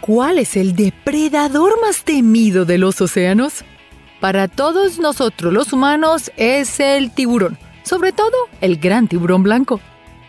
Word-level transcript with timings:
¿Cuál 0.00 0.38
es 0.38 0.56
el 0.56 0.74
depredador 0.74 1.78
más 1.82 2.04
temido 2.04 2.64
de 2.64 2.78
los 2.78 3.00
océanos? 3.02 3.64
Para 4.18 4.48
todos 4.48 4.98
nosotros 4.98 5.52
los 5.52 5.74
humanos 5.74 6.32
es 6.38 6.80
el 6.80 7.10
tiburón, 7.10 7.58
sobre 7.82 8.12
todo 8.12 8.36
el 8.62 8.78
gran 8.78 9.08
tiburón 9.08 9.42
blanco. 9.42 9.78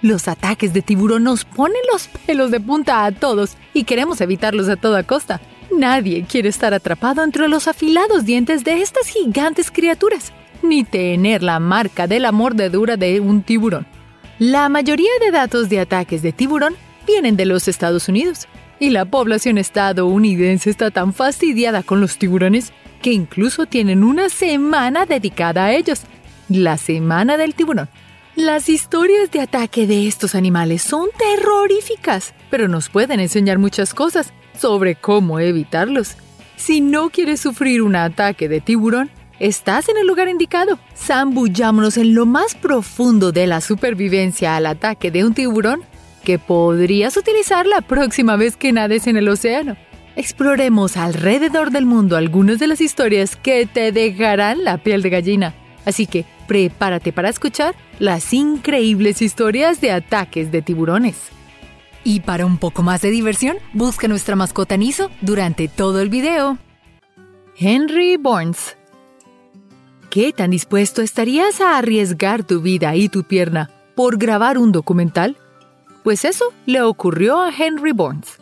Los 0.02 0.28
ataques 0.28 0.74
de 0.74 0.82
tiburón 0.82 1.24
nos 1.24 1.46
ponen 1.46 1.82
los 1.92 2.10
pelos 2.26 2.52
de 2.52 2.60
punta 2.60 3.06
a 3.06 3.12
todos 3.14 3.56
y 3.74 3.86
queremos 3.86 4.20
evitarlos 4.20 4.68
a 4.68 4.76
toda 4.76 5.04
costa. 5.04 5.40
Nadie 5.74 6.26
quiere 6.30 6.50
estar 6.50 6.74
atrapado 6.74 7.24
entre 7.24 7.48
los 7.48 7.70
afilados 7.70 8.26
dientes 8.26 8.66
de 8.66 8.82
estas 8.82 9.08
gigantes 9.08 9.72
criaturas, 9.72 10.34
ni 10.64 10.84
tener 10.84 11.44
la 11.44 11.62
marca 11.62 12.08
de 12.08 12.20
la 12.20 12.34
mordedura 12.34 12.98
de 12.98 13.22
un 13.22 13.42
tiburón. 13.42 13.88
La 14.38 14.68
mayoría 14.68 15.12
de 15.22 15.32
datos 15.32 15.70
de 15.70 15.80
ataques 15.80 16.22
de 16.22 16.34
tiburón 16.34 16.76
vienen 17.08 17.38
de 17.38 17.46
los 17.46 17.68
Estados 17.68 18.10
Unidos, 18.10 18.48
y 18.82 18.90
la 18.90 19.06
población 19.06 19.60
estadounidense 19.60 20.72
está 20.72 20.90
tan 20.90 21.14
fastidiada 21.14 21.84
con 21.84 22.02
los 22.02 22.18
tiburones 22.18 22.74
que 23.04 23.14
incluso 23.14 23.68
tienen 23.68 24.04
una 24.04 24.28
semana 24.28 25.06
dedicada 25.06 25.66
a 25.66 25.74
ellos, 25.74 26.02
la 26.50 26.78
Semana 26.78 27.38
del 27.38 27.54
Tiburón. 27.54 27.90
Las 28.36 28.70
historias 28.70 29.30
de 29.30 29.40
ataque 29.40 29.86
de 29.86 30.08
estos 30.08 30.34
animales 30.34 30.82
son 30.82 31.10
terroríficas, 31.16 32.34
pero 32.50 32.68
nos 32.68 32.90
pueden 32.90 33.20
enseñar 33.20 33.60
muchas 33.60 33.94
cosas 33.94 34.34
sobre 34.60 34.96
cómo 34.96 35.40
evitarlos. 35.40 36.16
Si 36.56 36.82
no 36.82 37.12
quieres 37.12 37.40
sufrir 37.40 37.84
un 37.84 37.96
ataque 37.96 38.50
de 38.50 38.62
tiburón, 38.62 39.12
estás 39.40 39.90
en 39.90 39.98
el 39.98 40.08
lugar 40.08 40.28
indicado. 40.28 40.80
Zambullámonos 40.98 41.98
en 41.98 42.16
lo 42.16 42.26
más 42.26 42.56
profundo 42.56 43.32
de 43.32 43.46
la 43.46 43.62
supervivencia 43.62 44.56
al 44.56 44.66
ataque 44.66 45.12
de 45.12 45.24
un 45.24 45.36
tiburón 45.36 45.84
que 46.24 46.40
podrías 46.40 47.18
utilizar 47.18 47.66
la 47.66 47.82
próxima 47.82 48.36
vez 48.36 48.56
que 48.56 48.72
nades 48.72 49.08
en 49.08 49.18
el 49.18 49.28
océano. 49.28 49.76
Exploremos 50.16 50.98
alrededor 50.98 51.72
del 51.72 51.86
mundo 51.86 52.18
algunas 52.18 52.60
de 52.60 52.68
las 52.68 52.82
historias 52.82 53.36
que 53.36 53.66
te 53.66 53.92
dejarán 53.92 54.64
la 54.64 54.78
piel 54.78 55.02
de 55.02 55.10
gallina. 55.10 55.54
Así 55.86 56.06
que 56.06 56.26
prepárate 56.48 57.12
para 57.14 57.30
escuchar 57.30 57.76
las 58.00 58.34
increíbles 58.34 59.22
historias 59.22 59.82
de 59.82 59.92
ataques 59.92 60.52
de 60.52 60.62
tiburones. 60.62 61.18
Y 62.04 62.22
para 62.22 62.46
un 62.46 62.58
poco 62.58 62.84
más 62.84 63.02
de 63.02 63.12
diversión, 63.12 63.58
busca 63.74 64.08
nuestra 64.08 64.36
mascota 64.36 64.76
Niso 64.76 65.12
durante 65.22 65.68
todo 65.68 66.02
el 66.02 66.10
video. 66.10 66.58
Henry 67.58 68.18
Burns 68.18 68.76
¿Qué 70.12 70.34
tan 70.34 70.52
dispuesto 70.52 71.02
estarías 71.02 71.62
a 71.62 71.78
arriesgar 71.78 72.44
tu 72.44 72.60
vida 72.60 72.96
y 72.98 73.08
tu 73.08 73.24
pierna 73.24 73.70
por 73.96 74.18
grabar 74.18 74.58
un 74.58 74.74
documental? 74.74 75.38
Pues 76.04 76.26
eso 76.26 76.46
le 76.66 76.82
ocurrió 76.82 77.40
a 77.40 77.52
Henry 77.56 77.92
Burns. 77.92 78.40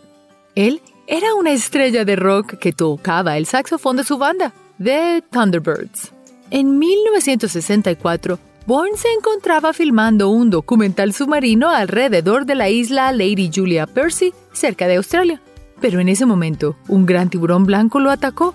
Él 0.56 0.82
era 1.08 1.34
una 1.34 1.52
estrella 1.52 2.06
de 2.06 2.16
rock 2.16 2.56
que 2.60 2.72
tocaba 2.72 3.38
el 3.38 3.46
saxofón 3.46 3.98
de 3.98 4.04
su 4.04 4.18
banda, 4.18 4.54
The 4.82 5.24
Thunderbirds. 5.32 6.12
En 6.52 6.80
1964, 6.80 8.40
Burns 8.66 9.00
se 9.00 9.12
encontraba 9.14 9.74
filmando 9.74 10.30
un 10.30 10.50
documental 10.50 11.14
submarino 11.14 11.70
alrededor 11.70 12.46
de 12.46 12.56
la 12.56 12.70
isla 12.70 13.12
Lady 13.12 13.50
Julia 13.54 13.88
Percy, 13.88 14.34
cerca 14.54 14.88
de 14.88 14.98
Australia. 14.98 15.42
Pero 15.82 16.00
en 16.00 16.10
ese 16.10 16.26
momento, 16.26 16.76
un 16.88 17.06
gran 17.06 17.30
tiburón 17.30 17.66
blanco 17.66 18.00
lo 18.00 18.12
atacó. 18.12 18.54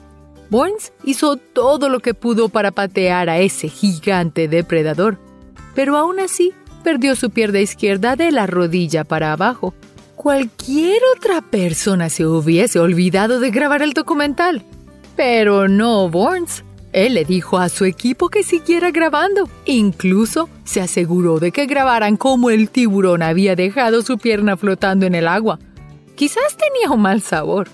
Burns 0.51 0.93
hizo 1.05 1.37
todo 1.37 1.89
lo 1.89 2.01
que 2.01 2.15
pudo 2.15 2.49
para 2.49 2.71
patear 2.71 3.29
a 3.29 3.39
ese 3.39 3.69
gigante 3.69 4.47
depredador. 4.47 5.19
Pero 5.75 5.97
aún 5.97 6.21
así, 6.21 6.53
perdió 6.85 7.17
su 7.17 7.31
pierna 7.31 7.59
izquierda 7.59 8.15
de 8.15 8.31
la 8.31 8.47
rodilla 8.47 9.03
para 9.03 9.33
abajo. 9.33 9.75
Cualquier 10.15 11.03
otra 11.17 11.41
persona 11.41 12.09
se 12.09 12.25
hubiese 12.25 12.79
olvidado 12.79 13.41
de 13.41 13.51
grabar 13.51 13.83
el 13.83 13.93
documental. 13.93 14.63
Pero 15.17 15.67
no 15.67 16.09
Burns. 16.09 16.63
Él 16.93 17.15
le 17.15 17.25
dijo 17.25 17.59
a 17.59 17.69
su 17.69 17.85
equipo 17.85 18.29
que 18.29 18.45
siguiera 18.45 18.93
grabando. 18.93 19.49
Incluso 19.65 20.49
se 20.63 20.81
aseguró 20.81 21.41
de 21.41 21.51
que 21.51 21.67
grabaran 21.67 22.17
cómo 22.17 22.51
el 22.51 22.71
tiburón 22.71 23.23
había 23.23 23.57
dejado 23.57 24.03
su 24.03 24.19
pierna 24.19 24.57
flotando 24.57 25.05
en 25.07 25.17
el 25.17 25.27
agua. 25.27 25.59
Quizás 26.15 26.57
tenía 26.57 26.95
un 26.95 27.03
mal 27.03 27.21
sabor. 27.21 27.67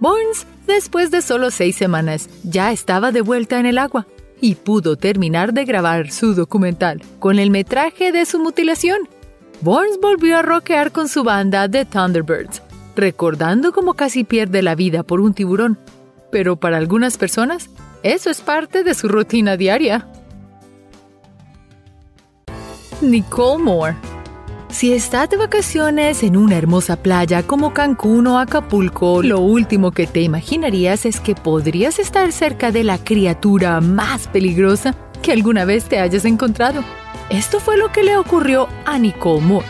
Burns, 0.00 0.46
después 0.66 1.10
de 1.10 1.20
solo 1.20 1.50
seis 1.50 1.76
semanas, 1.76 2.30
ya 2.44 2.72
estaba 2.72 3.12
de 3.12 3.20
vuelta 3.20 3.60
en 3.60 3.66
el 3.66 3.76
agua 3.76 4.06
y 4.42 4.56
pudo 4.56 4.96
terminar 4.96 5.54
de 5.54 5.64
grabar 5.64 6.10
su 6.10 6.34
documental 6.34 7.00
con 7.20 7.38
el 7.38 7.50
metraje 7.50 8.10
de 8.10 8.26
su 8.26 8.40
mutilación. 8.40 9.08
Burns 9.60 10.00
volvió 10.02 10.36
a 10.36 10.42
rockear 10.42 10.90
con 10.90 11.08
su 11.08 11.22
banda 11.22 11.68
The 11.68 11.84
Thunderbirds, 11.84 12.60
recordando 12.96 13.72
cómo 13.72 13.94
casi 13.94 14.24
pierde 14.24 14.60
la 14.60 14.74
vida 14.74 15.04
por 15.04 15.20
un 15.20 15.32
tiburón. 15.32 15.78
Pero 16.32 16.56
para 16.56 16.76
algunas 16.76 17.16
personas, 17.18 17.70
eso 18.02 18.30
es 18.30 18.40
parte 18.40 18.82
de 18.82 18.94
su 18.94 19.06
rutina 19.06 19.56
diaria. 19.56 20.08
Nicole 23.00 23.62
Moore 23.62 23.96
si 24.72 24.94
estás 24.94 25.28
de 25.28 25.36
vacaciones 25.36 26.22
en 26.22 26.36
una 26.36 26.56
hermosa 26.56 26.96
playa 26.96 27.42
como 27.42 27.74
Cancún 27.74 28.26
o 28.26 28.38
Acapulco, 28.38 29.22
lo 29.22 29.38
último 29.38 29.92
que 29.92 30.06
te 30.06 30.22
imaginarías 30.22 31.04
es 31.04 31.20
que 31.20 31.34
podrías 31.34 31.98
estar 31.98 32.32
cerca 32.32 32.72
de 32.72 32.82
la 32.82 32.96
criatura 32.96 33.80
más 33.80 34.28
peligrosa 34.28 34.94
que 35.22 35.32
alguna 35.32 35.66
vez 35.66 35.84
te 35.84 35.98
hayas 35.98 36.24
encontrado. 36.24 36.82
Esto 37.28 37.60
fue 37.60 37.76
lo 37.76 37.92
que 37.92 38.02
le 38.02 38.16
ocurrió 38.16 38.66
a 38.86 38.98
Nicole 38.98 39.42
Moore, 39.42 39.66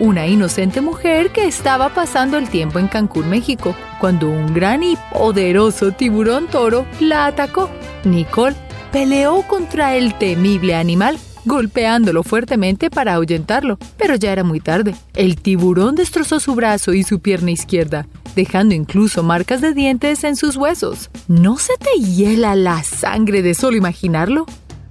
una 0.00 0.26
inocente 0.26 0.80
mujer 0.80 1.30
que 1.30 1.46
estaba 1.46 1.94
pasando 1.94 2.36
el 2.36 2.48
tiempo 2.48 2.80
en 2.80 2.88
Cancún, 2.88 3.30
México, 3.30 3.74
cuando 4.00 4.28
un 4.28 4.52
gran 4.52 4.82
y 4.82 4.98
poderoso 5.12 5.92
tiburón 5.92 6.48
toro 6.48 6.86
la 6.98 7.26
atacó. 7.26 7.70
Nicole 8.04 8.56
peleó 8.90 9.42
contra 9.42 9.94
el 9.94 10.14
temible 10.18 10.74
animal 10.74 11.18
golpeándolo 11.50 12.22
fuertemente 12.22 12.90
para 12.90 13.14
ahuyentarlo, 13.14 13.76
pero 13.98 14.14
ya 14.14 14.30
era 14.30 14.44
muy 14.44 14.60
tarde. 14.60 14.94
El 15.14 15.34
tiburón 15.34 15.96
destrozó 15.96 16.38
su 16.38 16.54
brazo 16.54 16.94
y 16.94 17.02
su 17.02 17.18
pierna 17.18 17.50
izquierda, 17.50 18.06
dejando 18.36 18.72
incluso 18.72 19.24
marcas 19.24 19.60
de 19.60 19.74
dientes 19.74 20.22
en 20.22 20.36
sus 20.36 20.56
huesos. 20.56 21.10
¿No 21.26 21.58
se 21.58 21.72
te 21.76 22.00
hiela 22.00 22.54
la 22.54 22.84
sangre 22.84 23.42
de 23.42 23.54
solo 23.54 23.76
imaginarlo? 23.76 24.46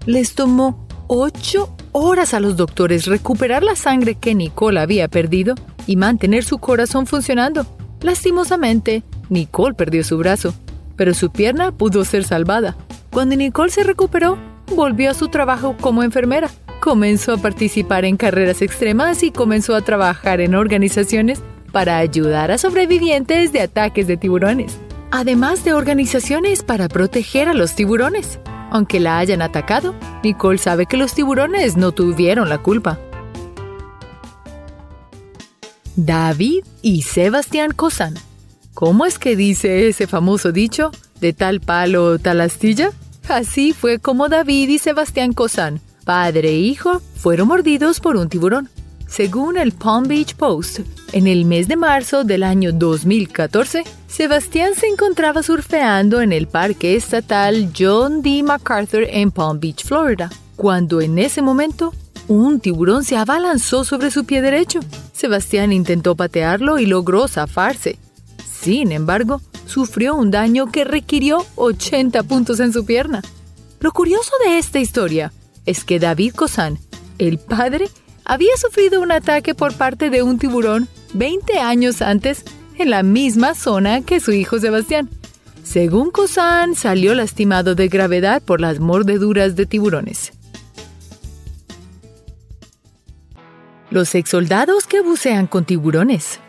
Les 0.06 0.36
tomó 0.36 0.86
ocho 1.08 1.74
horas 1.94 2.34
a 2.34 2.42
los 2.42 2.58
doctores 2.58 3.06
recuperar 3.06 3.64
la 3.64 3.78
sangre 3.78 4.16
que 4.16 4.36
Nicole 4.36 4.82
había 4.82 5.08
perdido 5.08 5.56
y 5.88 5.96
mantener 5.96 6.44
su 6.44 6.58
corazón 6.58 7.08
funcionando. 7.08 7.66
Lastimosamente, 8.02 9.04
Nicole 9.30 9.76
perdió 9.76 10.04
su 10.04 10.18
brazo, 10.18 10.54
pero 10.98 11.14
su 11.14 11.32
pierna 11.32 11.72
pudo 11.72 12.04
ser 12.04 12.26
salvada. 12.26 12.76
Cuando 13.12 13.38
Nicole 13.38 13.72
se 13.72 13.84
recuperó, 13.84 14.38
volvió 14.76 15.12
a 15.12 15.14
su 15.14 15.28
trabajo 15.28 15.76
como 15.80 16.04
enfermera. 16.04 16.50
Comenzó 16.80 17.34
a 17.34 17.38
participar 17.38 18.06
en 18.06 18.18
carreras 18.18 18.62
extremas 18.62 19.24
y 19.24 19.32
comenzó 19.32 19.76
a 19.76 19.82
trabajar 19.82 20.40
en 20.42 20.56
organizaciones 20.56 21.42
para 21.72 21.98
ayudar 21.98 22.52
a 22.52 22.58
sobrevivientes 22.58 23.52
de 23.52 23.62
ataques 23.62 24.08
de 24.08 24.18
tiburones, 24.18 24.78
además 25.12 25.64
de 25.64 25.74
organizaciones 25.74 26.64
para 26.64 26.88
proteger 26.88 27.48
a 27.48 27.54
los 27.54 27.76
tiburones. 27.76 28.40
Aunque 28.72 29.00
la 29.00 29.18
hayan 29.18 29.42
atacado, 29.42 29.96
Nicole 30.24 30.60
sabe 30.60 30.86
que 30.86 30.98
los 30.98 31.14
tiburones 31.14 31.76
no 31.76 31.92
tuvieron 31.92 32.50
la 32.50 32.60
culpa. 32.60 33.00
David 35.96 36.64
y 36.82 37.02
Sebastián 37.02 37.72
Cosán. 37.72 38.14
¿Cómo 38.74 39.06
es 39.06 39.20
que 39.20 39.36
dice 39.36 39.90
ese 39.90 40.08
famoso 40.08 40.52
dicho? 40.52 40.92
¿De 41.20 41.34
tal 41.34 41.60
palo, 41.60 42.20
tal 42.20 42.40
astilla? 42.40 42.92
Así 43.30 43.74
fue 43.74 44.00
como 44.00 44.28
David 44.28 44.70
y 44.70 44.80
Sebastián 44.80 45.34
Cosán, 45.34 45.80
padre 46.04 46.50
e 46.50 46.58
hijo, 46.58 47.00
fueron 47.16 47.50
mordidos 47.50 48.00
por 48.00 48.16
un 48.16 48.28
tiburón. 48.28 48.70
Según 49.08 49.58
el 49.58 49.72
Palm 49.72 50.08
Beach 50.08 50.36
Post, 50.36 50.80
en 51.14 51.28
el 51.28 51.46
mes 51.46 51.68
de 51.68 51.76
marzo 51.76 52.24
del 52.24 52.44
año 52.44 52.72
2014, 52.72 53.84
Sebastián 54.08 54.74
se 54.76 54.88
encontraba 54.88 55.44
surfeando 55.44 56.22
en 56.22 56.32
el 56.32 56.48
Parque 56.48 56.96
Estatal 56.96 57.72
John 57.78 58.22
D. 58.22 58.42
MacArthur 58.44 59.04
en 59.08 59.32
Palm 59.32 59.60
Beach, 59.60 59.84
Florida, 59.84 60.32
cuando 60.56 61.00
en 61.00 61.20
ese 61.20 61.42
momento 61.42 61.94
un 62.28 62.60
tiburón 62.60 63.04
se 63.04 63.18
abalanzó 63.18 63.84
sobre 63.84 64.12
su 64.12 64.26
pie 64.26 64.42
derecho. 64.42 64.80
Sebastián 65.14 65.72
intentó 65.72 66.16
patearlo 66.16 66.80
y 66.80 66.86
logró 66.86 67.28
zafarse. 67.28 67.98
Sin 68.62 68.92
embargo, 68.92 69.42
sufrió 69.70 70.16
un 70.16 70.32
daño 70.32 70.72
que 70.72 70.84
requirió 70.84 71.46
80 71.56 72.24
puntos 72.24 72.60
en 72.60 72.74
su 72.74 72.86
pierna. 72.86 73.22
Lo 73.80 73.92
curioso 73.92 74.32
de 74.44 74.58
esta 74.58 74.80
historia 74.80 75.32
es 75.66 75.84
que 75.84 76.00
David 76.00 76.34
Cosán, 76.34 76.80
el 77.20 77.38
padre, 77.38 77.88
había 78.26 78.58
sufrido 78.58 79.00
un 79.00 79.12
ataque 79.12 79.54
por 79.54 79.74
parte 79.76 80.10
de 80.10 80.24
un 80.24 80.40
tiburón 80.40 80.88
20 81.14 81.60
años 81.60 82.02
antes 82.02 82.44
en 82.78 82.90
la 82.90 83.04
misma 83.04 83.54
zona 83.54 84.02
que 84.02 84.20
su 84.20 84.32
hijo 84.32 84.60
Sebastián. 84.60 85.10
Según 85.64 86.10
Cosán, 86.10 86.74
salió 86.74 87.14
lastimado 87.14 87.76
de 87.76 87.90
gravedad 87.90 88.42
por 88.42 88.60
las 88.60 88.80
mordeduras 88.80 89.56
de 89.56 89.68
tiburones. 89.68 90.34
Los 93.92 94.16
exsoldados 94.16 94.88
que 94.88 95.02
bucean 95.02 95.46
con 95.46 95.66
tiburones 95.66 96.40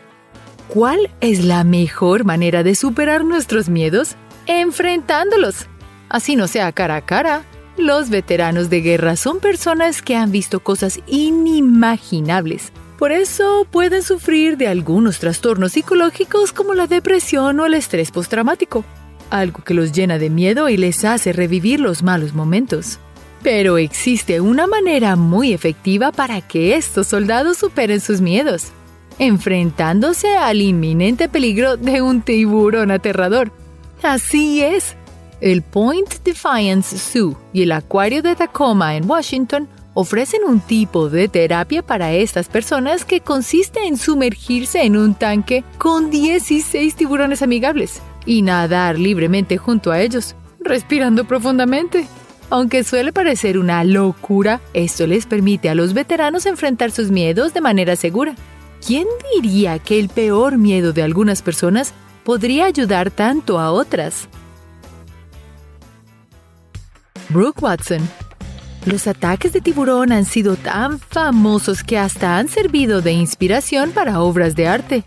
¿Cuál 0.71 1.09
es 1.19 1.43
la 1.43 1.65
mejor 1.65 2.23
manera 2.23 2.63
de 2.63 2.75
superar 2.75 3.25
nuestros 3.25 3.67
miedos? 3.67 4.15
Enfrentándolos. 4.47 5.67
Así 6.07 6.37
no 6.37 6.47
sea 6.47 6.71
cara 6.71 6.95
a 6.95 7.01
cara. 7.01 7.43
Los 7.75 8.09
veteranos 8.09 8.69
de 8.69 8.79
guerra 8.79 9.17
son 9.17 9.41
personas 9.41 10.01
que 10.01 10.15
han 10.15 10.31
visto 10.31 10.61
cosas 10.61 11.01
inimaginables. 11.07 12.71
Por 12.97 13.11
eso 13.11 13.67
pueden 13.69 14.01
sufrir 14.01 14.55
de 14.55 14.69
algunos 14.69 15.19
trastornos 15.19 15.73
psicológicos 15.73 16.53
como 16.53 16.73
la 16.73 16.87
depresión 16.87 17.59
o 17.59 17.65
el 17.65 17.73
estrés 17.73 18.09
postraumático, 18.09 18.85
algo 19.29 19.65
que 19.65 19.73
los 19.73 19.91
llena 19.91 20.19
de 20.19 20.29
miedo 20.29 20.69
y 20.69 20.77
les 20.77 21.03
hace 21.03 21.33
revivir 21.33 21.81
los 21.81 22.01
malos 22.01 22.33
momentos. 22.33 22.97
Pero 23.43 23.77
existe 23.77 24.39
una 24.39 24.67
manera 24.67 25.17
muy 25.17 25.51
efectiva 25.51 26.13
para 26.13 26.39
que 26.39 26.75
estos 26.75 27.07
soldados 27.07 27.57
superen 27.57 27.99
sus 27.99 28.21
miedos, 28.21 28.71
enfrentándose 29.21 30.35
al 30.35 30.61
inminente 30.61 31.29
peligro 31.29 31.77
de 31.77 32.01
un 32.01 32.23
tiburón 32.23 32.89
aterrador. 32.89 33.51
Así 34.01 34.63
es. 34.63 34.95
El 35.41 35.61
Point 35.61 36.09
Defiance 36.25 36.97
Zoo 36.97 37.37
y 37.53 37.61
el 37.61 37.71
Acuario 37.71 38.23
de 38.23 38.35
Tacoma 38.35 38.95
en 38.95 39.07
Washington 39.07 39.69
ofrecen 39.93 40.41
un 40.43 40.59
tipo 40.59 41.07
de 41.07 41.27
terapia 41.27 41.83
para 41.83 42.13
estas 42.13 42.47
personas 42.47 43.05
que 43.05 43.19
consiste 43.19 43.85
en 43.85 43.97
sumergirse 43.97 44.81
en 44.81 44.97
un 44.97 45.13
tanque 45.13 45.63
con 45.77 46.09
16 46.09 46.95
tiburones 46.95 47.43
amigables 47.43 48.01
y 48.25 48.41
nadar 48.41 48.97
libremente 48.97 49.57
junto 49.57 49.91
a 49.91 50.01
ellos, 50.01 50.35
respirando 50.59 51.25
profundamente. 51.25 52.07
Aunque 52.49 52.83
suele 52.83 53.13
parecer 53.13 53.59
una 53.59 53.83
locura, 53.83 54.61
esto 54.73 55.05
les 55.05 55.27
permite 55.27 55.69
a 55.69 55.75
los 55.75 55.93
veteranos 55.93 56.47
enfrentar 56.47 56.89
sus 56.89 57.11
miedos 57.11 57.53
de 57.53 57.61
manera 57.61 57.95
segura. 57.95 58.35
¿Quién 58.85 59.07
diría 59.35 59.79
que 59.79 59.99
el 59.99 60.09
peor 60.09 60.57
miedo 60.57 60.93
de 60.93 61.03
algunas 61.03 61.41
personas 61.41 61.93
podría 62.23 62.65
ayudar 62.65 63.11
tanto 63.11 63.59
a 63.59 63.71
otras? 63.71 64.27
Brooke 67.29 67.61
Watson 67.61 68.01
los 68.85 69.05
ataques 69.05 69.53
de 69.53 69.61
tiburón 69.61 70.11
han 70.11 70.25
sido 70.25 70.55
tan 70.55 70.97
famosos 70.97 71.83
que 71.83 71.99
hasta 71.99 72.39
han 72.39 72.47
servido 72.47 73.01
de 73.01 73.11
inspiración 73.11 73.91
para 73.91 74.21
obras 74.21 74.55
de 74.55 74.67
arte. 74.67 75.03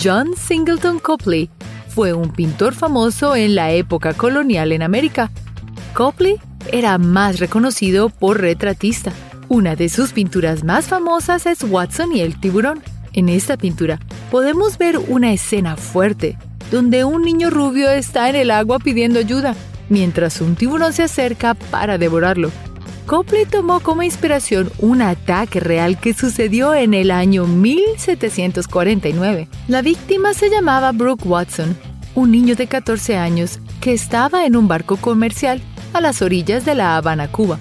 John 0.00 0.36
Singleton 0.36 1.00
Copley 1.00 1.50
fue 1.88 2.12
un 2.12 2.30
pintor 2.30 2.74
famoso 2.74 3.34
en 3.34 3.56
la 3.56 3.72
época 3.72 4.14
colonial 4.14 4.70
en 4.70 4.82
América. 4.82 5.32
Copley 5.92 6.36
era 6.70 6.98
más 6.98 7.40
reconocido 7.40 8.10
por 8.10 8.40
retratista. 8.40 9.12
Una 9.48 9.74
de 9.74 9.88
sus 9.88 10.12
pinturas 10.12 10.62
más 10.62 10.86
famosas 10.86 11.46
es 11.46 11.64
Watson 11.64 12.14
y 12.14 12.20
el 12.20 12.38
tiburón. 12.38 12.80
En 13.16 13.28
esta 13.30 13.56
pintura 13.56 13.98
podemos 14.30 14.76
ver 14.76 14.98
una 14.98 15.32
escena 15.32 15.76
fuerte, 15.76 16.36
donde 16.70 17.04
un 17.04 17.22
niño 17.22 17.48
rubio 17.48 17.88
está 17.88 18.28
en 18.28 18.36
el 18.36 18.50
agua 18.50 18.78
pidiendo 18.78 19.18
ayuda, 19.18 19.56
mientras 19.88 20.42
un 20.42 20.54
tiburón 20.54 20.92
se 20.92 21.04
acerca 21.04 21.54
para 21.54 21.96
devorarlo. 21.96 22.50
Copley 23.06 23.46
tomó 23.46 23.80
como 23.80 24.02
inspiración 24.02 24.70
un 24.80 25.00
ataque 25.00 25.60
real 25.60 25.98
que 25.98 26.12
sucedió 26.12 26.74
en 26.74 26.92
el 26.92 27.10
año 27.10 27.46
1749. 27.46 29.48
La 29.66 29.80
víctima 29.80 30.34
se 30.34 30.50
llamaba 30.50 30.92
Brooke 30.92 31.26
Watson, 31.26 31.74
un 32.14 32.30
niño 32.30 32.54
de 32.54 32.66
14 32.66 33.16
años 33.16 33.60
que 33.80 33.94
estaba 33.94 34.44
en 34.44 34.56
un 34.56 34.68
barco 34.68 34.98
comercial 34.98 35.62
a 35.94 36.02
las 36.02 36.20
orillas 36.20 36.66
de 36.66 36.74
La 36.74 36.98
Habana, 36.98 37.28
Cuba. 37.28 37.58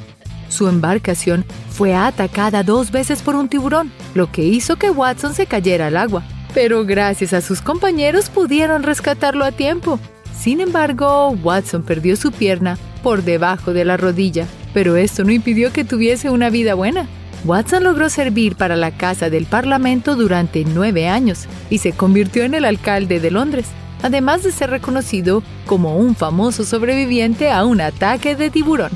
Su 0.56 0.70
embarcación 0.70 1.44
fue 1.70 1.94
atacada 1.94 2.64
dos 2.64 2.90
veces 2.90 3.22
por 3.22 3.36
un 3.36 3.50
tiburón, 3.50 3.92
lo 4.14 4.32
que 4.32 4.46
hizo 4.46 4.78
que 4.78 4.90
Watson 4.90 5.34
se 5.34 5.48
cayera 5.48 5.88
al 5.88 5.98
agua. 5.98 6.24
Pero 6.54 6.86
gracias 6.86 7.34
a 7.34 7.42
sus 7.42 7.62
compañeros 7.62 8.30
pudieron 8.30 8.84
rescatarlo 8.84 9.44
a 9.44 9.52
tiempo. 9.52 10.00
Sin 10.34 10.62
embargo, 10.62 11.32
Watson 11.44 11.84
perdió 11.84 12.16
su 12.16 12.32
pierna 12.32 12.78
por 13.04 13.24
debajo 13.24 13.74
de 13.74 13.84
la 13.84 13.98
rodilla, 13.98 14.48
pero 14.74 14.96
esto 14.96 15.26
no 15.26 15.34
impidió 15.34 15.74
que 15.74 15.84
tuviese 15.84 16.30
una 16.30 16.50
vida 16.50 16.74
buena. 16.74 17.06
Watson 17.44 17.84
logró 17.84 18.10
servir 18.10 18.56
para 18.56 18.78
la 18.78 18.92
Casa 18.92 19.30
del 19.30 19.48
Parlamento 19.48 20.16
durante 20.16 20.64
nueve 20.64 21.10
años 21.10 21.48
y 21.70 21.80
se 21.80 21.92
convirtió 21.92 22.44
en 22.44 22.54
el 22.54 22.64
alcalde 22.64 23.20
de 23.20 23.30
Londres 23.30 23.66
además 24.06 24.44
de 24.44 24.52
ser 24.52 24.70
reconocido 24.70 25.42
como 25.66 25.98
un 25.98 26.16
famoso 26.16 26.64
sobreviviente 26.64 27.50
a 27.50 27.66
un 27.66 27.82
ataque 27.82 28.36
de 28.36 28.52
tiburón. 28.52 28.92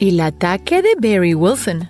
El 0.00 0.18
ataque 0.18 0.82
de 0.82 0.96
Barry 0.98 1.34
Wilson. 1.34 1.88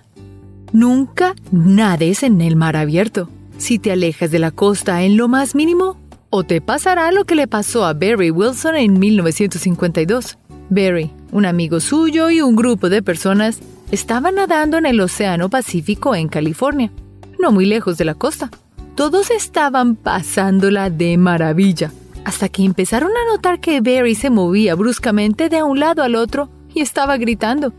Nunca 0.73 1.35
nades 1.51 2.23
en 2.23 2.43
el 2.43 2.55
mar 2.55 2.77
abierto. 2.77 3.31
Si 3.57 3.79
te 3.79 3.93
alejas 3.93 4.31
de 4.31 4.39
la 4.39 4.51
costa 4.51 5.05
en 5.05 5.17
lo 5.17 5.27
más 5.27 5.55
mínimo, 5.55 5.97
o 6.29 6.45
te 6.45 6.61
pasará 6.61 7.13
lo 7.13 7.25
que 7.25 7.35
le 7.35 7.47
pasó 7.47 7.87
a 7.87 7.95
Barry 7.95 8.31
Wilson 8.31 8.77
en 8.77 8.99
1952. 8.99 10.37
Barry, 10.69 11.13
un 11.33 11.47
amigo 11.47 11.81
suyo 11.81 12.29
y 12.29 12.43
un 12.43 12.57
grupo 12.57 12.91
de 12.91 13.03
personas 13.03 13.61
estaban 13.91 14.35
nadando 14.35 14.77
en 14.77 14.85
el 14.85 15.01
Océano 15.01 15.49
Pacífico 15.49 16.15
en 16.15 16.29
California, 16.29 16.91
no 17.41 17.53
muy 17.53 17.65
lejos 17.65 17.97
de 17.97 18.05
la 18.05 18.15
costa. 18.15 18.51
Todos 18.97 19.31
estaban 19.31 19.97
pasándola 19.97 20.91
de 20.91 21.17
maravilla, 21.17 21.91
hasta 22.27 22.51
que 22.51 22.65
empezaron 22.65 23.13
a 23.13 23.33
notar 23.33 23.61
que 23.61 23.81
Barry 23.81 24.15
se 24.15 24.29
movía 24.29 24.75
bruscamente 24.75 25.49
de 25.49 25.63
un 25.63 25.81
lado 25.81 26.03
al 26.03 26.17
otro 26.17 26.51
y 26.75 26.83
estaba 26.83 27.17
gritando. 27.17 27.73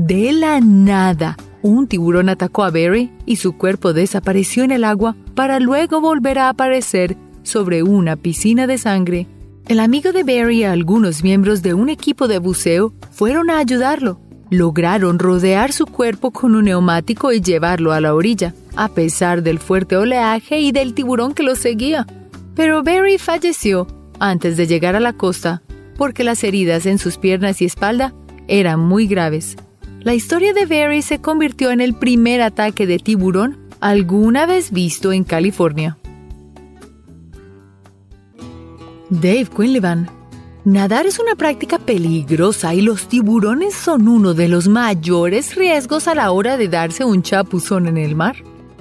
De 0.00 0.30
la 0.30 0.60
nada, 0.60 1.36
un 1.60 1.88
tiburón 1.88 2.28
atacó 2.28 2.62
a 2.62 2.70
Barry 2.70 3.10
y 3.26 3.34
su 3.34 3.56
cuerpo 3.56 3.92
desapareció 3.92 4.62
en 4.62 4.70
el 4.70 4.84
agua 4.84 5.16
para 5.34 5.58
luego 5.58 6.00
volver 6.00 6.38
a 6.38 6.50
aparecer 6.50 7.16
sobre 7.42 7.82
una 7.82 8.14
piscina 8.14 8.68
de 8.68 8.78
sangre. 8.78 9.26
El 9.66 9.80
amigo 9.80 10.12
de 10.12 10.22
Barry 10.22 10.60
y 10.60 10.62
algunos 10.62 11.24
miembros 11.24 11.62
de 11.62 11.74
un 11.74 11.88
equipo 11.88 12.28
de 12.28 12.38
buceo 12.38 12.94
fueron 13.10 13.50
a 13.50 13.58
ayudarlo. 13.58 14.20
Lograron 14.50 15.18
rodear 15.18 15.72
su 15.72 15.84
cuerpo 15.84 16.30
con 16.30 16.54
un 16.54 16.66
neumático 16.66 17.32
y 17.32 17.40
llevarlo 17.40 17.90
a 17.90 18.00
la 18.00 18.14
orilla 18.14 18.54
a 18.76 18.86
pesar 18.90 19.42
del 19.42 19.58
fuerte 19.58 19.96
oleaje 19.96 20.60
y 20.60 20.70
del 20.70 20.94
tiburón 20.94 21.34
que 21.34 21.42
lo 21.42 21.56
seguía. 21.56 22.06
Pero 22.54 22.84
Barry 22.84 23.18
falleció 23.18 23.88
antes 24.20 24.56
de 24.56 24.68
llegar 24.68 24.94
a 24.94 25.00
la 25.00 25.14
costa 25.14 25.62
porque 25.96 26.22
las 26.22 26.44
heridas 26.44 26.86
en 26.86 26.98
sus 26.98 27.18
piernas 27.18 27.60
y 27.60 27.64
espalda 27.64 28.14
eran 28.46 28.78
muy 28.78 29.08
graves. 29.08 29.56
La 30.00 30.14
historia 30.14 30.52
de 30.52 30.64
Barry 30.64 31.02
se 31.02 31.20
convirtió 31.20 31.72
en 31.72 31.80
el 31.80 31.94
primer 31.94 32.40
ataque 32.40 32.86
de 32.86 32.98
tiburón 32.98 33.58
alguna 33.80 34.46
vez 34.46 34.70
visto 34.70 35.12
en 35.12 35.24
California. 35.24 35.98
Dave 39.10 39.46
Quinlivan 39.46 40.08
Nadar 40.64 41.06
es 41.06 41.18
una 41.18 41.34
práctica 41.34 41.78
peligrosa 41.78 42.74
y 42.74 42.82
los 42.82 43.08
tiburones 43.08 43.74
son 43.74 44.06
uno 44.06 44.34
de 44.34 44.48
los 44.48 44.68
mayores 44.68 45.54
riesgos 45.56 46.06
a 46.06 46.14
la 46.14 46.30
hora 46.30 46.56
de 46.56 46.68
darse 46.68 47.04
un 47.04 47.22
chapuzón 47.22 47.88
en 47.88 47.96
el 47.96 48.14
mar. 48.14 48.36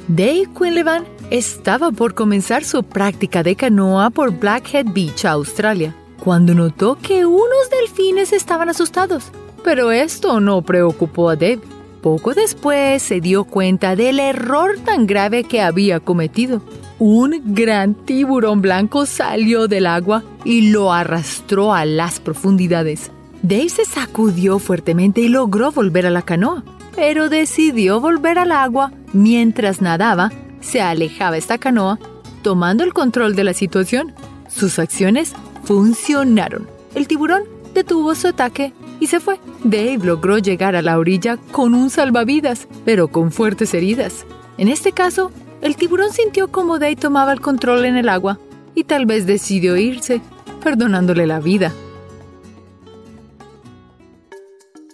Dave 0.08 0.48
Quinlivan 0.58 1.06
estaba 1.32 1.92
por 1.92 2.14
comenzar 2.14 2.64
su 2.64 2.84
práctica 2.84 3.42
de 3.42 3.56
canoa 3.56 4.10
por 4.10 4.38
Blackhead 4.38 4.86
Beach, 4.94 5.26
Australia, 5.26 5.96
cuando 6.24 6.54
notó 6.54 6.98
que 7.02 7.26
unos 7.26 7.70
delfines 7.72 8.34
estaban 8.34 8.70
asustados. 8.70 9.32
Pero 9.64 9.92
esto 9.92 10.40
no 10.40 10.62
preocupó 10.62 11.30
a 11.30 11.36
Dave. 11.36 11.60
Poco 12.02 12.34
después 12.34 13.02
se 13.02 13.22
dio 13.22 13.44
cuenta 13.44 13.96
del 13.96 14.20
error 14.20 14.78
tan 14.86 15.08
grave 15.08 15.44
que 15.44 15.62
había 15.62 16.00
cometido. 16.00 16.62
Un 17.00 17.42
gran 17.54 17.94
tiburón 17.94 18.62
blanco 18.62 19.06
salió 19.06 19.68
del 19.68 19.88
agua 19.88 20.24
y 20.46 20.70
lo 20.70 20.94
arrastró 20.94 21.74
a 21.74 21.86
las 21.86 22.20
profundidades. 22.20 23.12
Dave 23.42 23.70
se 23.70 23.86
sacudió 23.86 24.60
fuertemente 24.60 25.22
y 25.22 25.28
logró 25.28 25.72
volver 25.72 26.06
a 26.06 26.10
la 26.10 26.22
canoa 26.22 26.64
pero 26.98 27.30
decidió 27.30 28.02
volver 28.02 28.40
al 28.40 28.52
agua 28.52 28.92
mientras 29.14 29.84
nadaba, 29.84 30.32
se 30.62 30.82
alejaba 30.82 31.38
esta 31.38 31.60
canoa, 31.60 32.00
tomando 32.42 32.84
el 32.84 32.92
control 32.92 33.36
de 33.36 33.44
la 33.44 33.54
situación. 33.54 34.16
Sus 34.50 34.80
acciones 34.80 35.34
funcionaron. 35.64 36.68
El 36.96 37.08
tiburón 37.08 37.44
detuvo 37.76 38.16
su 38.16 38.30
ataque 38.30 38.74
y 39.00 39.08
se 39.08 39.20
fue. 39.20 39.39
Dave 39.63 40.00
logró 40.04 40.38
llegar 40.38 40.75
a 40.75 40.82
la 40.82 40.98
orilla 40.98 41.38
con 41.51 41.74
un 41.74 41.89
salvavidas, 41.89 42.68
pero 42.86 43.08
con 43.08 43.32
fuertes 43.32 43.74
heridas. 43.74 44.25
En 44.58 44.68
este 44.68 44.92
caso, 44.92 45.32
el 45.62 45.75
tiburón 45.75 46.12
sintió 46.12 46.51
como 46.51 46.80
Dave 46.80 46.96
tomaba 46.96 47.34
el 47.34 47.42
control 47.42 47.86
en 47.86 47.98
el 47.98 48.10
agua 48.10 48.39
y 48.75 48.84
tal 48.84 49.06
vez 49.06 49.25
decidió 49.25 49.77
irse, 49.77 50.22
perdonándole 50.63 51.25
la 51.27 51.39
vida. 51.39 51.74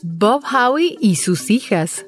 Bob 0.01 0.43
Howie 0.43 0.97
y 0.99 1.15
sus 1.15 1.49
hijas. 1.49 2.05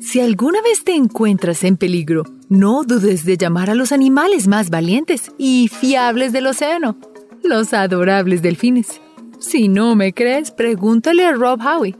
Si 0.00 0.20
alguna 0.20 0.62
vez 0.62 0.84
te 0.84 0.94
encuentras 0.94 1.64
en 1.64 1.76
peligro, 1.76 2.24
no 2.48 2.82
dudes 2.84 3.24
de 3.24 3.36
llamar 3.36 3.70
a 3.70 3.74
los 3.74 3.92
animales 3.92 4.48
más 4.48 4.70
valientes 4.70 5.32
y 5.38 5.68
fiables 5.68 6.32
del 6.32 6.46
océano, 6.46 6.96
los 7.42 7.72
adorables 7.72 8.42
delfines. 8.42 9.01
Si 9.42 9.66
no 9.66 9.96
me 9.96 10.14
crees, 10.14 10.52
pregúntale 10.52 11.26
a 11.26 11.32
Rob 11.32 11.60
Howie. 11.60 11.96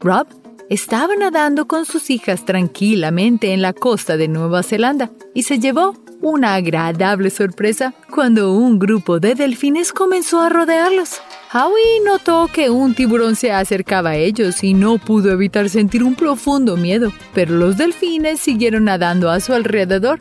Rob 0.00 0.26
estaba 0.70 1.14
nadando 1.14 1.68
con 1.68 1.84
sus 1.84 2.08
hijas 2.08 2.46
tranquilamente 2.46 3.52
en 3.52 3.60
la 3.60 3.74
costa 3.74 4.16
de 4.16 4.28
Nueva 4.28 4.62
Zelanda 4.62 5.10
y 5.34 5.42
se 5.42 5.58
llevó 5.58 5.94
una 6.22 6.54
agradable 6.54 7.28
sorpresa 7.28 7.92
cuando 8.10 8.54
un 8.54 8.78
grupo 8.78 9.20
de 9.20 9.34
delfines 9.34 9.92
comenzó 9.92 10.40
a 10.40 10.48
rodearlos. 10.48 11.20
Howie 11.52 12.00
notó 12.04 12.48
que 12.50 12.70
un 12.70 12.94
tiburón 12.94 13.36
se 13.36 13.52
acercaba 13.52 14.10
a 14.10 14.16
ellos 14.16 14.64
y 14.64 14.72
no 14.72 14.96
pudo 14.96 15.32
evitar 15.32 15.68
sentir 15.68 16.02
un 16.02 16.14
profundo 16.14 16.78
miedo, 16.78 17.12
pero 17.34 17.56
los 17.56 17.76
delfines 17.76 18.40
siguieron 18.40 18.84
nadando 18.84 19.30
a 19.30 19.40
su 19.40 19.52
alrededor 19.52 20.18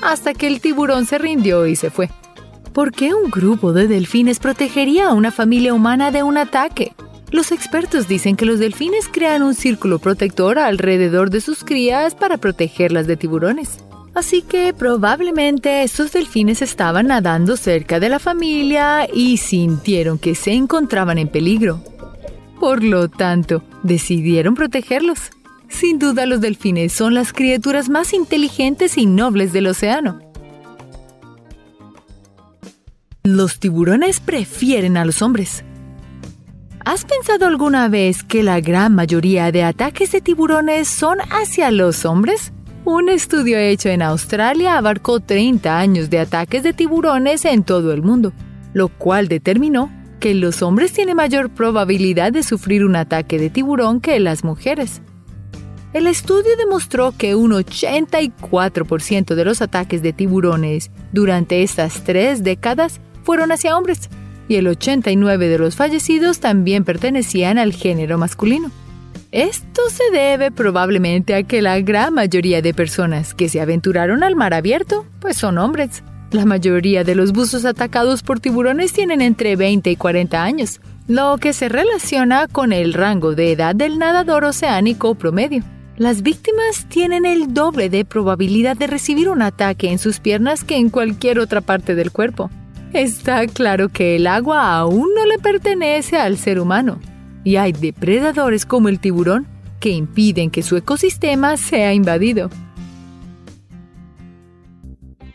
hasta 0.00 0.32
que 0.32 0.46
el 0.46 0.62
tiburón 0.62 1.04
se 1.04 1.18
rindió 1.18 1.66
y 1.66 1.76
se 1.76 1.90
fue. 1.90 2.08
¿Por 2.72 2.92
qué 2.92 3.14
un 3.14 3.30
grupo 3.30 3.72
de 3.72 3.88
delfines 3.88 4.38
protegería 4.38 5.08
a 5.08 5.14
una 5.14 5.30
familia 5.30 5.74
humana 5.74 6.10
de 6.10 6.22
un 6.22 6.36
ataque? 6.36 6.92
Los 7.30 7.52
expertos 7.52 8.08
dicen 8.08 8.36
que 8.36 8.46
los 8.46 8.58
delfines 8.58 9.08
crean 9.08 9.42
un 9.42 9.54
círculo 9.54 9.98
protector 9.98 10.58
alrededor 10.58 11.30
de 11.30 11.40
sus 11.40 11.64
crías 11.64 12.14
para 12.14 12.38
protegerlas 12.38 13.06
de 13.06 13.16
tiburones. 13.16 13.78
Así 14.14 14.42
que 14.42 14.72
probablemente 14.72 15.82
estos 15.82 16.12
delfines 16.12 16.62
estaban 16.62 17.08
nadando 17.08 17.56
cerca 17.56 18.00
de 18.00 18.08
la 18.08 18.18
familia 18.18 19.08
y 19.12 19.36
sintieron 19.36 20.18
que 20.18 20.34
se 20.34 20.52
encontraban 20.52 21.18
en 21.18 21.28
peligro. 21.28 21.82
Por 22.58 22.82
lo 22.82 23.08
tanto, 23.08 23.62
decidieron 23.82 24.54
protegerlos. 24.54 25.30
Sin 25.68 25.98
duda 25.98 26.26
los 26.26 26.40
delfines 26.40 26.92
son 26.92 27.14
las 27.14 27.32
criaturas 27.32 27.88
más 27.88 28.12
inteligentes 28.12 28.96
y 28.98 29.06
nobles 29.06 29.52
del 29.52 29.66
océano. 29.66 30.27
Los 33.24 33.58
tiburones 33.58 34.20
prefieren 34.20 34.96
a 34.96 35.04
los 35.04 35.22
hombres. 35.22 35.64
¿Has 36.84 37.04
pensado 37.04 37.46
alguna 37.46 37.88
vez 37.88 38.22
que 38.22 38.42
la 38.42 38.60
gran 38.60 38.94
mayoría 38.94 39.52
de 39.52 39.64
ataques 39.64 40.12
de 40.12 40.20
tiburones 40.20 40.88
son 40.88 41.18
hacia 41.30 41.70
los 41.70 42.04
hombres? 42.04 42.52
Un 42.84 43.08
estudio 43.10 43.58
hecho 43.58 43.90
en 43.90 44.00
Australia 44.00 44.78
abarcó 44.78 45.20
30 45.20 45.78
años 45.78 46.08
de 46.08 46.20
ataques 46.20 46.62
de 46.62 46.72
tiburones 46.72 47.44
en 47.44 47.64
todo 47.64 47.92
el 47.92 48.02
mundo, 48.02 48.32
lo 48.72 48.88
cual 48.88 49.28
determinó 49.28 49.92
que 50.20 50.34
los 50.34 50.62
hombres 50.62 50.92
tienen 50.92 51.16
mayor 51.16 51.50
probabilidad 51.50 52.32
de 52.32 52.42
sufrir 52.42 52.84
un 52.84 52.96
ataque 52.96 53.38
de 53.38 53.50
tiburón 53.50 54.00
que 54.00 54.18
las 54.20 54.44
mujeres. 54.44 55.02
El 55.92 56.06
estudio 56.06 56.56
demostró 56.56 57.12
que 57.16 57.34
un 57.34 57.52
84% 57.52 59.34
de 59.34 59.44
los 59.44 59.62
ataques 59.62 60.02
de 60.02 60.12
tiburones 60.12 60.90
durante 61.12 61.62
estas 61.62 62.04
tres 62.04 62.44
décadas 62.44 63.00
fueron 63.28 63.52
hacia 63.52 63.76
hombres, 63.76 64.08
y 64.48 64.54
el 64.54 64.66
89% 64.68 65.36
de 65.36 65.58
los 65.58 65.76
fallecidos 65.76 66.40
también 66.40 66.84
pertenecían 66.84 67.58
al 67.58 67.74
género 67.74 68.16
masculino. 68.16 68.70
Esto 69.32 69.82
se 69.90 70.04
debe 70.10 70.50
probablemente 70.50 71.34
a 71.34 71.42
que 71.42 71.60
la 71.60 71.78
gran 71.82 72.14
mayoría 72.14 72.62
de 72.62 72.72
personas 72.72 73.34
que 73.34 73.50
se 73.50 73.60
aventuraron 73.60 74.22
al 74.22 74.34
mar 74.34 74.54
abierto, 74.54 75.04
pues 75.20 75.36
son 75.36 75.58
hombres. 75.58 76.02
La 76.30 76.46
mayoría 76.46 77.04
de 77.04 77.14
los 77.14 77.32
buzos 77.32 77.66
atacados 77.66 78.22
por 78.22 78.40
tiburones 78.40 78.94
tienen 78.94 79.20
entre 79.20 79.56
20 79.56 79.90
y 79.90 79.96
40 79.96 80.42
años, 80.42 80.80
lo 81.06 81.36
que 81.36 81.52
se 81.52 81.68
relaciona 81.68 82.48
con 82.48 82.72
el 82.72 82.94
rango 82.94 83.34
de 83.34 83.52
edad 83.52 83.74
del 83.74 83.98
nadador 83.98 84.46
oceánico 84.46 85.16
promedio. 85.16 85.62
Las 85.98 86.22
víctimas 86.22 86.86
tienen 86.88 87.26
el 87.26 87.52
doble 87.52 87.90
de 87.90 88.06
probabilidad 88.06 88.78
de 88.78 88.86
recibir 88.86 89.28
un 89.28 89.42
ataque 89.42 89.90
en 89.90 89.98
sus 89.98 90.18
piernas 90.18 90.64
que 90.64 90.76
en 90.78 90.88
cualquier 90.88 91.38
otra 91.40 91.60
parte 91.60 91.94
del 91.94 92.10
cuerpo. 92.10 92.50
Está 92.92 93.46
claro 93.46 93.90
que 93.90 94.16
el 94.16 94.26
agua 94.26 94.72
aún 94.74 95.08
no 95.14 95.26
le 95.26 95.38
pertenece 95.38 96.16
al 96.16 96.38
ser 96.38 96.58
humano, 96.58 96.98
y 97.44 97.56
hay 97.56 97.72
depredadores 97.72 98.64
como 98.64 98.88
el 98.88 98.98
tiburón 98.98 99.46
que 99.78 99.90
impiden 99.90 100.50
que 100.50 100.62
su 100.62 100.76
ecosistema 100.76 101.56
sea 101.56 101.92
invadido. 101.92 102.50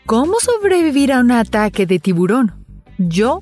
¿Cómo 0.04 0.34
sobrevivir 0.40 1.12
a 1.12 1.20
un 1.20 1.30
ataque 1.30 1.86
de 1.86 1.98
tiburón? 1.98 2.52
Yo 2.98 3.40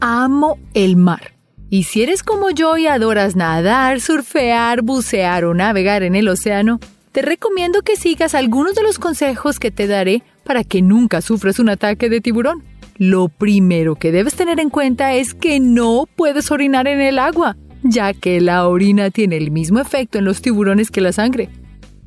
amo 0.00 0.58
el 0.74 0.96
mar. 0.96 1.32
Y 1.70 1.84
si 1.84 2.02
eres 2.02 2.22
como 2.22 2.50
yo 2.50 2.76
y 2.76 2.86
adoras 2.86 3.34
nadar, 3.34 4.00
surfear, 4.00 4.82
bucear 4.82 5.44
o 5.46 5.54
navegar 5.54 6.02
en 6.02 6.14
el 6.14 6.28
océano, 6.28 6.80
te 7.12 7.22
recomiendo 7.22 7.80
que 7.82 7.96
sigas 7.96 8.34
algunos 8.34 8.74
de 8.74 8.82
los 8.82 8.98
consejos 8.98 9.58
que 9.58 9.70
te 9.70 9.86
daré 9.86 10.22
para 10.44 10.64
que 10.64 10.82
nunca 10.82 11.22
sufras 11.22 11.58
un 11.58 11.70
ataque 11.70 12.10
de 12.10 12.20
tiburón. 12.20 12.71
Lo 12.96 13.28
primero 13.28 13.96
que 13.96 14.12
debes 14.12 14.34
tener 14.34 14.60
en 14.60 14.70
cuenta 14.70 15.14
es 15.14 15.34
que 15.34 15.60
no 15.60 16.06
puedes 16.16 16.50
orinar 16.50 16.86
en 16.86 17.00
el 17.00 17.18
agua 17.18 17.56
ya 17.82 18.14
que 18.14 18.40
la 18.40 18.66
orina 18.68 19.10
tiene 19.10 19.36
el 19.36 19.50
mismo 19.50 19.80
efecto 19.80 20.18
en 20.18 20.24
los 20.24 20.42
tiburones 20.42 20.90
que 20.90 21.00
la 21.00 21.12
sangre. 21.12 21.48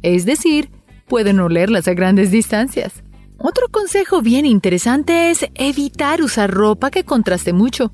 Es 0.02 0.26
decir, 0.26 0.70
pueden 1.08 1.40
olerlas 1.40 1.88
a 1.88 1.94
grandes 1.94 2.32
distancias. 2.32 3.04
Otro 3.38 3.68
consejo 3.70 4.22
bien 4.22 4.46
interesante 4.46 5.30
es 5.30 5.46
evitar 5.56 6.22
usar 6.22 6.52
ropa 6.52 6.92
que 6.92 7.04
contraste 7.04 7.54
mucho. 7.54 7.92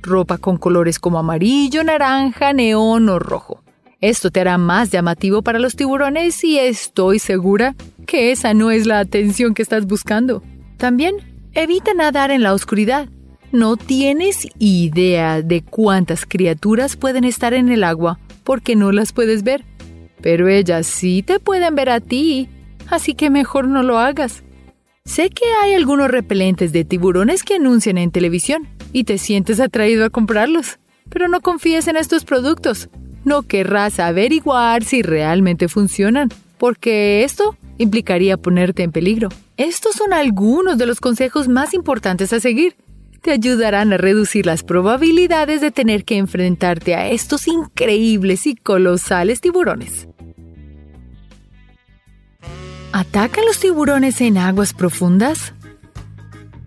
Ropa 0.00 0.38
con 0.38 0.56
colores 0.56 0.98
como 0.98 1.18
amarillo, 1.18 1.84
naranja, 1.84 2.52
neón 2.52 3.08
o 3.08 3.18
rojo. 3.18 3.62
Esto 4.00 4.30
te 4.30 4.40
hará 4.40 4.58
más 4.58 4.90
llamativo 4.90 5.42
para 5.42 5.58
los 5.58 5.74
tiburones 5.74 6.42
y 6.44 6.58
estoy 6.58 7.18
segura 7.18 7.74
que 8.06 8.30
esa 8.30 8.54
no 8.54 8.70
es 8.70 8.86
la 8.86 9.00
atención 9.00 9.54
que 9.54 9.62
estás 9.62 9.86
buscando. 9.86 10.42
También 10.76 11.16
evita 11.62 11.92
nadar 11.92 12.30
en 12.30 12.42
la 12.42 12.54
oscuridad. 12.54 13.08
No 13.50 13.76
tienes 13.76 14.46
idea 14.58 15.42
de 15.42 15.62
cuántas 15.62 16.24
criaturas 16.24 16.96
pueden 16.96 17.24
estar 17.24 17.52
en 17.52 17.68
el 17.68 17.82
agua 17.82 18.20
porque 18.44 18.76
no 18.76 18.92
las 18.92 19.12
puedes 19.12 19.42
ver. 19.42 19.64
Pero 20.20 20.48
ellas 20.48 20.86
sí 20.86 21.22
te 21.22 21.40
pueden 21.40 21.74
ver 21.74 21.90
a 21.90 22.00
ti, 22.00 22.48
así 22.88 23.14
que 23.14 23.30
mejor 23.30 23.66
no 23.66 23.82
lo 23.82 23.98
hagas. 23.98 24.44
Sé 25.04 25.30
que 25.30 25.46
hay 25.62 25.74
algunos 25.74 26.08
repelentes 26.08 26.72
de 26.72 26.84
tiburones 26.84 27.42
que 27.42 27.54
anuncian 27.54 27.98
en 27.98 28.10
televisión 28.10 28.68
y 28.92 29.04
te 29.04 29.18
sientes 29.18 29.58
atraído 29.58 30.04
a 30.04 30.10
comprarlos, 30.10 30.78
pero 31.08 31.28
no 31.28 31.40
confíes 31.40 31.88
en 31.88 31.96
estos 31.96 32.24
productos. 32.24 32.88
No 33.24 33.42
querrás 33.42 33.98
averiguar 33.98 34.84
si 34.84 35.02
realmente 35.02 35.68
funcionan, 35.68 36.28
porque 36.58 37.24
esto 37.24 37.56
implicaría 37.78 38.36
ponerte 38.36 38.82
en 38.82 38.92
peligro. 38.92 39.28
Estos 39.56 39.94
son 39.94 40.12
algunos 40.12 40.78
de 40.78 40.86
los 40.86 41.00
consejos 41.00 41.48
más 41.48 41.74
importantes 41.74 42.32
a 42.32 42.40
seguir 42.40 42.76
te 43.20 43.32
ayudarán 43.32 43.92
a 43.92 43.96
reducir 43.96 44.46
las 44.46 44.62
probabilidades 44.62 45.60
de 45.60 45.70
tener 45.70 46.04
que 46.04 46.16
enfrentarte 46.16 46.94
a 46.94 47.08
estos 47.08 47.48
increíbles 47.48 48.46
y 48.46 48.54
colosales 48.54 49.40
tiburones. 49.40 50.08
¿Atacan 52.92 53.44
los 53.44 53.60
tiburones 53.60 54.20
en 54.20 54.38
aguas 54.38 54.72
profundas? 54.72 55.52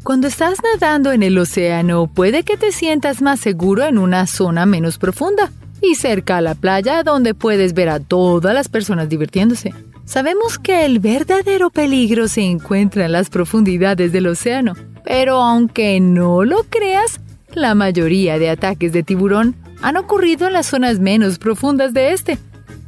Cuando 0.04 0.28
estás 0.28 0.60
nadando 0.64 1.12
en 1.12 1.24
el 1.24 1.38
océano, 1.38 2.08
puede 2.08 2.44
que 2.44 2.58
te 2.58 2.72
sientas 2.72 3.22
más 3.22 3.40
seguro 3.40 3.84
en 3.84 3.98
una 3.98 4.28
zona 4.28 4.66
menos 4.66 4.98
profunda 4.98 5.52
y 5.82 5.96
cerca 5.96 6.38
a 6.38 6.42
la 6.42 6.56
playa 6.56 7.04
donde 7.04 7.34
puedes 7.34 7.74
ver 7.74 7.90
a 7.90 8.00
todas 8.00 8.54
las 8.54 8.70
personas 8.70 9.10
divirtiéndose. 9.10 9.74
Sabemos 10.12 10.60
que 10.60 10.84
el 10.84 11.00
verdadero 11.00 11.70
peligro 11.70 12.28
se 12.28 12.42
encuentra 12.42 13.06
en 13.06 13.14
las 13.14 13.30
profundidades 13.30 14.12
del 14.12 14.28
océano, 14.28 14.74
pero 15.06 15.42
aunque 15.42 16.02
no 16.02 16.44
lo 16.44 16.64
creas, 16.64 17.22
la 17.54 17.76
mayoría 17.76 18.38
de 18.38 18.50
ataques 18.50 18.92
de 18.92 19.04
tiburón 19.04 19.56
han 19.82 19.96
ocurrido 19.96 20.48
en 20.48 20.54
las 20.54 20.66
zonas 20.66 21.00
menos 21.00 21.40
profundas 21.40 21.94
de 21.94 22.12
este. 22.12 22.38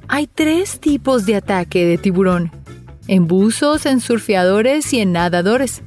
Hay 0.10 0.27
tres 0.27 0.82
tipos 0.82 1.25
de 1.25 1.38
ataque 1.38 1.86
de 1.86 1.98
tiburón, 1.98 2.51
en 3.08 3.25
buzos, 3.25 3.86
en 3.86 4.01
surfeadores 4.01 4.92
y 4.92 5.00
en 5.00 5.13
nadadores. 5.13 5.82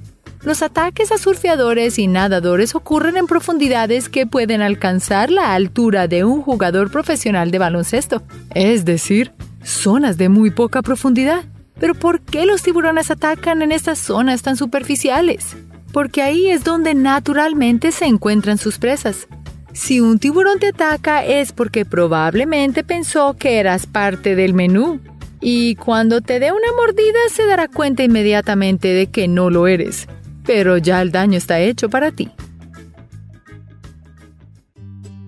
Los 0.47 0.63
ataques 0.63 1.13
a 1.13 1.19
surfeadores 1.19 1.99
y 1.99 2.07
nadadores 2.07 2.75
ocurren 2.75 3.19
en 3.19 3.27
profundidades 3.27 4.09
que 4.09 4.27
pueden 4.27 4.63
alcanzar 4.63 5.31
la 5.31 5.53
altura 5.53 6.09
de 6.09 6.25
un 6.25 6.41
jugador 6.41 6.91
profesional 6.91 7.51
de 7.51 7.59
baloncesto, 7.59 8.23
es 8.55 8.87
decir, 8.87 9.33
zonas 9.63 10.17
de 10.17 10.31
muy 10.31 10.51
poca 10.51 10.81
profundidad. 10.81 11.45
Pero 11.79 11.95
¿por 11.95 12.23
qué 12.23 12.47
los 12.47 12.63
tiburones 12.63 13.11
atacan 13.11 13.61
en 13.61 13.73
estas 13.73 13.99
zonas 13.99 14.41
tan 14.41 14.57
superficiales? 14.57 15.55
porque 15.97 16.21
ahí 16.21 16.49
es 16.49 16.63
donde 16.63 16.93
naturalmente 16.93 17.91
se 17.91 18.05
encuentran 18.05 18.59
sus 18.59 18.77
presas. 18.77 19.29
Si 19.73 20.01
un 20.01 20.19
tiburón 20.19 20.59
te 20.59 20.67
ataca 20.67 21.25
es 21.25 21.53
porque 21.53 21.87
probablemente 21.87 22.85
pensó 22.85 23.35
que 23.39 23.59
eras 23.59 23.87
parte 23.87 24.37
del 24.37 24.53
menú. 24.53 25.01
Y 25.41 25.75
cuando 25.77 26.21
te 26.21 26.39
dé 26.39 26.53
una 26.53 26.71
mordida 26.77 27.19
se 27.31 27.47
dará 27.47 27.69
cuenta 27.69 28.03
inmediatamente 28.03 28.89
de 28.89 29.07
que 29.07 29.27
no 29.27 29.49
lo 29.49 29.67
eres. 29.67 30.07
Pero 30.47 30.79
ya 30.79 31.03
el 31.03 31.11
daño 31.11 31.37
está 31.37 31.61
hecho 31.61 31.89
para 31.89 32.13
ti. 32.13 32.31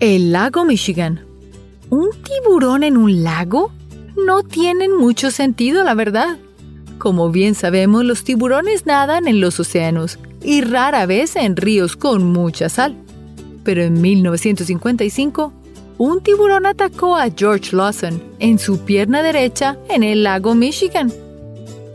El 0.00 0.32
lago 0.32 0.64
Michigan. 0.64 1.20
¿Un 1.90 2.10
tiburón 2.22 2.84
en 2.84 2.96
un 2.96 3.24
lago? 3.24 3.72
No 4.26 4.42
tienen 4.42 4.96
mucho 4.96 5.30
sentido, 5.30 5.82
la 5.82 5.94
verdad. 5.94 6.38
Como 6.98 7.30
bien 7.30 7.54
sabemos, 7.54 8.04
los 8.04 8.24
tiburones 8.24 8.86
nadan 8.86 9.26
en 9.26 9.40
los 9.40 9.58
océanos 9.58 10.18
y 10.42 10.60
rara 10.60 11.06
vez 11.06 11.36
en 11.36 11.56
ríos 11.56 11.96
con 11.96 12.24
mucha 12.24 12.68
sal. 12.68 12.94
Pero 13.64 13.82
en 13.82 14.00
1955, 14.00 15.52
un 15.98 16.22
tiburón 16.22 16.66
atacó 16.66 17.16
a 17.16 17.28
George 17.36 17.74
Lawson 17.74 18.22
en 18.38 18.58
su 18.58 18.80
pierna 18.84 19.22
derecha 19.22 19.76
en 19.90 20.04
el 20.04 20.22
lago 20.22 20.54
Michigan. 20.54 21.12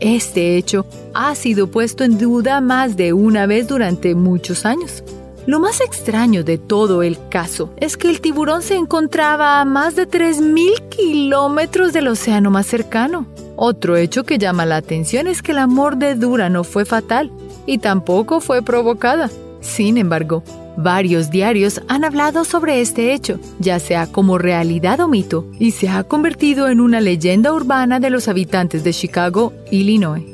Este 0.04 0.58
hecho 0.58 0.84
ha 1.14 1.34
sido 1.34 1.68
puesto 1.68 2.04
en 2.04 2.18
duda 2.18 2.60
más 2.60 2.94
de 2.94 3.14
una 3.14 3.46
vez 3.46 3.66
durante 3.66 4.14
muchos 4.14 4.66
años. 4.66 5.02
Lo 5.46 5.60
más 5.60 5.80
extraño 5.80 6.44
de 6.44 6.58
todo 6.58 7.02
el 7.02 7.16
caso 7.30 7.70
es 7.78 7.96
que 7.96 8.10
el 8.10 8.20
tiburón 8.20 8.60
se 8.60 8.76
encontraba 8.76 9.62
a 9.62 9.64
más 9.64 9.96
de 9.96 10.06
3.000 10.06 10.90
kilómetros 10.90 11.94
del 11.94 12.08
océano 12.08 12.50
más 12.50 12.66
cercano. 12.66 13.26
Otro 13.56 13.96
hecho 13.96 14.24
que 14.24 14.36
llama 14.36 14.66
la 14.66 14.76
atención 14.76 15.26
es 15.26 15.40
que 15.40 15.54
la 15.54 15.66
mordedura 15.66 16.50
no 16.50 16.64
fue 16.64 16.84
fatal 16.84 17.30
y 17.64 17.78
tampoco 17.78 18.40
fue 18.40 18.60
provocada. 18.60 19.30
Sin 19.62 19.96
embargo, 19.96 20.42
varios 20.76 21.30
diarios 21.30 21.80
han 21.88 22.04
hablado 22.04 22.44
sobre 22.44 22.80
este 22.80 23.12
hecho, 23.12 23.38
ya 23.58 23.78
sea 23.78 24.06
como 24.06 24.38
realidad 24.38 25.00
o 25.00 25.08
mito, 25.08 25.46
y 25.58 25.72
se 25.72 25.88
ha 25.88 26.04
convertido 26.04 26.68
en 26.68 26.80
una 26.80 27.00
leyenda 27.00 27.52
urbana 27.52 28.00
de 28.00 28.10
los 28.10 28.28
habitantes 28.28 28.84
de 28.84 28.92
Chicago, 28.92 29.52
Illinois. 29.70 30.24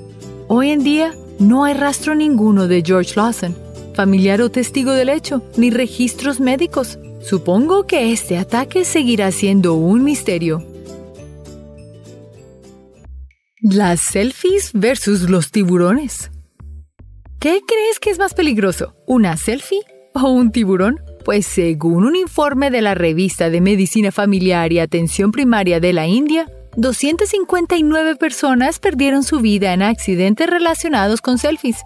Hoy 0.48 0.70
en 0.70 0.82
día 0.82 1.14
no 1.38 1.64
hay 1.64 1.74
rastro 1.74 2.14
ninguno 2.14 2.68
de 2.68 2.82
George 2.84 3.14
Lawson, 3.16 3.56
familiar 3.94 4.40
o 4.42 4.50
testigo 4.50 4.92
del 4.92 5.08
hecho, 5.08 5.42
ni 5.56 5.70
registros 5.70 6.40
médicos. 6.40 6.98
Supongo 7.22 7.86
que 7.86 8.12
este 8.12 8.38
ataque 8.38 8.84
seguirá 8.84 9.30
siendo 9.30 9.74
un 9.74 10.04
misterio. 10.04 10.64
Las 13.60 14.00
selfies 14.00 14.70
versus 14.72 15.28
los 15.28 15.50
tiburones. 15.50 16.30
¿Qué 17.38 17.60
crees 17.66 17.98
que 18.00 18.10
es 18.10 18.18
más 18.18 18.32
peligroso? 18.32 18.94
¿Una 19.06 19.36
selfie 19.36 19.80
o 20.14 20.28
un 20.30 20.52
tiburón? 20.52 21.00
Pues 21.24 21.46
según 21.46 22.04
un 22.04 22.16
informe 22.16 22.70
de 22.70 22.82
la 22.82 22.94
revista 22.94 23.50
de 23.50 23.60
Medicina 23.60 24.10
Familiar 24.10 24.72
y 24.72 24.78
Atención 24.78 25.32
Primaria 25.32 25.80
de 25.80 25.92
la 25.92 26.06
India, 26.06 26.46
259 26.76 28.16
personas 28.16 28.78
perdieron 28.78 29.22
su 29.22 29.40
vida 29.40 29.72
en 29.72 29.82
accidentes 29.82 30.48
relacionados 30.48 31.20
con 31.20 31.38
selfies 31.38 31.82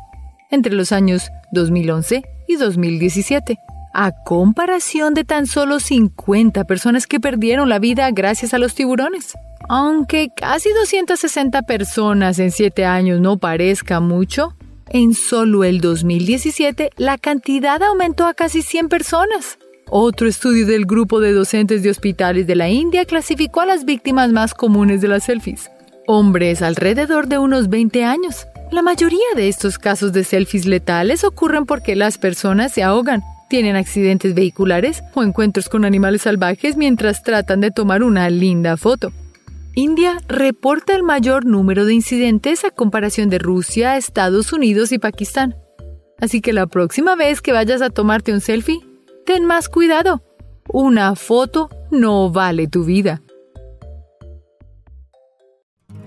entre 0.50 0.75
los 0.75 0.93
años 0.93 1.31
2011 1.52 2.23
y 2.47 2.57
2017, 2.57 3.59
a 3.93 4.12
comparación 4.25 5.14
de 5.14 5.25
tan 5.25 5.47
solo 5.47 5.81
50 5.81 6.64
personas 6.64 7.07
que 7.07 7.21
perdieron 7.21 7.69
la 7.69 7.78
vida 7.78 8.11
gracias 8.11 8.54
a 8.54 8.59
los 8.59 8.75
tiburones. 8.75 9.35
Aunque 9.69 10.28
casi 10.37 10.71
260 10.71 11.62
personas 11.62 12.38
en 12.38 12.50
7 12.50 12.85
años 12.85 13.21
no 13.21 13.38
parezca 13.38 14.00
mucho, 14.00 14.54
en 14.94 15.12
solo 15.12 15.64
el 15.64 15.80
2017 15.80 16.90
la 16.96 17.18
cantidad 17.18 17.82
aumentó 17.82 18.26
a 18.26 18.32
casi 18.32 18.62
100 18.62 18.88
personas. 18.88 19.58
Otro 19.90 20.28
estudio 20.28 20.66
del 20.66 20.86
grupo 20.86 21.20
de 21.20 21.32
docentes 21.32 21.82
de 21.82 21.90
hospitales 21.90 22.46
de 22.46 22.54
la 22.54 22.68
India 22.68 23.04
clasificó 23.04 23.60
a 23.60 23.66
las 23.66 23.84
víctimas 23.84 24.30
más 24.30 24.54
comunes 24.54 25.00
de 25.00 25.08
las 25.08 25.24
selfies. 25.24 25.68
Hombres 26.06 26.62
alrededor 26.62 27.26
de 27.26 27.38
unos 27.38 27.68
20 27.68 28.04
años, 28.04 28.46
la 28.70 28.82
mayoría 28.82 29.26
de 29.34 29.48
estos 29.48 29.78
casos 29.78 30.12
de 30.12 30.22
selfies 30.22 30.64
letales 30.64 31.24
ocurren 31.24 31.66
porque 31.66 31.96
las 31.96 32.16
personas 32.16 32.72
se 32.72 32.84
ahogan, 32.84 33.24
tienen 33.50 33.74
accidentes 33.74 34.32
vehiculares 34.34 35.02
o 35.14 35.24
encuentros 35.24 35.68
con 35.68 35.84
animales 35.84 36.22
salvajes 36.22 36.76
mientras 36.76 37.24
tratan 37.24 37.60
de 37.60 37.72
tomar 37.72 38.04
una 38.04 38.30
linda 38.30 38.76
foto. 38.76 39.12
India 39.76 40.19
reporta 40.28 40.95
el 40.95 41.02
mayor 41.02 41.47
número 41.47 41.85
de 41.85 41.95
incidentes 41.95 42.64
a 42.64 42.71
comparación 42.71 43.28
de 43.28 43.40
Rusia, 43.40 43.97
Estados 43.97 44.52
Unidos 44.52 44.93
y 44.93 45.00
Pakistán. 45.00 45.57
Así 46.21 46.40
que 46.40 46.52
la 46.52 46.69
próxima 46.69 47.16
vez 47.16 47.43
que 47.43 47.52
vayas 47.52 47.83
a 47.83 47.90
tomarte 47.90 48.33
un 48.33 48.40
selfie, 48.40 48.78
ten 49.26 49.45
más 49.45 49.69
cuidado. 49.69 50.23
Una 50.69 51.16
foto 51.16 51.71
no 51.90 52.31
vale 52.31 52.69
tu 52.69 52.85
vida. 52.85 53.21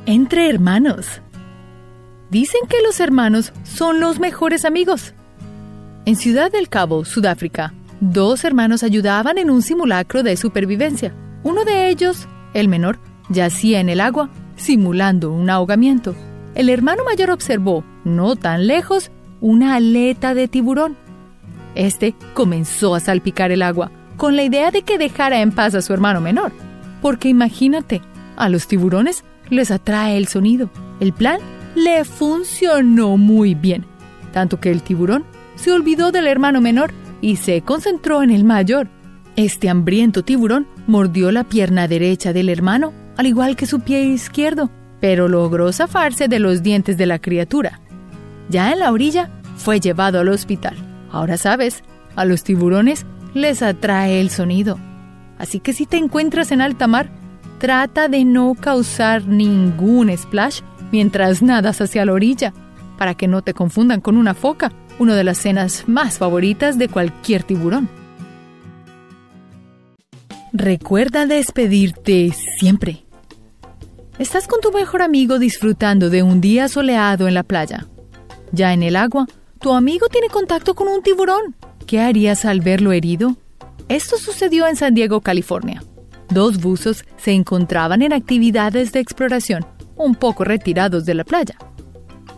Entre 0.05 0.49
hermanos. 0.49 1.21
Dicen 2.31 2.61
que 2.69 2.81
los 2.81 3.01
hermanos 3.01 3.51
son 3.63 3.99
los 3.99 4.19
mejores 4.19 4.63
amigos. 4.63 5.13
En 6.05 6.15
Ciudad 6.15 6.49
del 6.49 6.69
Cabo, 6.69 7.03
Sudáfrica, 7.03 7.73
dos 7.99 8.45
hermanos 8.45 8.83
ayudaban 8.83 9.37
en 9.37 9.49
un 9.49 9.61
simulacro 9.61 10.23
de 10.23 10.37
supervivencia. 10.37 11.13
Uno 11.43 11.65
de 11.65 11.89
ellos, 11.89 12.29
el 12.53 12.69
menor, 12.69 12.99
yacía 13.29 13.79
en 13.79 13.89
el 13.89 14.01
agua, 14.01 14.29
simulando 14.55 15.31
un 15.31 15.49
ahogamiento. 15.49 16.15
El 16.55 16.69
hermano 16.69 17.03
mayor 17.03 17.31
observó, 17.31 17.83
no 18.03 18.35
tan 18.35 18.67
lejos, 18.67 19.11
una 19.41 19.75
aleta 19.75 20.33
de 20.33 20.47
tiburón. 20.47 20.95
Este 21.75 22.15
comenzó 22.33 22.95
a 22.95 22.99
salpicar 22.99 23.51
el 23.51 23.61
agua, 23.61 23.91
con 24.15 24.35
la 24.35 24.43
idea 24.43 24.71
de 24.71 24.81
que 24.81 24.97
dejara 24.97 25.41
en 25.41 25.51
paz 25.51 25.75
a 25.75 25.81
su 25.81 25.93
hermano 25.93 26.21
menor. 26.21 26.51
Porque 27.01 27.29
imagínate, 27.29 28.01
a 28.35 28.49
los 28.49 28.67
tiburones 28.67 29.23
les 29.49 29.71
atrae 29.71 30.17
el 30.17 30.27
sonido. 30.27 30.69
El 30.99 31.13
plan 31.13 31.39
le 31.75 32.03
funcionó 32.05 33.17
muy 33.17 33.53
bien, 33.53 33.85
tanto 34.33 34.59
que 34.59 34.71
el 34.71 34.81
tiburón 34.81 35.23
se 35.55 35.71
olvidó 35.71 36.11
del 36.11 36.27
hermano 36.27 36.61
menor 36.61 36.91
y 37.21 37.35
se 37.35 37.61
concentró 37.61 38.23
en 38.23 38.31
el 38.31 38.43
mayor. 38.43 38.87
Este 39.35 39.69
hambriento 39.69 40.23
tiburón 40.23 40.67
mordió 40.87 41.31
la 41.31 41.43
pierna 41.43 41.87
derecha 41.87 42.33
del 42.33 42.49
hermano, 42.49 42.93
al 43.17 43.27
igual 43.27 43.55
que 43.55 43.65
su 43.65 43.81
pie 43.81 44.03
izquierdo, 44.03 44.69
pero 44.99 45.27
logró 45.27 45.71
zafarse 45.73 46.27
de 46.27 46.39
los 46.39 46.63
dientes 46.63 46.97
de 46.97 47.05
la 47.05 47.19
criatura. 47.19 47.79
Ya 48.49 48.71
en 48.71 48.79
la 48.79 48.91
orilla, 48.91 49.29
fue 49.57 49.79
llevado 49.79 50.19
al 50.19 50.29
hospital. 50.29 50.75
Ahora 51.11 51.37
sabes, 51.37 51.83
a 52.15 52.25
los 52.25 52.43
tiburones 52.43 53.05
les 53.33 53.61
atrae 53.61 54.21
el 54.21 54.29
sonido. 54.29 54.77
Así 55.37 55.59
que 55.59 55.73
si 55.73 55.85
te 55.85 55.97
encuentras 55.97 56.51
en 56.51 56.61
alta 56.61 56.87
mar, 56.87 57.09
trata 57.59 58.07
de 58.07 58.23
no 58.23 58.55
causar 58.55 59.25
ningún 59.27 60.15
splash 60.15 60.61
mientras 60.91 61.41
nadas 61.41 61.81
hacia 61.81 62.05
la 62.05 62.13
orilla, 62.13 62.53
para 62.97 63.15
que 63.15 63.27
no 63.27 63.41
te 63.41 63.53
confundan 63.53 64.01
con 64.01 64.17
una 64.17 64.33
foca, 64.33 64.71
una 64.99 65.15
de 65.15 65.23
las 65.23 65.37
cenas 65.37 65.83
más 65.87 66.17
favoritas 66.17 66.77
de 66.77 66.87
cualquier 66.87 67.43
tiburón. 67.43 67.89
Recuerda 70.53 71.25
despedirte 71.25 72.31
siempre. 72.57 73.06
Estás 74.19 74.47
con 74.47 74.61
tu 74.61 74.71
mejor 74.71 75.03
amigo 75.03 75.37
disfrutando 75.37 76.09
de 76.09 76.23
un 76.23 76.41
día 76.41 76.67
soleado 76.69 77.27
en 77.27 77.35
la 77.35 77.43
playa. 77.43 77.85
Ya 78.51 78.73
en 78.73 78.81
el 78.81 78.95
agua, 78.95 79.27
tu 79.59 79.73
amigo 79.73 80.07
tiene 80.07 80.27
contacto 80.29 80.73
con 80.73 80.87
un 80.87 81.03
tiburón. 81.03 81.55
¿Qué 81.85 81.99
harías 81.99 82.43
al 82.43 82.61
verlo 82.61 82.93
herido? 82.93 83.35
Esto 83.89 84.17
sucedió 84.17 84.65
en 84.65 84.75
San 84.75 84.95
Diego, 84.95 85.21
California. 85.21 85.83
Dos 86.29 86.59
buzos 86.59 87.05
se 87.17 87.33
encontraban 87.33 88.01
en 88.01 88.11
actividades 88.11 88.91
de 88.91 89.01
exploración 89.01 89.67
un 89.95 90.15
poco 90.15 90.43
retirados 90.43 91.05
de 91.05 91.13
la 91.13 91.23
playa. 91.23 91.55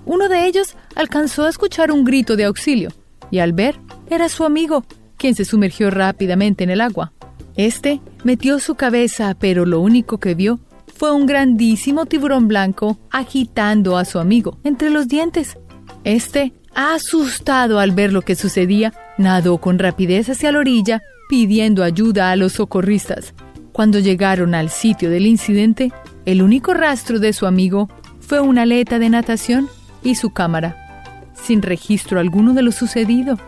Uno 0.05 0.27
de 0.27 0.47
ellos 0.47 0.75
alcanzó 0.95 1.45
a 1.45 1.49
escuchar 1.49 1.93
un 1.93 2.03
grito 2.03 2.35
de 2.35 2.43
auxilio 2.43 2.89
y 3.31 3.39
al 3.39 3.53
ver 3.53 3.79
era 4.09 4.27
su 4.27 4.43
amigo, 4.43 4.83
quien 5.15 5.33
se 5.33 5.45
sumergió 5.45 5.91
rápidamente 5.91 6.65
en 6.65 6.71
el 6.71 6.81
agua. 6.81 7.13
Este 7.55 8.01
metió 8.25 8.59
su 8.59 8.75
cabeza, 8.75 9.33
pero 9.39 9.65
lo 9.65 9.79
único 9.79 10.17
que 10.17 10.35
vio 10.35 10.59
fue 10.99 11.13
un 11.13 11.25
grandísimo 11.25 12.07
tiburón 12.07 12.49
blanco 12.49 12.99
agitando 13.09 13.95
a 13.95 14.03
su 14.03 14.19
amigo 14.19 14.59
entre 14.65 14.89
los 14.89 15.07
dientes. 15.07 15.57
Este, 16.03 16.51
asustado 16.75 17.79
al 17.79 17.91
ver 17.91 18.11
lo 18.11 18.21
que 18.21 18.35
sucedía, 18.35 18.93
nadó 19.17 19.59
con 19.59 19.79
rapidez 19.79 20.29
hacia 20.29 20.51
la 20.51 20.59
orilla 20.59 21.01
pidiendo 21.29 21.85
ayuda 21.85 22.31
a 22.31 22.35
los 22.35 22.53
socorristas. 22.53 23.33
Cuando 23.71 23.99
llegaron 23.99 24.53
al 24.53 24.69
sitio 24.69 25.09
del 25.09 25.25
incidente, 25.25 25.93
el 26.25 26.41
único 26.41 26.73
rastro 26.73 27.19
de 27.19 27.31
su 27.31 27.45
amigo 27.45 27.87
fue 28.19 28.41
una 28.41 28.63
aleta 28.63 28.99
de 28.99 29.09
natación 29.09 29.69
y 30.03 30.15
su 30.15 30.31
cámara, 30.31 31.23
sin 31.33 31.61
registro 31.61 32.19
alguno 32.19 32.53
de 32.53 32.61
lo 32.61 32.73
sucedido. 32.73 33.39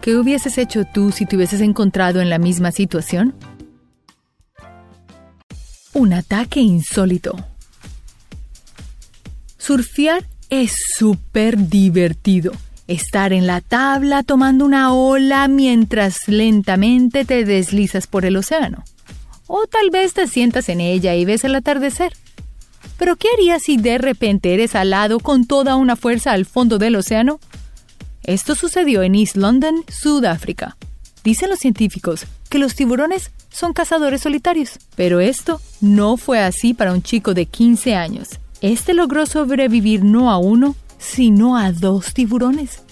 ¿Qué 0.00 0.16
hubieses 0.16 0.56
hecho 0.56 0.84
tú 0.86 1.12
si 1.12 1.26
te 1.26 1.36
hubieses 1.36 1.60
encontrado 1.60 2.22
en 2.22 2.30
la 2.30 2.38
misma 2.38 2.72
situación? 2.72 3.34
Un 5.94 6.12
ataque 6.12 6.58
insólito. 6.58 7.36
Surfear 9.58 10.24
es 10.50 10.76
súper 10.96 11.68
divertido. 11.68 12.50
Estar 12.88 13.32
en 13.32 13.46
la 13.46 13.60
tabla 13.60 14.24
tomando 14.24 14.64
una 14.64 14.92
ola 14.92 15.46
mientras 15.46 16.26
lentamente 16.26 17.24
te 17.24 17.44
deslizas 17.44 18.08
por 18.08 18.24
el 18.24 18.36
océano. 18.36 18.82
O 19.46 19.68
tal 19.68 19.90
vez 19.90 20.14
te 20.14 20.26
sientas 20.26 20.68
en 20.68 20.80
ella 20.80 21.14
y 21.14 21.24
ves 21.24 21.44
el 21.44 21.54
atardecer. 21.54 22.12
Pero 22.98 23.14
¿qué 23.14 23.28
harías 23.32 23.62
si 23.62 23.76
de 23.76 23.98
repente 23.98 24.52
eres 24.52 24.74
alado 24.74 25.20
con 25.20 25.46
toda 25.46 25.76
una 25.76 25.94
fuerza 25.94 26.32
al 26.32 26.44
fondo 26.44 26.78
del 26.78 26.96
océano? 26.96 27.38
Esto 28.24 28.56
sucedió 28.56 29.04
en 29.04 29.14
East 29.14 29.36
London, 29.36 29.84
Sudáfrica. 29.88 30.76
Dicen 31.22 31.50
los 31.50 31.60
científicos 31.60 32.26
que 32.50 32.58
los 32.58 32.74
tiburones 32.74 33.30
son 33.54 33.72
cazadores 33.72 34.20
solitarios, 34.22 34.78
pero 34.96 35.20
esto 35.20 35.60
no 35.80 36.16
fue 36.16 36.40
así 36.40 36.74
para 36.74 36.92
un 36.92 37.02
chico 37.02 37.34
de 37.34 37.46
15 37.46 37.94
años. 37.94 38.40
Este 38.60 38.94
logró 38.94 39.26
sobrevivir 39.26 40.04
no 40.04 40.30
a 40.30 40.38
uno, 40.38 40.74
sino 40.98 41.56
a 41.56 41.70
dos 41.70 42.14
tiburones. 42.14 42.82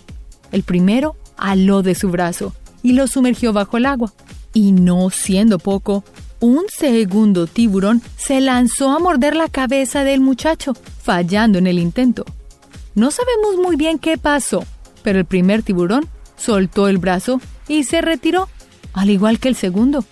El 0.52 0.62
primero 0.62 1.16
aló 1.36 1.82
de 1.82 1.96
su 1.96 2.10
brazo 2.10 2.54
y 2.82 2.92
lo 2.92 3.08
sumergió 3.08 3.52
bajo 3.52 3.76
el 3.76 3.86
agua. 3.86 4.12
Y 4.54 4.70
no 4.72 5.10
siendo 5.10 5.58
poco, 5.58 6.04
un 6.38 6.64
segundo 6.68 7.46
tiburón 7.46 8.00
se 8.16 8.40
lanzó 8.40 8.90
a 8.90 9.00
morder 9.00 9.34
la 9.34 9.48
cabeza 9.48 10.04
del 10.04 10.20
muchacho, 10.20 10.74
fallando 11.02 11.58
en 11.58 11.66
el 11.66 11.78
intento. 11.78 12.24
No 12.94 13.10
sabemos 13.10 13.56
muy 13.60 13.76
bien 13.76 13.98
qué 13.98 14.16
pasó, 14.16 14.64
pero 15.02 15.18
el 15.18 15.24
primer 15.24 15.62
tiburón 15.62 16.06
soltó 16.36 16.86
el 16.88 16.98
brazo 16.98 17.40
y 17.66 17.84
se 17.84 18.00
retiró, 18.00 18.48
al 18.92 19.10
igual 19.10 19.40
que 19.40 19.48
el 19.48 19.56
segundo. 19.56 20.04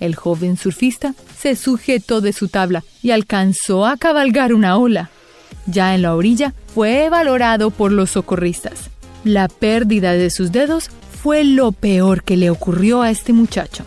El 0.00 0.16
joven 0.16 0.56
surfista 0.56 1.14
se 1.38 1.54
sujetó 1.54 2.20
de 2.20 2.32
su 2.32 2.48
tabla 2.48 2.82
y 3.02 3.10
alcanzó 3.10 3.86
a 3.86 3.96
cabalgar 3.98 4.54
una 4.54 4.76
ola. 4.76 5.10
Ya 5.66 5.94
en 5.94 6.02
la 6.02 6.16
orilla 6.16 6.54
fue 6.74 7.10
valorado 7.10 7.70
por 7.70 7.92
los 7.92 8.10
socorristas. 8.10 8.90
La 9.24 9.48
pérdida 9.48 10.12
de 10.12 10.30
sus 10.30 10.50
dedos 10.50 10.90
fue 11.22 11.44
lo 11.44 11.72
peor 11.72 12.22
que 12.24 12.38
le 12.38 12.48
ocurrió 12.48 13.02
a 13.02 13.10
este 13.10 13.34
muchacho. 13.34 13.84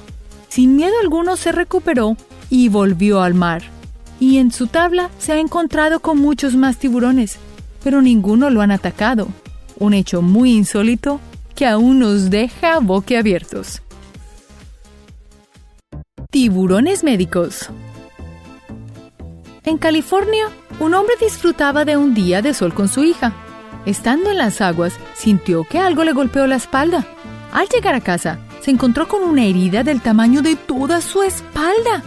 Sin 0.49 0.76
miedo 0.76 0.93
alguno 1.02 1.36
se 1.36 1.52
recuperó 1.52 2.15
y 2.52 2.69
volvió 2.69 3.23
al 3.23 3.34
mar. 3.34 3.63
Y 4.19 4.38
en 4.38 4.52
su 4.52 4.67
tabla 4.67 5.10
se 5.17 5.34
ha 5.34 5.39
encontrado 5.39 5.99
con 5.99 6.19
muchos 6.19 6.56
más 6.56 6.78
tiburones, 6.78 7.38
pero 7.84 8.04
ninguno 8.04 8.52
lo 8.52 8.62
han 8.62 8.69
atacado. 8.69 9.28
Un 9.80 9.95
hecho 9.95 10.21
muy 10.21 10.52
insólito 10.52 11.19
que 11.56 11.65
aún 11.65 11.99
nos 11.99 12.30
deja 12.30 12.80
boquiabiertos. 12.80 13.82
Tiburones 16.34 17.04
médicos. 17.04 17.69
En 19.65 19.78
California, 19.78 20.46
un 20.80 20.96
hombre 20.96 21.13
disfrutaba 21.22 21.86
de 21.86 21.96
un 21.96 22.15
día 22.15 22.41
de 22.41 22.56
sol 22.56 22.74
con 22.74 22.88
su 22.88 23.04
hija. 23.04 23.34
Estando 23.86 24.32
en 24.32 24.39
las 24.39 24.60
aguas, 24.60 24.96
sintió 25.13 25.63
que 25.63 25.78
algo 25.78 26.04
le 26.04 26.12
golpeó 26.12 26.48
la 26.48 26.56
espalda. 26.56 27.06
Al 27.52 27.67
llegar 27.69 27.93
a 27.93 28.02
casa, 28.02 28.39
se 28.62 28.72
encontró 28.72 29.08
con 29.08 29.22
una 29.22 29.46
herida 29.46 29.84
del 29.84 30.02
tamaño 30.02 30.41
de 30.41 30.56
toda 30.56 31.02
su 31.02 31.22
espalda. 31.22 32.02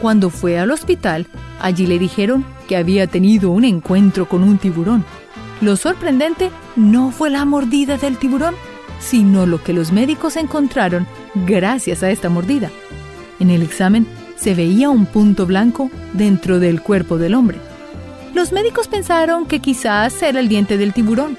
Cuando 0.00 0.30
fue 0.30 0.58
al 0.58 0.72
hospital, 0.72 1.28
allí 1.60 1.86
le 1.86 2.00
dijeron 2.00 2.44
que 2.66 2.76
había 2.76 3.06
tenido 3.06 3.52
un 3.52 3.64
encuentro 3.64 4.28
con 4.28 4.42
un 4.42 4.58
tiburón. 4.58 5.04
Lo 5.60 5.76
sorprendente 5.76 6.50
no 6.74 7.12
fue 7.12 7.30
la 7.30 7.44
mordida 7.44 7.98
del 7.98 8.16
tiburón, 8.16 8.56
sino 8.98 9.46
lo 9.46 9.62
que 9.62 9.74
los 9.74 9.92
médicos 9.92 10.34
encontraron 10.34 11.06
gracias 11.46 12.02
a 12.02 12.10
esta 12.10 12.28
mordida. 12.28 12.72
En 13.40 13.50
el 13.50 13.62
examen 13.62 14.06
se 14.36 14.54
veía 14.54 14.90
un 14.90 15.06
punto 15.06 15.46
blanco 15.46 15.90
dentro 16.12 16.58
del 16.58 16.80
cuerpo 16.80 17.18
del 17.18 17.34
hombre. 17.34 17.58
Los 18.34 18.52
médicos 18.52 18.88
pensaron 18.88 19.46
que 19.46 19.60
quizás 19.60 20.22
era 20.22 20.40
el 20.40 20.48
diente 20.48 20.76
del 20.76 20.92
tiburón, 20.92 21.36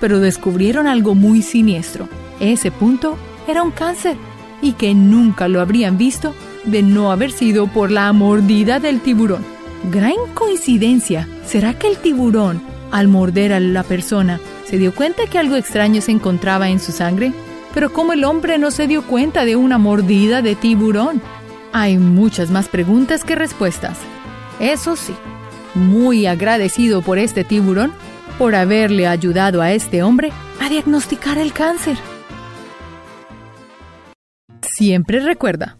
pero 0.00 0.20
descubrieron 0.20 0.86
algo 0.86 1.14
muy 1.14 1.42
siniestro. 1.42 2.08
Ese 2.40 2.70
punto 2.70 3.16
era 3.46 3.62
un 3.62 3.70
cáncer 3.70 4.16
y 4.60 4.72
que 4.72 4.94
nunca 4.94 5.48
lo 5.48 5.60
habrían 5.60 5.98
visto 5.98 6.34
de 6.64 6.82
no 6.82 7.10
haber 7.10 7.32
sido 7.32 7.66
por 7.66 7.90
la 7.90 8.12
mordida 8.12 8.80
del 8.80 9.00
tiburón. 9.00 9.44
Gran 9.90 10.14
coincidencia. 10.34 11.28
¿Será 11.46 11.78
que 11.78 11.88
el 11.88 11.96
tiburón, 11.98 12.62
al 12.90 13.08
morder 13.08 13.52
a 13.52 13.60
la 13.60 13.82
persona, 13.82 14.40
se 14.64 14.78
dio 14.78 14.94
cuenta 14.94 15.26
que 15.26 15.38
algo 15.38 15.56
extraño 15.56 16.00
se 16.00 16.12
encontraba 16.12 16.68
en 16.68 16.80
su 16.80 16.92
sangre? 16.92 17.32
Pero 17.74 17.92
¿cómo 17.92 18.12
el 18.12 18.24
hombre 18.24 18.58
no 18.58 18.70
se 18.70 18.86
dio 18.86 19.02
cuenta 19.02 19.44
de 19.44 19.56
una 19.56 19.78
mordida 19.78 20.42
de 20.42 20.54
tiburón? 20.54 21.20
Hay 21.72 21.96
muchas 21.96 22.50
más 22.50 22.68
preguntas 22.68 23.24
que 23.24 23.34
respuestas. 23.34 23.98
Eso 24.60 24.94
sí, 24.94 25.14
muy 25.74 26.26
agradecido 26.26 27.00
por 27.00 27.18
este 27.18 27.44
tiburón 27.44 27.92
por 28.38 28.54
haberle 28.54 29.06
ayudado 29.06 29.62
a 29.62 29.72
este 29.72 30.02
hombre 30.02 30.32
a 30.60 30.68
diagnosticar 30.68 31.38
el 31.38 31.52
cáncer. 31.52 31.96
Siempre 34.76 35.20
recuerda, 35.20 35.78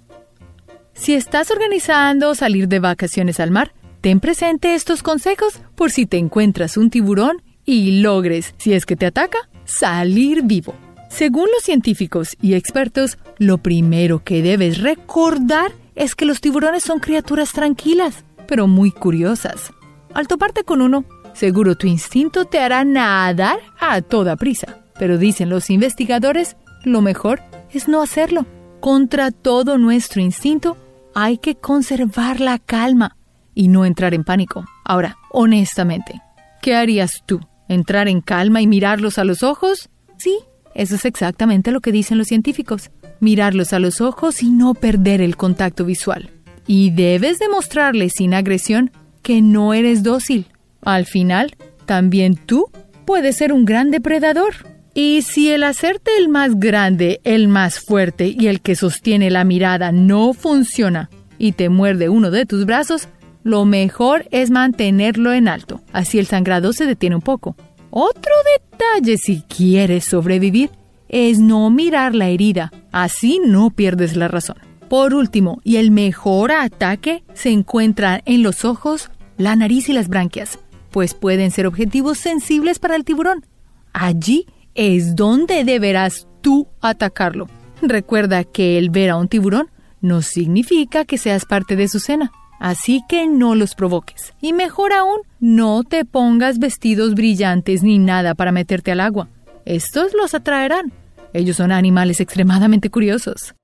si 0.95 1.15
estás 1.15 1.51
organizando 1.51 2.35
salir 2.35 2.69
de 2.69 2.79
vacaciones 2.79 3.41
al 3.41 3.51
mar, 3.51 3.73
ten 4.01 4.21
presente 4.21 4.75
estos 4.75 5.03
consejos 5.03 5.61
por 5.75 5.91
si 5.91 6.07
te 6.07 6.17
encuentras 6.17 6.77
un 6.77 6.89
tiburón 6.89 7.43
y 7.65 8.01
logres, 8.01 8.55
si 8.59 8.73
es 8.73 8.87
que 8.87 8.97
te 8.97 9.07
ataca, 9.07 9.39
salir 9.65 10.43
vivo. 10.43 10.75
Según 11.11 11.49
los 11.53 11.63
científicos 11.63 12.37
y 12.41 12.55
expertos, 12.55 13.19
lo 13.39 13.59
primero 13.59 14.25
que 14.25 14.43
debes 14.43 14.81
recordar 14.81 15.73
es 15.95 16.15
que 16.15 16.25
los 16.25 16.41
tiburones 16.41 16.83
son 16.83 16.99
criaturas 16.99 17.53
tranquilas, 17.53 18.25
pero 18.47 18.67
muy 18.67 18.91
curiosas. 18.91 19.73
Al 20.15 20.29
toparte 20.29 20.65
con 20.65 20.83
uno, 20.83 21.05
seguro 21.35 21.77
tu 21.77 21.87
instinto 21.87 22.45
te 22.45 22.61
hará 22.61 22.85
nadar 22.85 23.59
a 23.81 24.01
toda 24.03 24.37
prisa. 24.37 24.79
Pero 24.99 25.19
dicen 25.19 25.49
los 25.49 25.71
investigadores, 25.71 26.57
lo 26.85 27.01
mejor 27.01 27.41
es 27.71 27.89
no 27.89 28.03
hacerlo. 28.03 28.47
Contra 28.81 29.31
todo 29.31 29.79
nuestro 29.79 30.21
instinto, 30.21 30.77
hay 31.15 31.39
que 31.39 31.55
conservar 31.55 32.41
la 32.41 32.59
calma 32.59 33.17
y 33.55 33.69
no 33.69 33.85
entrar 33.85 34.15
en 34.15 34.25
pánico. 34.25 34.65
Ahora, 34.85 35.17
honestamente, 35.31 36.21
¿qué 36.61 36.75
harías 36.75 37.23
tú? 37.27 37.41
¿Entrar 37.69 38.09
en 38.09 38.21
calma 38.21 38.61
y 38.61 38.67
mirarlos 38.67 39.19
a 39.19 39.25
los 39.25 39.43
ojos? 39.43 39.89
Sí, 40.19 40.39
eso 40.75 40.95
es 40.95 41.05
exactamente 41.05 41.71
lo 41.71 41.81
que 41.81 41.93
dicen 41.93 42.19
los 42.19 42.29
científicos. 42.29 42.91
Mirarlos 43.23 43.73
a 43.73 43.79
los 43.79 44.01
ojos 44.01 44.43
y 44.43 44.51
no 44.51 44.75
perder 44.75 45.21
el 45.21 45.37
contacto 45.37 45.85
visual. 45.85 46.31
Y 46.67 46.91
debes 46.91 47.39
demostrarles 47.39 48.15
sin 48.17 48.35
agresión 48.35 48.91
que 49.23 49.41
no 49.41 49.75
eres 49.75 50.03
dócil. 50.03 50.47
Al 50.83 51.07
final, 51.07 51.55
también 51.87 52.35
tú 52.35 52.67
puedes 53.05 53.37
ser 53.37 53.53
un 53.53 53.65
gran 53.65 53.93
depredador. 53.93 54.55
Y 54.93 55.23
si 55.23 55.51
el 55.51 55.63
hacerte 55.63 56.11
el 56.19 56.31
más 56.31 56.59
grande, 56.59 57.21
el 57.23 57.47
más 57.47 57.79
fuerte 57.79 58.27
y 58.27 58.49
el 58.49 58.61
que 58.61 58.75
sostiene 58.75 59.31
la 59.31 59.45
mirada 59.45 59.93
no 59.93 60.33
funciona 60.33 61.09
y 61.39 61.53
te 61.53 61.69
muerde 61.69 62.09
uno 62.09 62.33
de 62.33 62.45
tus 62.45 62.67
brazos, 62.67 63.07
lo 63.45 63.65
mejor 63.67 64.27
es 64.33 64.51
mantenerlo 64.51 65.33
en 65.33 65.47
alto, 65.47 65.81
así 65.93 66.19
el 66.19 66.27
sangrado 66.27 66.73
se 66.73 66.87
detiene 66.87 67.15
un 67.15 67.23
poco. 67.23 67.55
Otro 67.91 68.33
detalle 68.59 69.17
si 69.17 69.43
quieres 69.43 70.07
sobrevivir 70.07 70.71
es 71.13 71.39
no 71.39 71.71
mirar 71.71 72.15
la 72.17 72.29
herida, 72.29 72.73
así 72.91 73.41
no 73.45 73.71
pierdes 73.71 74.17
la 74.17 74.27
razón. 74.27 74.57
Por 74.89 75.15
último, 75.15 75.61
y 75.63 75.77
el 75.77 75.91
mejor 75.91 76.51
ataque 76.53 77.23
se 77.35 77.51
encuentra 77.51 78.21
en 78.25 78.43
los 78.43 78.65
ojos, 78.65 79.11
la 79.37 79.55
nariz 79.55 79.89
y 79.89 79.93
las 79.93 80.09
branquias, 80.09 80.59
pues 80.91 81.15
pueden 81.15 81.51
ser 81.51 81.67
objetivos 81.67 82.19
sensibles 82.19 82.79
para 82.79 82.97
el 82.97 83.05
tiburón. 83.05 83.47
Allí 83.93 84.47
es 84.75 85.15
donde 85.15 85.65
deberás 85.65 86.27
tú 86.41 86.67
atacarlo. 86.81 87.47
Recuerda 87.83 88.45
que 88.45 88.79
el 88.79 88.91
ver 88.91 89.11
a 89.11 89.17
un 89.17 89.29
tiburón 89.29 89.69
no 90.01 90.23
significa 90.23 91.05
que 91.05 91.19
seas 91.19 91.45
parte 91.45 91.77
de 91.77 91.89
su 91.89 92.01
cena, 92.01 92.33
así 92.59 93.03
que 93.09 93.27
no 93.27 93.55
los 93.55 93.75
provoques. 93.75 94.35
Y 94.41 94.53
mejor 94.53 94.93
aún, 94.93 95.21
no 95.41 95.85
te 95.85 96.05
pongas 96.05 96.59
vestidos 96.59 97.15
brillantes 97.15 97.83
ni 97.83 97.99
nada 97.99 98.35
para 98.35 98.53
meterte 98.53 98.93
al 98.93 99.01
agua. 99.01 99.29
Estos 99.65 100.13
los 100.15 100.35
atraerán. 100.35 100.93
Ellos 101.33 101.57
son 101.57 101.73
animales 101.73 102.21
extremadamente 102.21 102.91
curiosos. 102.91 103.55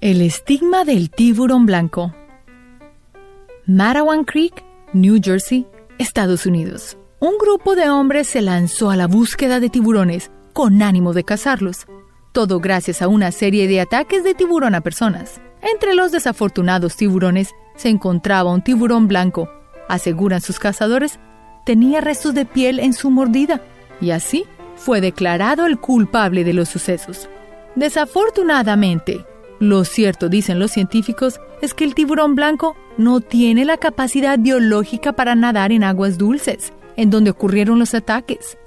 El 0.00 0.22
estigma 0.22 0.84
del 0.84 1.10
tiburón 1.10 1.66
blanco. 1.66 2.14
Marawan 3.66 4.24
Creek, 4.24 4.64
New 4.92 5.18
Jersey, 5.22 5.66
Estados 5.98 6.46
Unidos 6.46 6.96
un 7.20 7.36
grupo 7.36 7.74
de 7.74 7.90
hombres 7.90 8.28
se 8.28 8.42
lanzó 8.42 8.90
a 8.90 8.96
la 8.96 9.08
búsqueda 9.08 9.58
de 9.58 9.70
tiburones 9.70 10.30
con 10.52 10.82
ánimo 10.82 11.12
de 11.12 11.24
cazarlos, 11.24 11.86
todo 12.32 12.60
gracias 12.60 13.02
a 13.02 13.08
una 13.08 13.32
serie 13.32 13.66
de 13.66 13.80
ataques 13.80 14.22
de 14.22 14.34
tiburón 14.34 14.76
a 14.76 14.82
personas. 14.82 15.40
Entre 15.60 15.94
los 15.94 16.12
desafortunados 16.12 16.94
tiburones 16.94 17.50
se 17.74 17.88
encontraba 17.88 18.52
un 18.52 18.62
tiburón 18.62 19.08
blanco, 19.08 19.48
aseguran 19.88 20.40
sus 20.40 20.60
cazadores, 20.60 21.18
tenía 21.66 22.00
restos 22.00 22.34
de 22.34 22.44
piel 22.44 22.78
en 22.78 22.92
su 22.92 23.10
mordida, 23.10 23.60
y 24.00 24.12
así 24.12 24.44
fue 24.78 25.00
declarado 25.00 25.66
el 25.66 25.78
culpable 25.78 26.44
de 26.44 26.54
los 26.54 26.68
sucesos. 26.68 27.28
Desafortunadamente, 27.74 29.24
lo 29.60 29.84
cierto, 29.84 30.28
dicen 30.28 30.58
los 30.58 30.70
científicos, 30.70 31.40
es 31.60 31.74
que 31.74 31.84
el 31.84 31.94
tiburón 31.94 32.34
blanco 32.34 32.76
no 32.96 33.20
tiene 33.20 33.64
la 33.64 33.76
capacidad 33.76 34.38
biológica 34.38 35.12
para 35.12 35.34
nadar 35.34 35.72
en 35.72 35.84
aguas 35.84 36.16
dulces 36.18 36.72
en 36.98 37.10
donde 37.10 37.30
ocurrieron 37.30 37.78
los 37.78 37.94
ataques. 37.94 38.58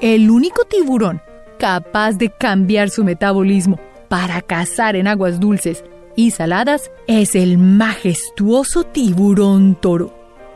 El 0.00 0.30
único 0.30 0.64
tiburón 0.64 1.22
capaz 1.58 2.12
de 2.12 2.30
cambiar 2.30 2.90
su 2.90 3.02
metabolismo 3.02 3.80
para 4.08 4.42
cazar 4.42 4.94
en 4.94 5.08
aguas 5.08 5.40
dulces 5.40 5.84
y 6.14 6.30
saladas 6.30 6.90
es 7.06 7.34
el 7.34 7.58
majestuoso 7.58 8.84
tiburón 8.84 9.74
toro. 9.74 10.14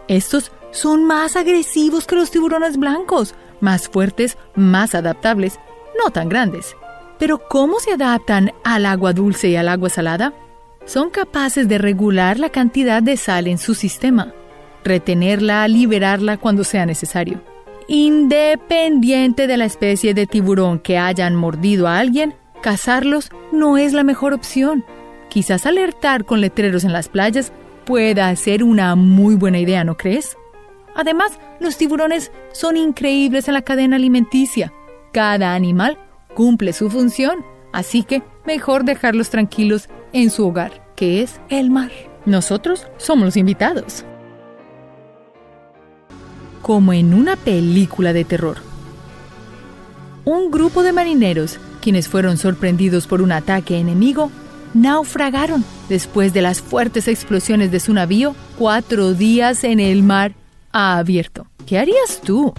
Estos 0.09 0.53
son 0.72 1.05
más 1.05 1.37
agresivos 1.37 2.07
que 2.07 2.16
los 2.16 2.31
tiburones 2.31 2.77
blancos, 2.77 3.35
más 3.62 3.88
fuertes, 3.88 4.37
más 4.55 4.94
adaptables, 4.94 5.59
no 6.03 6.11
tan 6.11 6.29
grandes. 6.29 6.77
Pero 7.18 7.40
¿cómo 7.48 7.81
se 7.81 7.92
adaptan 7.92 8.53
al 8.64 8.85
agua 8.85 9.14
dulce 9.14 9.48
y 9.48 9.57
al 9.57 9.68
agua 9.68 9.88
salada? 9.88 10.35
Son 10.85 11.09
capaces 11.09 11.66
de 11.66 11.79
regular 11.79 12.38
la 12.38 12.51
cantidad 12.51 13.03
de 13.03 13.16
sal 13.16 13.46
en 13.46 13.57
su 13.57 13.75
sistema 13.75 14.35
retenerla, 14.85 15.66
liberarla 15.68 16.37
cuando 16.37 16.64
sea 16.64 16.87
necesario. 16.87 17.40
Independiente 17.88 19.46
de 19.46 19.57
la 19.57 19.64
especie 19.64 20.14
de 20.14 20.27
tiburón 20.27 20.79
que 20.79 20.98
hayan 20.98 21.35
mordido 21.35 21.88
a 21.88 21.98
alguien, 21.98 22.35
cazarlos 22.62 23.31
no 23.51 23.77
es 23.77 23.92
la 23.92 24.05
mejor 24.05 24.33
opción. 24.33 24.85
Quizás 25.29 25.66
alertar 25.66 26.25
con 26.25 26.40
letreros 26.40 26.85
en 26.85 26.92
las 26.92 27.09
playas 27.09 27.53
pueda 27.85 28.35
ser 28.37 28.62
una 28.62 28.94
muy 28.94 29.35
buena 29.35 29.59
idea, 29.59 29.83
¿no 29.85 29.96
crees? 29.96 30.37
Además, 30.94 31.38
los 31.61 31.76
tiburones 31.76 32.31
son 32.52 32.76
increíbles 32.76 33.48
en 33.48 33.55
la 33.55 33.62
cadena 33.62 33.96
alimenticia. 33.96 34.72
Cada 35.12 35.55
animal 35.55 35.98
cumple 36.35 36.72
su 36.72 36.90
función, 36.90 37.44
así 37.72 38.02
que 38.02 38.22
mejor 38.46 38.85
dejarlos 38.85 39.31
tranquilos 39.31 39.88
en 40.12 40.31
su 40.31 40.46
hogar, 40.46 40.92
que 40.96 41.22
es 41.22 41.40
el 41.48 41.70
mar. 41.70 41.90
Nosotros 42.26 42.87
somos 42.98 43.24
los 43.24 43.37
invitados. 43.37 44.05
Como 46.61 46.92
en 46.92 47.14
una 47.14 47.37
película 47.37 48.12
de 48.12 48.24
terror. 48.24 48.59
Un 50.24 50.50
grupo 50.52 50.83
de 50.85 50.92
marineros, 50.92 51.59
quienes 51.81 52.07
fueron 52.07 52.37
sorprendidos 52.37 53.09
por 53.09 53.22
un 53.22 53.33
ataque 53.33 53.78
enemigo, 53.78 54.31
naufragaron 54.72 55.64
después 55.88 56.33
de 56.33 56.42
las 56.42 56.61
fuertes 56.61 57.09
explosiones 57.09 57.72
de 57.72 57.81
su 57.81 57.92
navío 57.92 58.37
cuatro 58.57 59.14
días 59.14 59.64
en 59.64 59.81
el 59.81 60.02
mar 60.02 60.33
abierto. 60.72 61.46
¿Qué 61.66 61.78
harías 61.78 62.20
tú? 62.24 62.52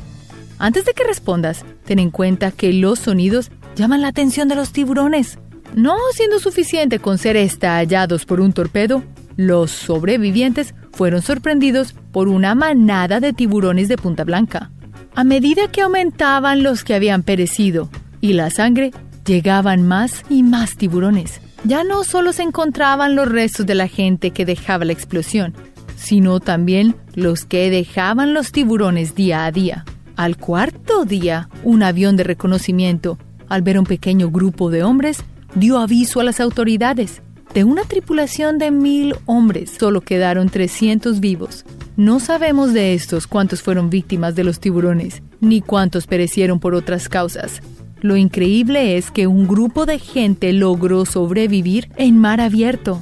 Antes 0.60 0.86
de 0.86 0.93
que 0.93 1.04
respondas, 1.04 1.65
ten 1.86 1.99
en 1.99 2.12
cuenta 2.12 2.52
que 2.52 2.71
los 2.73 2.99
sonidos 2.99 3.52
llaman 3.76 4.02
la 4.02 4.10
atención 4.10 4.47
de 4.47 4.56
los 4.56 4.71
tiburones. 4.71 5.39
No 5.76 5.97
siendo 6.13 6.39
suficiente 6.39 6.99
con 6.99 7.17
ser 7.17 7.36
estallados 7.36 8.26
por 8.26 8.39
un 8.39 8.54
torpedo, 8.54 9.04
los 9.36 9.71
sobrevivientes 9.71 10.76
fueron 10.91 11.21
sorprendidos 11.21 11.93
por 12.12 12.28
una 12.28 12.54
manada 12.56 13.19
de 13.19 13.34
tiburones 13.34 13.88
de 13.88 13.97
punta 13.97 14.23
blanca. 14.23 14.71
A 15.15 15.23
medida 15.23 15.71
que 15.71 15.82
aumentaban 15.82 16.63
los 16.63 16.84
que 16.84 16.93
habían 16.93 17.23
perecido 17.23 17.89
y 18.21 18.34
la 18.34 18.49
sangre, 18.49 18.91
llegaban 19.26 19.88
más 19.88 20.23
y 20.30 20.43
más 20.43 20.76
tiburones. 20.76 21.41
Ya 21.65 21.84
no 21.84 22.04
solo 22.04 22.34
se 22.34 22.43
encontraban 22.43 23.15
los 23.15 23.28
restos 23.28 23.65
de 23.65 23.76
la 23.76 23.88
gente 23.88 24.32
que 24.32 24.45
dejaba 24.45 24.86
la 24.86 24.93
explosión, 24.93 25.54
sino 25.96 26.40
también 26.40 26.96
los 27.16 27.46
que 27.46 27.70
dejaban 27.70 28.34
los 28.34 28.52
tiburones 28.52 29.16
día 29.16 29.46
a 29.46 29.52
día. 29.52 29.86
Al 30.16 30.38
cuarto 30.38 31.06
día, 31.06 31.50
un 31.64 31.84
avión 31.84 32.16
de 32.18 32.24
reconocimiento, 32.24 33.18
al 33.50 33.62
ver 33.62 33.80
un 33.80 33.86
pequeño 33.86 34.30
grupo 34.30 34.70
de 34.70 34.84
hombres, 34.84 35.24
dio 35.56 35.80
aviso 35.80 36.20
a 36.20 36.24
las 36.24 36.40
autoridades. 36.40 37.22
De 37.54 37.64
una 37.64 37.84
tripulación 37.84 38.58
de 38.58 38.72
mil 38.72 39.16
hombres, 39.26 39.72
solo 39.78 40.02
quedaron 40.02 40.50
300 40.50 41.20
vivos. 41.20 41.66
No 41.96 42.20
sabemos 42.20 42.74
de 42.74 42.96
estos 42.96 43.28
cuántos 43.28 43.62
fueron 43.62 43.92
víctimas 43.92 44.34
de 44.36 44.44
los 44.44 44.60
tiburones, 44.60 45.22
ni 45.40 45.62
cuántos 45.62 46.08
perecieron 46.08 46.60
por 46.60 46.74
otras 46.74 47.10
causas. 47.10 47.62
Lo 48.02 48.18
increíble 48.18 48.98
es 48.98 49.12
que 49.12 49.28
un 49.28 49.48
grupo 49.48 49.86
de 49.86 50.00
gente 50.00 50.52
logró 50.52 51.06
sobrevivir 51.06 51.90
en 51.96 52.18
mar 52.18 52.42
abierto. 52.42 53.02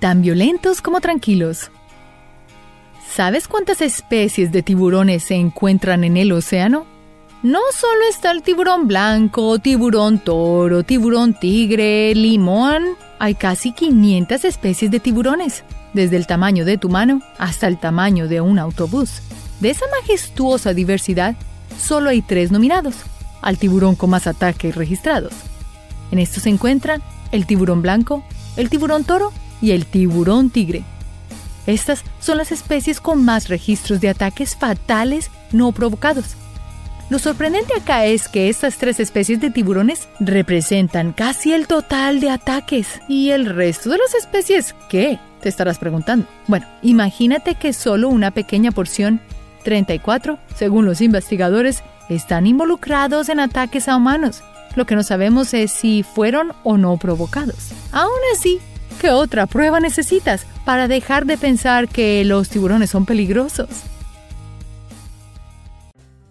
Tan 0.00 0.20
violentos 0.20 0.82
como 0.82 1.00
tranquilos. 1.00 1.70
¿Sabes 3.14 3.48
cuántas 3.48 3.80
especies 3.80 4.52
de 4.52 4.62
tiburones 4.62 5.24
se 5.24 5.36
encuentran 5.36 6.04
en 6.04 6.18
el 6.18 6.32
océano? 6.32 6.84
No 7.42 7.60
solo 7.72 8.02
está 8.10 8.30
el 8.30 8.42
tiburón 8.42 8.88
blanco, 8.88 9.58
tiburón 9.58 10.18
toro, 10.18 10.82
tiburón 10.82 11.32
tigre, 11.32 12.14
limón. 12.14 12.84
Hay 13.18 13.34
casi 13.34 13.72
500 13.72 14.44
especies 14.44 14.90
de 14.90 15.00
tiburones, 15.00 15.64
desde 15.94 16.16
el 16.16 16.26
tamaño 16.26 16.66
de 16.66 16.76
tu 16.76 16.90
mano 16.90 17.22
hasta 17.38 17.66
el 17.66 17.78
tamaño 17.78 18.28
de 18.28 18.42
un 18.42 18.58
autobús. 18.58 19.22
De 19.60 19.70
esa 19.70 19.86
majestuosa 19.98 20.74
diversidad, 20.74 21.36
solo 21.78 22.10
hay 22.10 22.20
tres 22.20 22.52
nominados, 22.52 22.96
al 23.40 23.56
tiburón 23.56 23.94
con 23.94 24.10
más 24.10 24.26
ataques 24.26 24.74
registrados. 24.74 25.32
En 26.10 26.18
estos 26.18 26.42
se 26.42 26.50
encuentran 26.50 27.02
el 27.32 27.46
tiburón 27.46 27.80
blanco, 27.80 28.22
el 28.58 28.68
tiburón 28.68 29.04
toro 29.04 29.32
y 29.60 29.72
el 29.72 29.86
tiburón 29.86 30.50
tigre. 30.50 30.84
Estas 31.66 32.04
son 32.20 32.38
las 32.38 32.52
especies 32.52 33.00
con 33.00 33.24
más 33.24 33.48
registros 33.48 34.00
de 34.00 34.08
ataques 34.08 34.54
fatales 34.54 35.30
no 35.52 35.72
provocados. 35.72 36.36
Lo 37.08 37.20
sorprendente 37.20 37.72
acá 37.74 38.04
es 38.04 38.26
que 38.26 38.48
estas 38.48 38.78
tres 38.78 38.98
especies 38.98 39.40
de 39.40 39.50
tiburones 39.50 40.08
representan 40.18 41.12
casi 41.12 41.52
el 41.52 41.68
total 41.68 42.18
de 42.18 42.30
ataques. 42.30 43.00
¿Y 43.08 43.30
el 43.30 43.46
resto 43.46 43.90
de 43.90 43.98
las 43.98 44.14
especies 44.14 44.74
qué? 44.88 45.20
Te 45.40 45.48
estarás 45.48 45.78
preguntando. 45.78 46.26
Bueno, 46.48 46.66
imagínate 46.82 47.54
que 47.54 47.72
solo 47.72 48.08
una 48.08 48.32
pequeña 48.32 48.72
porción 48.72 49.20
34, 49.62 50.38
según 50.56 50.84
los 50.84 51.00
investigadores, 51.00 51.84
están 52.08 52.46
involucrados 52.46 53.28
en 53.28 53.38
ataques 53.38 53.88
a 53.88 53.96
humanos. 53.96 54.42
Lo 54.74 54.84
que 54.84 54.96
no 54.96 55.04
sabemos 55.04 55.54
es 55.54 55.70
si 55.70 56.02
fueron 56.02 56.52
o 56.64 56.76
no 56.76 56.96
provocados. 56.96 57.70
Aún 57.92 58.10
así, 58.34 58.60
¿qué 59.06 59.12
otra 59.12 59.46
prueba 59.46 59.78
necesitas 59.78 60.48
para 60.64 60.88
dejar 60.88 61.26
de 61.26 61.38
pensar 61.38 61.86
que 61.86 62.24
los 62.24 62.48
tiburones 62.48 62.90
son 62.90 63.06
peligrosos? 63.06 63.68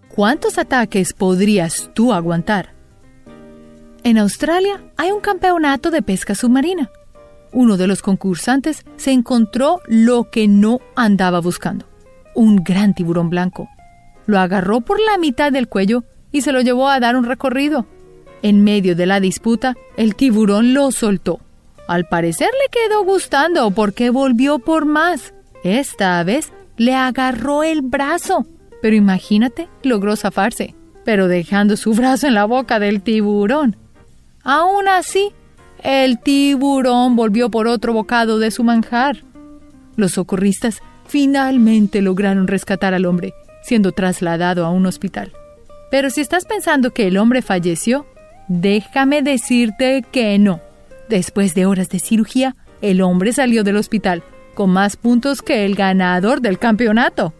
¿Cuántos 0.10 0.58
ataques 0.58 1.14
podrías 1.14 1.90
tú 1.94 2.12
aguantar? 2.12 2.74
En 4.04 4.18
Australia 4.18 4.84
hay 4.98 5.12
un 5.12 5.22
campeonato 5.22 5.90
de 5.90 6.02
pesca 6.02 6.36
submarina. 6.36 6.92
Uno 7.54 7.78
de 7.78 7.88
los 7.88 8.02
concursantes 8.02 8.84
se 8.98 9.14
encontró 9.14 9.80
lo 9.88 10.30
que 10.30 10.50
no 10.50 10.82
andaba 10.98 11.40
buscando 11.40 11.86
un 12.34 12.58
gran 12.58 12.94
tiburón 12.94 13.30
blanco. 13.30 13.70
Lo 14.26 14.38
agarró 14.38 14.82
por 14.82 15.00
la 15.00 15.18
mitad 15.18 15.54
del 15.54 15.70
cuello 15.70 16.04
y 16.34 16.42
se 16.42 16.52
lo 16.52 16.60
llevó 16.60 16.90
a 16.90 17.00
dar 17.00 17.16
un 17.16 17.24
recorrido. 17.24 17.86
En 18.42 18.66
medio 18.66 18.98
de 18.98 19.06
la 19.06 19.22
disputa, 19.22 19.78
el 19.96 20.16
tiburón 20.16 20.74
lo 20.74 20.92
soltó. 20.92 21.40
Al 21.88 22.06
parecer 22.08 22.50
le 22.50 22.70
quedó 22.72 23.04
gustando 23.04 23.72
porque 23.72 24.10
volvió 24.10 24.60
por 24.60 24.86
más. 24.86 25.34
Esta 25.64 26.24
vez 26.24 26.52
le 26.78 26.96
agarró 26.96 27.64
el 27.64 27.82
brazo. 27.82 28.46
Pero 28.82 28.96
imagínate, 28.96 29.68
logró 29.84 30.16
zafarse, 30.16 30.76
pero 31.04 31.28
dejando 31.28 31.78
su 31.78 31.94
brazo 31.94 32.28
en 32.28 32.34
la 32.34 32.46
boca 32.46 32.80
del 32.80 33.02
tiburón. 33.02 33.76
Aún 34.44 34.88
así, 34.88 35.32
el 35.84 36.20
tiburón 36.20 37.16
volvió 37.16 37.50
por 37.50 37.68
otro 37.68 37.94
bocado 37.94 38.40
de 38.40 38.52
su 38.52 38.64
manjar. 38.64 39.24
Los 39.96 40.14
socorristas 40.14 40.82
Finalmente 41.08 42.02
lograron 42.02 42.48
rescatar 42.48 42.94
al 42.94 43.06
hombre, 43.06 43.34
siendo 43.62 43.92
trasladado 43.92 44.66
a 44.66 44.72
un 44.72 44.86
hospital. 44.86 45.32
Pero 45.92 46.10
si 46.10 46.22
estás 46.22 46.46
pensando 46.46 46.92
que 46.92 47.08
el 47.08 47.18
hombre 47.18 47.42
falleció, 47.42 48.06
déjame 48.48 49.22
decirte 49.22 50.04
que 50.12 50.38
no. 50.40 50.62
Después 51.10 51.54
de 51.54 51.66
horas 51.66 51.90
de 51.90 52.00
cirugía, 52.00 52.56
el 52.82 53.02
hombre 53.02 53.34
salió 53.34 53.64
del 53.64 53.78
hospital 53.78 54.24
con 54.56 54.72
más 54.72 54.96
puntos 54.96 55.42
que 55.42 55.66
el 55.66 55.76
ganador 55.76 56.42
del 56.42 56.58
campeonato. 56.58 57.34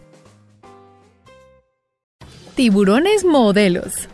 Tiburones 2.54 3.24
modelos. 3.24 4.08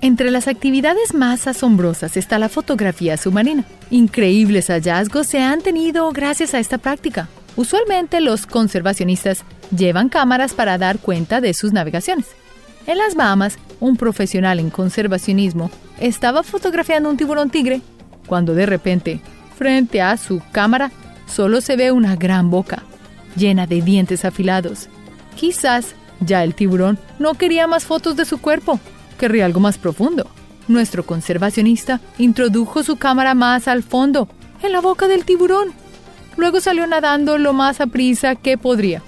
Entre 0.00 0.30
las 0.30 0.46
actividades 0.46 1.14
más 1.14 1.46
asombrosas 1.46 2.16
está 2.16 2.38
la 2.38 2.48
fotografía 2.48 3.16
submarina. 3.16 3.64
Increíbles 3.90 4.68
hallazgos 4.68 5.26
se 5.26 5.40
han 5.40 5.62
tenido 5.62 6.10
gracias 6.12 6.54
a 6.54 6.60
esta 6.60 6.78
práctica. 6.78 7.28
Usualmente 7.56 8.20
los 8.20 8.46
conservacionistas 8.46 9.42
llevan 9.76 10.10
cámaras 10.10 10.52
para 10.52 10.78
dar 10.78 10.98
cuenta 10.98 11.40
de 11.40 11.54
sus 11.54 11.72
navegaciones. 11.72 12.26
En 12.86 12.98
las 12.98 13.14
Bahamas, 13.14 13.58
un 13.80 13.96
profesional 13.96 14.60
en 14.60 14.70
conservacionismo 14.70 15.70
estaba 15.98 16.42
fotografiando 16.42 17.08
un 17.10 17.16
tiburón 17.16 17.50
tigre 17.50 17.80
cuando 18.26 18.54
de 18.54 18.66
repente, 18.66 19.20
frente 19.56 20.02
a 20.02 20.16
su 20.16 20.42
cámara, 20.52 20.90
solo 21.26 21.60
se 21.60 21.76
ve 21.76 21.92
una 21.92 22.16
gran 22.16 22.50
boca, 22.50 22.82
llena 23.36 23.66
de 23.66 23.82
dientes 23.82 24.24
afilados. 24.24 24.88
Quizás 25.34 25.94
ya 26.20 26.44
el 26.44 26.54
tiburón 26.54 26.98
no 27.18 27.34
quería 27.34 27.66
más 27.66 27.84
fotos 27.84 28.16
de 28.16 28.24
su 28.24 28.38
cuerpo, 28.38 28.80
querría 29.18 29.46
algo 29.46 29.60
más 29.60 29.78
profundo. 29.78 30.26
Nuestro 30.68 31.06
conservacionista 31.06 32.00
introdujo 32.18 32.82
su 32.82 32.96
cámara 32.96 33.34
más 33.34 33.68
al 33.68 33.82
fondo, 33.82 34.28
en 34.62 34.72
la 34.72 34.80
boca 34.80 35.06
del 35.06 35.24
tiburón 35.24 35.74
Luego 36.36 36.60
salió 36.60 36.86
nadando 36.86 37.38
lo 37.38 37.52
más 37.52 37.80
a 37.80 37.86
prisa 37.86 38.34
que 38.34 38.58
podría. 38.58 39.02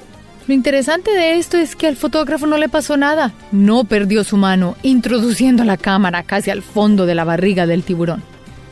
Lo 0.47 0.55
interesante 0.55 1.11
de 1.11 1.37
esto 1.37 1.59
es 1.59 1.77
que 1.77 1.87
al 1.87 1.97
fotógrafo 1.97 2.47
no 2.47 2.57
le 2.57 2.71
pasó 2.71 2.97
nada. 2.97 3.33
No 3.53 3.85
perdió 3.85 4.25
su 4.25 4.39
mano 4.39 4.77
introduciendo 4.83 5.65
la 5.65 5.77
cámara 5.77 6.23
casi 6.23 6.51
al 6.51 6.63
fondo 6.63 7.05
de 7.05 7.15
la 7.15 7.25
barriga 7.25 7.67
del 7.67 7.83
tiburón. 7.83 8.23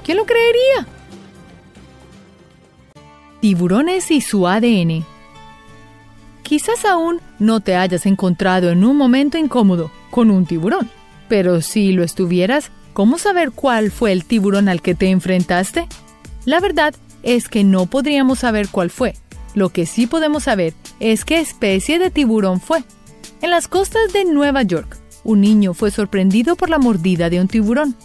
¿Quién 0.06 0.18
lo 0.18 0.24
creería? 0.24 0.86
Tiburones 3.40 4.12
y 4.12 4.20
su 4.20 4.46
ADN. 4.46 5.04
Quizás 6.44 6.84
aún 6.84 7.20
no 7.40 7.58
te 7.58 7.74
hayas 7.74 8.06
encontrado 8.06 8.70
en 8.70 8.84
un 8.84 8.96
momento 8.96 9.36
incómodo 9.36 9.90
con 10.12 10.30
un 10.30 10.46
tiburón, 10.46 10.88
pero 11.28 11.60
si 11.60 11.90
lo 11.90 12.04
estuvieras, 12.04 12.70
¿cómo 12.92 13.18
saber 13.18 13.50
cuál 13.50 13.90
fue 13.90 14.12
el 14.12 14.24
tiburón 14.24 14.68
al 14.68 14.80
que 14.80 14.94
te 14.94 15.10
enfrentaste? 15.10 15.88
La 16.44 16.60
verdad 16.60 16.94
es 17.24 17.48
que 17.48 17.64
no 17.64 17.86
podríamos 17.86 18.38
saber 18.38 18.68
cuál 18.68 18.90
fue. 18.90 19.16
Lo 19.56 19.70
que 19.70 19.86
sí 19.86 20.06
podemos 20.06 20.44
saber 20.44 20.72
es 21.00 21.24
qué 21.24 21.40
especie 21.40 21.98
de 21.98 22.12
tiburón 22.12 22.60
fue. 22.60 22.84
En 23.42 23.50
las 23.50 23.66
costas 23.66 24.12
de 24.12 24.24
Nueva 24.24 24.62
York, 24.62 24.98
un 25.24 25.40
niño 25.40 25.74
fue 25.74 25.90
sorprendido 25.90 26.54
por 26.54 26.70
la 26.70 26.78
mordida 26.78 27.28
de 27.28 27.40
un 27.40 27.48
tiburón. 27.48 27.96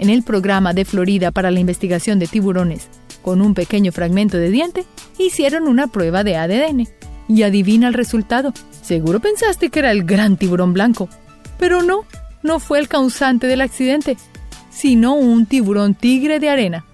En 0.00 0.08
el 0.08 0.22
programa 0.22 0.72
de 0.72 0.86
Florida 0.86 1.30
para 1.30 1.50
la 1.50 1.60
investigación 1.60 2.18
de 2.18 2.26
tiburones, 2.26 2.88
con 3.20 3.42
un 3.42 3.52
pequeño 3.52 3.92
fragmento 3.92 4.38
de 4.38 4.50
diente, 4.50 4.86
hicieron 5.18 5.68
una 5.68 5.88
prueba 5.88 6.24
de 6.24 6.36
ADN. 6.36 6.88
Y 7.28 7.42
adivina 7.42 7.86
el 7.86 7.94
resultado. 7.94 8.54
Seguro 8.82 9.20
pensaste 9.20 9.68
que 9.68 9.78
era 9.78 9.92
el 9.92 10.04
gran 10.04 10.38
tiburón 10.38 10.72
blanco. 10.72 11.08
Pero 11.58 11.82
no, 11.82 12.06
no 12.42 12.60
fue 12.60 12.78
el 12.78 12.88
causante 12.88 13.46
del 13.46 13.60
accidente, 13.60 14.16
sino 14.70 15.14
un 15.14 15.44
tiburón 15.44 15.94
tigre 15.94 16.40
de 16.40 16.48
arena. 16.48 16.86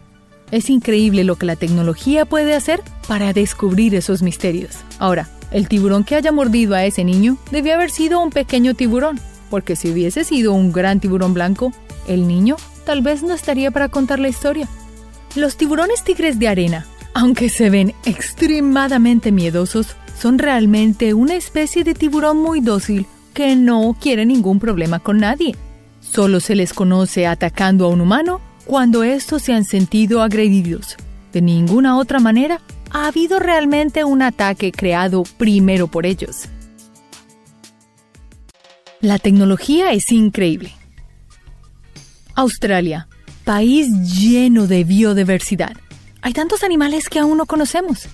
Es 0.51 0.69
increíble 0.69 1.23
lo 1.23 1.37
que 1.37 1.47
la 1.47 1.57
tecnología 1.57 2.27
puede 2.27 2.55
hacer 2.55 2.83
para 3.07 3.33
descubrir 3.33 3.95
esos 3.95 4.21
misterios. 4.21 4.73
Ahora, 4.99 5.29
el 5.53 5.69
tiburón 5.69 6.03
que 6.03 6.17
haya 6.17 6.33
mordido 6.33 6.75
a 6.75 6.85
ese 6.85 7.05
niño 7.05 7.39
debió 7.53 7.75
haber 7.75 7.93
sido 7.93 8.21
un 8.21 8.31
pequeño 8.31 8.75
tiburón, 8.75 9.21
porque 9.49 9.77
si 9.77 9.91
hubiese 9.91 10.25
sido 10.25 10.53
un 10.53 10.73
gran 10.73 10.99
tiburón 10.99 11.35
blanco, 11.35 11.73
el 12.09 12.27
niño 12.27 12.57
tal 12.87 13.03
vez 13.03 13.23
no 13.23 13.35
estaría 13.35 13.71
para 13.71 13.91
contar 13.91 14.19
la 14.19 14.29
historia. 14.29 14.67
Los 15.35 15.59
tiburones 15.59 16.03
tigres 16.05 16.39
de 16.39 16.49
arena, 16.49 16.87
aunque 17.13 17.51
se 17.51 17.69
ven 17.69 17.95
extremadamente 18.07 19.33
miedosos, 19.33 19.97
son 20.19 20.39
realmente 20.39 21.13
una 21.13 21.35
especie 21.35 21.85
de 21.85 21.93
tiburón 21.93 22.39
muy 22.39 22.61
dócil 22.61 23.05
que 23.35 23.55
no 23.55 23.95
quiere 24.01 24.25
ningún 24.25 24.61
problema 24.61 25.01
con 25.01 25.19
nadie. 25.19 25.55
Solo 26.01 26.41
se 26.41 26.55
les 26.55 26.73
conoce 26.73 27.27
atacando 27.27 27.85
a 27.85 27.89
un 27.89 28.01
humano 28.01 28.41
cuando 28.65 29.03
estos 29.03 29.43
se 29.43 29.53
han 29.53 29.65
sentido 29.65 30.23
agredidos. 30.23 30.97
De 31.33 31.43
ninguna 31.43 31.99
otra 31.99 32.21
manera 32.21 32.63
ha 32.93 33.09
habido 33.09 33.39
realmente 33.41 34.05
un 34.05 34.23
ataque 34.23 34.73
creado 34.73 35.25
primero 35.37 35.89
por 35.89 36.07
ellos. 36.07 36.49
La 39.01 39.19
tecnología 39.19 39.93
es 39.93 40.11
increíble. 40.13 40.76
Australia, 42.37 43.09
país 43.45 43.89
lleno 44.21 44.67
de 44.67 44.85
biodiversidad. 44.85 45.73
Hay 46.21 46.35
tantos 46.35 46.63
animales 46.63 47.09
que 47.09 47.19
aún 47.19 47.39
no 47.39 47.47
conocemos. 47.47 48.09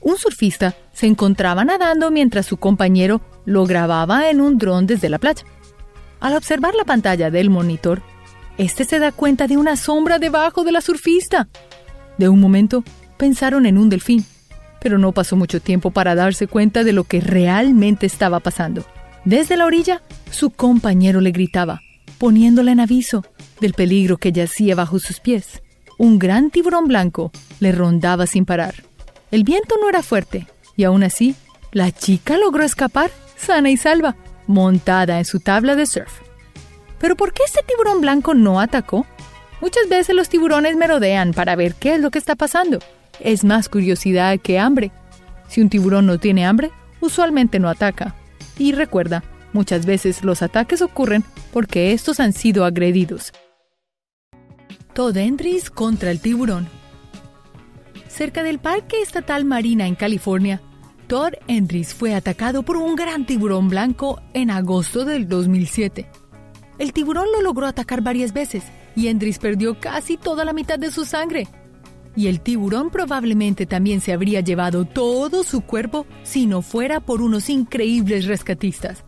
Un 0.00 0.16
surfista 0.16 0.74
se 0.94 1.06
encontraba 1.06 1.62
nadando 1.62 2.10
mientras 2.10 2.46
su 2.46 2.56
compañero 2.56 3.20
lo 3.44 3.66
grababa 3.66 4.30
en 4.30 4.40
un 4.40 4.56
dron 4.56 4.86
desde 4.86 5.10
la 5.10 5.18
playa. 5.18 5.44
Al 6.18 6.34
observar 6.34 6.74
la 6.74 6.84
pantalla 6.84 7.30
del 7.30 7.50
monitor, 7.50 8.00
este 8.56 8.84
se 8.84 8.98
da 8.98 9.12
cuenta 9.12 9.46
de 9.46 9.58
una 9.58 9.76
sombra 9.76 10.18
debajo 10.18 10.64
de 10.64 10.72
la 10.72 10.80
surfista. 10.80 11.48
De 12.16 12.30
un 12.30 12.40
momento, 12.40 12.84
pensaron 13.18 13.66
en 13.66 13.76
un 13.76 13.90
delfín, 13.90 14.24
pero 14.80 14.96
no 14.96 15.12
pasó 15.12 15.36
mucho 15.36 15.60
tiempo 15.60 15.90
para 15.90 16.14
darse 16.14 16.46
cuenta 16.46 16.84
de 16.84 16.94
lo 16.94 17.04
que 17.04 17.20
realmente 17.20 18.06
estaba 18.06 18.40
pasando. 18.40 18.86
Desde 19.26 19.58
la 19.58 19.66
orilla, 19.66 20.00
su 20.30 20.48
compañero 20.48 21.20
le 21.20 21.32
gritaba, 21.32 21.82
poniéndola 22.16 22.72
en 22.72 22.80
aviso 22.80 23.24
del 23.62 23.72
peligro 23.72 24.18
que 24.18 24.32
yacía 24.32 24.74
bajo 24.74 24.98
sus 24.98 25.20
pies. 25.20 25.62
Un 25.96 26.18
gran 26.18 26.50
tiburón 26.50 26.88
blanco 26.88 27.32
le 27.60 27.72
rondaba 27.72 28.26
sin 28.26 28.44
parar. 28.44 28.74
El 29.30 29.44
viento 29.44 29.76
no 29.80 29.88
era 29.88 30.02
fuerte, 30.02 30.46
y 30.76 30.84
aún 30.84 31.02
así, 31.02 31.34
la 31.70 31.90
chica 31.90 32.36
logró 32.36 32.64
escapar, 32.64 33.10
sana 33.36 33.70
y 33.70 33.78
salva, 33.78 34.16
montada 34.46 35.18
en 35.18 35.24
su 35.24 35.40
tabla 35.40 35.74
de 35.74 35.86
surf. 35.86 36.20
Pero 36.98 37.16
¿por 37.16 37.32
qué 37.32 37.42
este 37.46 37.62
tiburón 37.66 38.00
blanco 38.00 38.34
no 38.34 38.60
atacó? 38.60 39.06
Muchas 39.60 39.88
veces 39.88 40.14
los 40.14 40.28
tiburones 40.28 40.76
merodean 40.76 41.32
para 41.32 41.56
ver 41.56 41.74
qué 41.74 41.94
es 41.94 42.00
lo 42.00 42.10
que 42.10 42.18
está 42.18 42.34
pasando. 42.34 42.80
Es 43.20 43.44
más 43.44 43.68
curiosidad 43.68 44.38
que 44.38 44.58
hambre. 44.58 44.90
Si 45.48 45.60
un 45.60 45.70
tiburón 45.70 46.06
no 46.06 46.18
tiene 46.18 46.44
hambre, 46.44 46.70
usualmente 47.00 47.58
no 47.58 47.68
ataca. 47.68 48.14
Y 48.58 48.72
recuerda, 48.72 49.22
muchas 49.52 49.86
veces 49.86 50.24
los 50.24 50.42
ataques 50.42 50.82
ocurren 50.82 51.24
porque 51.52 51.92
estos 51.92 52.20
han 52.20 52.32
sido 52.32 52.64
agredidos. 52.64 53.32
Todd 54.94 55.16
Endris 55.16 55.70
contra 55.70 56.10
el 56.10 56.20
tiburón. 56.20 56.68
Cerca 58.08 58.42
del 58.42 58.58
Parque 58.58 59.00
Estatal 59.00 59.46
Marina 59.46 59.86
en 59.86 59.94
California, 59.94 60.60
Todd 61.06 61.32
Endris 61.46 61.94
fue 61.94 62.14
atacado 62.14 62.62
por 62.62 62.76
un 62.76 62.94
gran 62.94 63.24
tiburón 63.24 63.70
blanco 63.70 64.20
en 64.34 64.50
agosto 64.50 65.06
del 65.06 65.28
2007. 65.28 66.10
El 66.78 66.92
tiburón 66.92 67.26
lo 67.32 67.40
logró 67.40 67.66
atacar 67.66 68.02
varias 68.02 68.34
veces 68.34 68.64
y 68.94 69.06
Endris 69.06 69.38
perdió 69.38 69.80
casi 69.80 70.18
toda 70.18 70.44
la 70.44 70.52
mitad 70.52 70.78
de 70.78 70.90
su 70.90 71.06
sangre. 71.06 71.48
Y 72.14 72.26
el 72.26 72.42
tiburón 72.42 72.90
probablemente 72.90 73.64
también 73.64 74.02
se 74.02 74.12
habría 74.12 74.40
llevado 74.40 74.84
todo 74.84 75.42
su 75.42 75.62
cuerpo 75.62 76.06
si 76.22 76.46
no 76.46 76.60
fuera 76.60 77.00
por 77.00 77.22
unos 77.22 77.48
increíbles 77.48 78.26
rescatistas. 78.26 79.04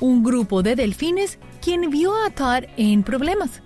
Un 0.00 0.24
grupo 0.24 0.64
de 0.64 0.74
delfines 0.74 1.38
quien 1.62 1.88
vio 1.88 2.16
a 2.16 2.30
Todd 2.30 2.64
en 2.76 3.04
problemas 3.04 3.62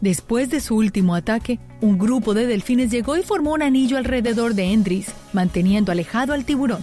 Después 0.00 0.48
de 0.48 0.60
su 0.60 0.76
último 0.76 1.14
ataque, 1.14 1.58
un 1.80 1.98
grupo 1.98 2.32
de 2.32 2.46
delfines 2.46 2.90
llegó 2.90 3.16
y 3.16 3.22
formó 3.22 3.52
un 3.52 3.62
anillo 3.62 3.98
alrededor 3.98 4.54
de 4.54 4.72
Endris, 4.72 5.08
manteniendo 5.32 5.92
alejado 5.92 6.32
al 6.32 6.44
tiburón. 6.44 6.82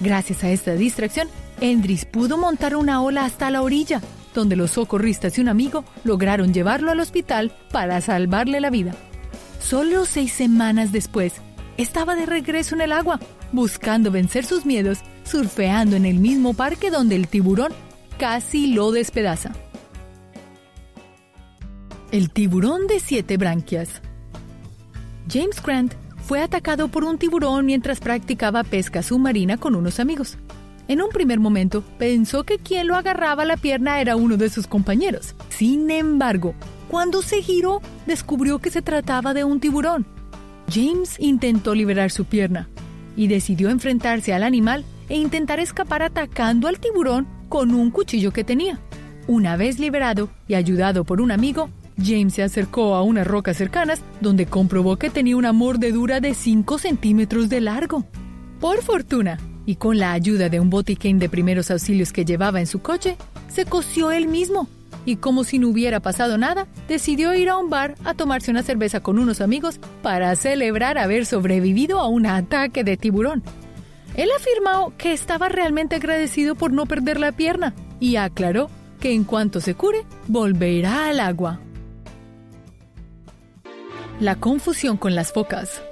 Gracias 0.00 0.42
a 0.42 0.50
esta 0.50 0.74
distracción, 0.74 1.28
Endris 1.60 2.04
pudo 2.04 2.36
montar 2.36 2.74
una 2.74 3.00
ola 3.00 3.24
hasta 3.24 3.50
la 3.50 3.62
orilla, 3.62 4.00
donde 4.34 4.56
los 4.56 4.72
socorristas 4.72 5.38
y 5.38 5.40
un 5.40 5.48
amigo 5.48 5.84
lograron 6.02 6.52
llevarlo 6.52 6.90
al 6.90 7.00
hospital 7.00 7.52
para 7.70 8.00
salvarle 8.00 8.60
la 8.60 8.70
vida. 8.70 8.94
Solo 9.60 10.04
seis 10.04 10.32
semanas 10.32 10.90
después, 10.90 11.34
estaba 11.76 12.16
de 12.16 12.26
regreso 12.26 12.74
en 12.74 12.80
el 12.80 12.92
agua, 12.92 13.20
buscando 13.52 14.10
vencer 14.10 14.44
sus 14.44 14.66
miedos, 14.66 14.98
surfeando 15.24 15.94
en 15.94 16.06
el 16.06 16.18
mismo 16.18 16.54
parque 16.54 16.90
donde 16.90 17.14
el 17.14 17.28
tiburón 17.28 17.72
casi 18.18 18.68
lo 18.68 18.90
despedaza. 18.90 19.52
El 22.12 22.28
tiburón 22.30 22.88
de 22.88 23.00
siete 23.00 23.38
branquias. 23.38 24.02
James 25.30 25.62
Grant 25.62 25.94
fue 26.22 26.42
atacado 26.42 26.88
por 26.88 27.04
un 27.04 27.16
tiburón 27.16 27.64
mientras 27.64 28.00
practicaba 28.00 28.64
pesca 28.64 29.02
submarina 29.02 29.56
con 29.56 29.74
unos 29.74 29.98
amigos. 29.98 30.36
En 30.88 31.00
un 31.00 31.08
primer 31.08 31.40
momento 31.40 31.82
pensó 31.98 32.44
que 32.44 32.58
quien 32.58 32.88
lo 32.88 32.96
agarraba 32.96 33.46
la 33.46 33.56
pierna 33.56 33.98
era 33.98 34.16
uno 34.16 34.36
de 34.36 34.50
sus 34.50 34.66
compañeros. 34.66 35.34
Sin 35.48 35.90
embargo, 35.90 36.54
cuando 36.90 37.22
se 37.22 37.40
giró, 37.40 37.80
descubrió 38.06 38.58
que 38.58 38.68
se 38.68 38.82
trataba 38.82 39.32
de 39.32 39.44
un 39.44 39.58
tiburón. 39.58 40.06
James 40.70 41.16
intentó 41.18 41.74
liberar 41.74 42.10
su 42.10 42.26
pierna 42.26 42.68
y 43.16 43.28
decidió 43.28 43.70
enfrentarse 43.70 44.34
al 44.34 44.42
animal 44.42 44.84
e 45.08 45.16
intentar 45.16 45.60
escapar 45.60 46.02
atacando 46.02 46.68
al 46.68 46.78
tiburón 46.78 47.26
con 47.48 47.72
un 47.72 47.90
cuchillo 47.90 48.32
que 48.32 48.44
tenía. 48.44 48.80
Una 49.28 49.56
vez 49.56 49.78
liberado 49.78 50.28
y 50.46 50.56
ayudado 50.56 51.04
por 51.04 51.22
un 51.22 51.30
amigo, 51.30 51.70
James 51.96 52.34
se 52.34 52.42
acercó 52.42 52.94
a 52.94 53.02
unas 53.02 53.26
rocas 53.26 53.56
cercanas 53.56 54.02
donde 54.20 54.46
comprobó 54.46 54.96
que 54.96 55.10
tenía 55.10 55.36
una 55.36 55.52
mordedura 55.52 56.20
de 56.20 56.34
5 56.34 56.78
centímetros 56.78 57.48
de 57.48 57.60
largo. 57.60 58.04
Por 58.60 58.82
fortuna, 58.82 59.38
y 59.66 59.76
con 59.76 59.98
la 59.98 60.12
ayuda 60.12 60.48
de 60.48 60.60
un 60.60 60.70
botiquín 60.70 61.18
de 61.18 61.28
primeros 61.28 61.70
auxilios 61.70 62.12
que 62.12 62.24
llevaba 62.24 62.60
en 62.60 62.66
su 62.66 62.80
coche, 62.80 63.16
se 63.48 63.64
cosió 63.64 64.10
él 64.12 64.28
mismo. 64.28 64.68
Y 65.04 65.16
como 65.16 65.42
si 65.44 65.58
no 65.58 65.68
hubiera 65.68 66.00
pasado 66.00 66.38
nada, 66.38 66.66
decidió 66.88 67.34
ir 67.34 67.48
a 67.48 67.56
un 67.56 67.70
bar 67.70 67.96
a 68.04 68.14
tomarse 68.14 68.50
una 68.50 68.62
cerveza 68.62 69.00
con 69.00 69.18
unos 69.18 69.40
amigos 69.40 69.80
para 70.00 70.34
celebrar 70.36 70.96
haber 70.96 71.26
sobrevivido 71.26 71.98
a 71.98 72.08
un 72.08 72.26
ataque 72.26 72.84
de 72.84 72.96
tiburón. 72.96 73.42
Él 74.14 74.28
afirmó 74.36 74.92
que 74.96 75.12
estaba 75.12 75.48
realmente 75.48 75.96
agradecido 75.96 76.54
por 76.54 76.72
no 76.72 76.86
perder 76.86 77.18
la 77.18 77.32
pierna 77.32 77.74
y 77.98 78.16
aclaró 78.16 78.70
que 79.00 79.12
en 79.12 79.24
cuanto 79.24 79.60
se 79.60 79.74
cure, 79.74 80.04
volverá 80.28 81.08
al 81.08 81.18
agua. 81.18 81.60
La 84.22 84.36
confusión 84.36 84.98
con 84.98 85.16
las 85.16 85.32
focas. 85.32 85.82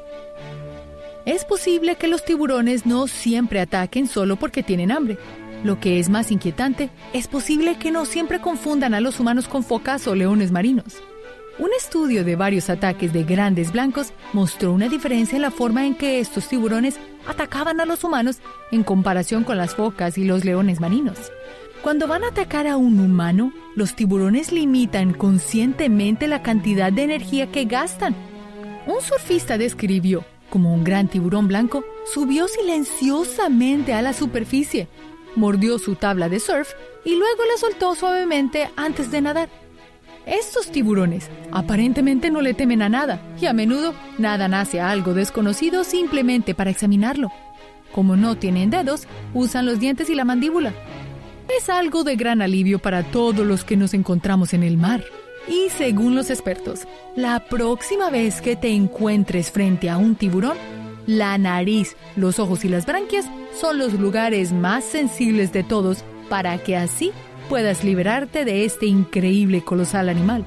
Es 1.26 1.44
posible 1.44 1.96
que 1.96 2.06
los 2.06 2.24
tiburones 2.24 2.86
no 2.86 3.08
siempre 3.08 3.58
ataquen 3.58 4.06
solo 4.06 4.36
porque 4.36 4.62
tienen 4.62 4.92
hambre. 4.92 5.18
Lo 5.64 5.80
que 5.80 5.98
es 5.98 6.08
más 6.08 6.30
inquietante, 6.30 6.90
es 7.12 7.26
posible 7.26 7.76
que 7.76 7.90
no 7.90 8.04
siempre 8.04 8.40
confundan 8.40 8.94
a 8.94 9.00
los 9.00 9.18
humanos 9.18 9.48
con 9.48 9.64
focas 9.64 10.06
o 10.06 10.14
leones 10.14 10.52
marinos. 10.52 11.02
Un 11.58 11.70
estudio 11.76 12.22
de 12.22 12.36
varios 12.36 12.70
ataques 12.70 13.12
de 13.12 13.24
grandes 13.24 13.72
blancos 13.72 14.12
mostró 14.32 14.72
una 14.72 14.88
diferencia 14.88 15.34
en 15.34 15.42
la 15.42 15.50
forma 15.50 15.84
en 15.84 15.96
que 15.96 16.20
estos 16.20 16.46
tiburones 16.46 17.00
atacaban 17.26 17.80
a 17.80 17.84
los 17.84 18.04
humanos 18.04 18.38
en 18.70 18.84
comparación 18.84 19.42
con 19.42 19.58
las 19.58 19.74
focas 19.74 20.16
y 20.18 20.24
los 20.24 20.44
leones 20.44 20.78
marinos. 20.78 21.32
Cuando 21.82 22.06
van 22.06 22.24
a 22.24 22.28
atacar 22.28 22.66
a 22.66 22.76
un 22.76 23.00
humano, 23.00 23.52
los 23.74 23.96
tiburones 23.96 24.52
limitan 24.52 25.14
conscientemente 25.14 26.28
la 26.28 26.42
cantidad 26.42 26.92
de 26.92 27.04
energía 27.04 27.50
que 27.50 27.64
gastan. 27.64 28.14
Un 28.86 29.00
surfista 29.00 29.56
describió 29.56 30.24
como 30.50 30.74
un 30.74 30.84
gran 30.84 31.08
tiburón 31.08 31.48
blanco 31.48 31.84
subió 32.12 32.48
silenciosamente 32.48 33.94
a 33.94 34.02
la 34.02 34.12
superficie, 34.12 34.88
mordió 35.36 35.78
su 35.78 35.94
tabla 35.94 36.28
de 36.28 36.40
surf 36.40 36.72
y 37.04 37.14
luego 37.14 37.44
la 37.50 37.56
soltó 37.56 37.94
suavemente 37.94 38.68
antes 38.76 39.10
de 39.10 39.22
nadar. 39.22 39.48
Estos 40.26 40.70
tiburones 40.70 41.30
aparentemente 41.50 42.30
no 42.30 42.42
le 42.42 42.52
temen 42.52 42.82
a 42.82 42.88
nada 42.88 43.22
y 43.40 43.46
a 43.46 43.52
menudo 43.52 43.94
nadan 44.18 44.52
hacia 44.52 44.90
algo 44.90 45.14
desconocido 45.14 45.82
simplemente 45.84 46.54
para 46.54 46.70
examinarlo. 46.70 47.30
Como 47.92 48.16
no 48.16 48.36
tienen 48.36 48.70
dedos, 48.70 49.06
usan 49.32 49.66
los 49.66 49.80
dientes 49.80 50.10
y 50.10 50.14
la 50.14 50.24
mandíbula 50.24 50.74
es 51.56 51.68
algo 51.68 52.04
de 52.04 52.16
gran 52.16 52.42
alivio 52.42 52.78
para 52.78 53.02
todos 53.02 53.46
los 53.46 53.64
que 53.64 53.76
nos 53.76 53.94
encontramos 53.94 54.52
en 54.52 54.62
el 54.62 54.76
mar. 54.76 55.04
Y 55.48 55.70
según 55.70 56.14
los 56.14 56.30
expertos, 56.30 56.86
la 57.16 57.44
próxima 57.46 58.10
vez 58.10 58.40
que 58.40 58.56
te 58.56 58.68
encuentres 58.68 59.50
frente 59.50 59.88
a 59.88 59.96
un 59.96 60.14
tiburón, 60.14 60.56
la 61.06 61.38
nariz, 61.38 61.96
los 62.14 62.38
ojos 62.38 62.64
y 62.64 62.68
las 62.68 62.86
branquias 62.86 63.26
son 63.58 63.78
los 63.78 63.94
lugares 63.94 64.52
más 64.52 64.84
sensibles 64.84 65.52
de 65.52 65.64
todos 65.64 66.04
para 66.28 66.58
que 66.58 66.76
así 66.76 67.12
puedas 67.48 67.82
liberarte 67.82 68.44
de 68.44 68.64
este 68.64 68.86
increíble 68.86 69.62
colosal 69.62 70.08
animal. 70.08 70.44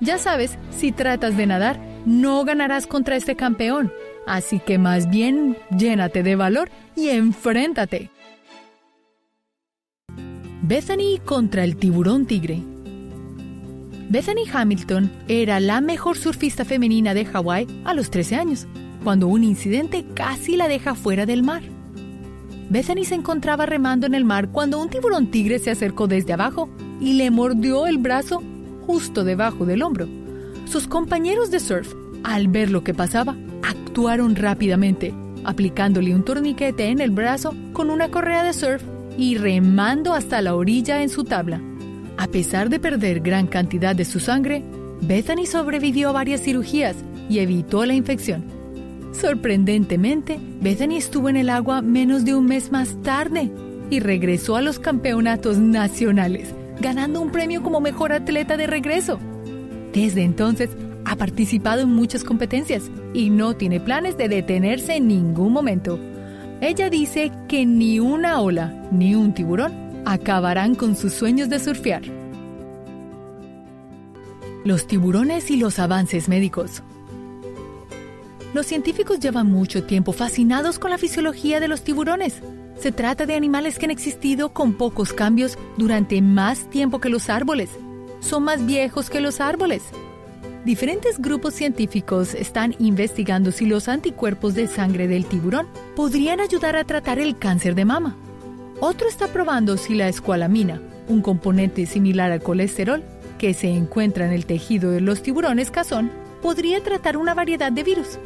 Ya 0.00 0.18
sabes, 0.18 0.58
si 0.70 0.92
tratas 0.92 1.36
de 1.36 1.46
nadar, 1.46 1.78
no 2.06 2.44
ganarás 2.44 2.86
contra 2.86 3.16
este 3.16 3.36
campeón, 3.36 3.92
así 4.26 4.58
que 4.58 4.78
más 4.78 5.10
bien 5.10 5.56
llénate 5.76 6.22
de 6.22 6.36
valor 6.36 6.70
y 6.96 7.10
enfréntate. 7.10 8.13
Bethany 10.66 11.20
contra 11.22 11.62
el 11.62 11.76
tiburón 11.76 12.24
tigre. 12.24 12.62
Bethany 14.08 14.48
Hamilton 14.50 15.12
era 15.28 15.60
la 15.60 15.82
mejor 15.82 16.16
surfista 16.16 16.64
femenina 16.64 17.12
de 17.12 17.26
Hawái 17.26 17.66
a 17.84 17.92
los 17.92 18.08
13 18.08 18.36
años, 18.36 18.66
cuando 19.02 19.28
un 19.28 19.44
incidente 19.44 20.06
casi 20.14 20.56
la 20.56 20.66
deja 20.66 20.94
fuera 20.94 21.26
del 21.26 21.42
mar. 21.42 21.62
Bethany 22.70 23.04
se 23.04 23.14
encontraba 23.14 23.66
remando 23.66 24.06
en 24.06 24.14
el 24.14 24.24
mar 24.24 24.48
cuando 24.52 24.80
un 24.80 24.88
tiburón 24.88 25.30
tigre 25.30 25.58
se 25.58 25.70
acercó 25.70 26.06
desde 26.06 26.32
abajo 26.32 26.70
y 26.98 27.12
le 27.12 27.30
mordió 27.30 27.86
el 27.86 27.98
brazo 27.98 28.42
justo 28.86 29.22
debajo 29.22 29.66
del 29.66 29.82
hombro. 29.82 30.08
Sus 30.64 30.88
compañeros 30.88 31.50
de 31.50 31.60
surf, 31.60 31.92
al 32.22 32.48
ver 32.48 32.70
lo 32.70 32.82
que 32.82 32.94
pasaba, 32.94 33.36
actuaron 33.62 34.34
rápidamente, 34.34 35.12
aplicándole 35.44 36.14
un 36.14 36.24
torniquete 36.24 36.86
en 36.86 37.02
el 37.02 37.10
brazo 37.10 37.54
con 37.74 37.90
una 37.90 38.10
correa 38.10 38.44
de 38.44 38.54
surf 38.54 38.82
y 39.16 39.36
remando 39.36 40.14
hasta 40.14 40.42
la 40.42 40.54
orilla 40.54 41.02
en 41.02 41.08
su 41.08 41.24
tabla. 41.24 41.60
A 42.16 42.26
pesar 42.28 42.70
de 42.70 42.78
perder 42.78 43.20
gran 43.20 43.46
cantidad 43.46 43.94
de 43.94 44.04
su 44.04 44.20
sangre, 44.20 44.62
Bethany 45.02 45.46
sobrevivió 45.46 46.10
a 46.10 46.12
varias 46.12 46.42
cirugías 46.42 46.96
y 47.28 47.40
evitó 47.40 47.84
la 47.84 47.94
infección. 47.94 48.44
Sorprendentemente, 49.12 50.38
Bethany 50.60 50.96
estuvo 50.96 51.28
en 51.28 51.36
el 51.36 51.50
agua 51.50 51.82
menos 51.82 52.24
de 52.24 52.34
un 52.34 52.46
mes 52.46 52.72
más 52.72 53.00
tarde 53.02 53.50
y 53.90 54.00
regresó 54.00 54.56
a 54.56 54.62
los 54.62 54.78
campeonatos 54.78 55.58
nacionales, 55.58 56.54
ganando 56.80 57.20
un 57.20 57.30
premio 57.30 57.62
como 57.62 57.80
mejor 57.80 58.12
atleta 58.12 58.56
de 58.56 58.66
regreso. 58.66 59.18
Desde 59.92 60.22
entonces, 60.22 60.70
ha 61.04 61.16
participado 61.16 61.82
en 61.82 61.92
muchas 61.92 62.24
competencias 62.24 62.90
y 63.12 63.30
no 63.30 63.54
tiene 63.54 63.78
planes 63.78 64.16
de 64.16 64.28
detenerse 64.28 64.96
en 64.96 65.06
ningún 65.06 65.52
momento. 65.52 65.98
Ella 66.60 66.88
dice 66.88 67.32
que 67.48 67.66
ni 67.66 68.00
una 68.00 68.40
ola 68.40 68.72
ni 68.90 69.14
un 69.14 69.34
tiburón 69.34 69.72
acabarán 70.04 70.74
con 70.74 70.96
sus 70.96 71.12
sueños 71.12 71.48
de 71.48 71.58
surfear. 71.58 72.02
Los 74.64 74.86
tiburones 74.86 75.50
y 75.50 75.56
los 75.56 75.78
avances 75.78 76.28
médicos. 76.28 76.82
Los 78.54 78.66
científicos 78.66 79.18
llevan 79.18 79.50
mucho 79.50 79.84
tiempo 79.84 80.12
fascinados 80.12 80.78
con 80.78 80.90
la 80.90 80.98
fisiología 80.98 81.60
de 81.60 81.68
los 81.68 81.82
tiburones. 81.82 82.40
Se 82.78 82.92
trata 82.92 83.26
de 83.26 83.34
animales 83.34 83.78
que 83.78 83.86
han 83.86 83.90
existido 83.90 84.52
con 84.52 84.74
pocos 84.74 85.12
cambios 85.12 85.58
durante 85.76 86.22
más 86.22 86.70
tiempo 86.70 87.00
que 87.00 87.08
los 87.08 87.28
árboles. 87.28 87.70
Son 88.20 88.44
más 88.44 88.64
viejos 88.64 89.10
que 89.10 89.20
los 89.20 89.40
árboles 89.40 89.82
diferentes 90.64 91.18
grupos 91.18 91.54
científicos 91.54 92.34
están 92.34 92.74
investigando 92.78 93.52
si 93.52 93.66
los 93.66 93.88
anticuerpos 93.88 94.54
de 94.54 94.66
sangre 94.66 95.06
del 95.08 95.26
tiburón 95.26 95.66
podrían 95.94 96.40
ayudar 96.40 96.76
a 96.76 96.84
tratar 96.84 97.18
el 97.18 97.38
cáncer 97.38 97.74
de 97.74 97.84
mama. 97.84 98.16
Otro 98.80 99.08
está 99.08 99.28
probando 99.28 99.76
si 99.76 99.94
la 99.94 100.08
escualamina, 100.08 100.80
un 101.08 101.20
componente 101.20 101.86
similar 101.86 102.32
al 102.32 102.42
colesterol 102.42 103.02
que 103.38 103.52
se 103.52 103.68
encuentra 103.68 104.26
en 104.26 104.32
el 104.32 104.46
tejido 104.46 104.90
de 104.90 105.00
los 105.00 105.22
tiburones 105.22 105.70
cazón, 105.70 106.10
podría 106.40 106.82
tratar 106.82 107.16
una 107.16 107.34
variedad 107.34 107.70
de 107.70 107.82
virus. 107.82 108.18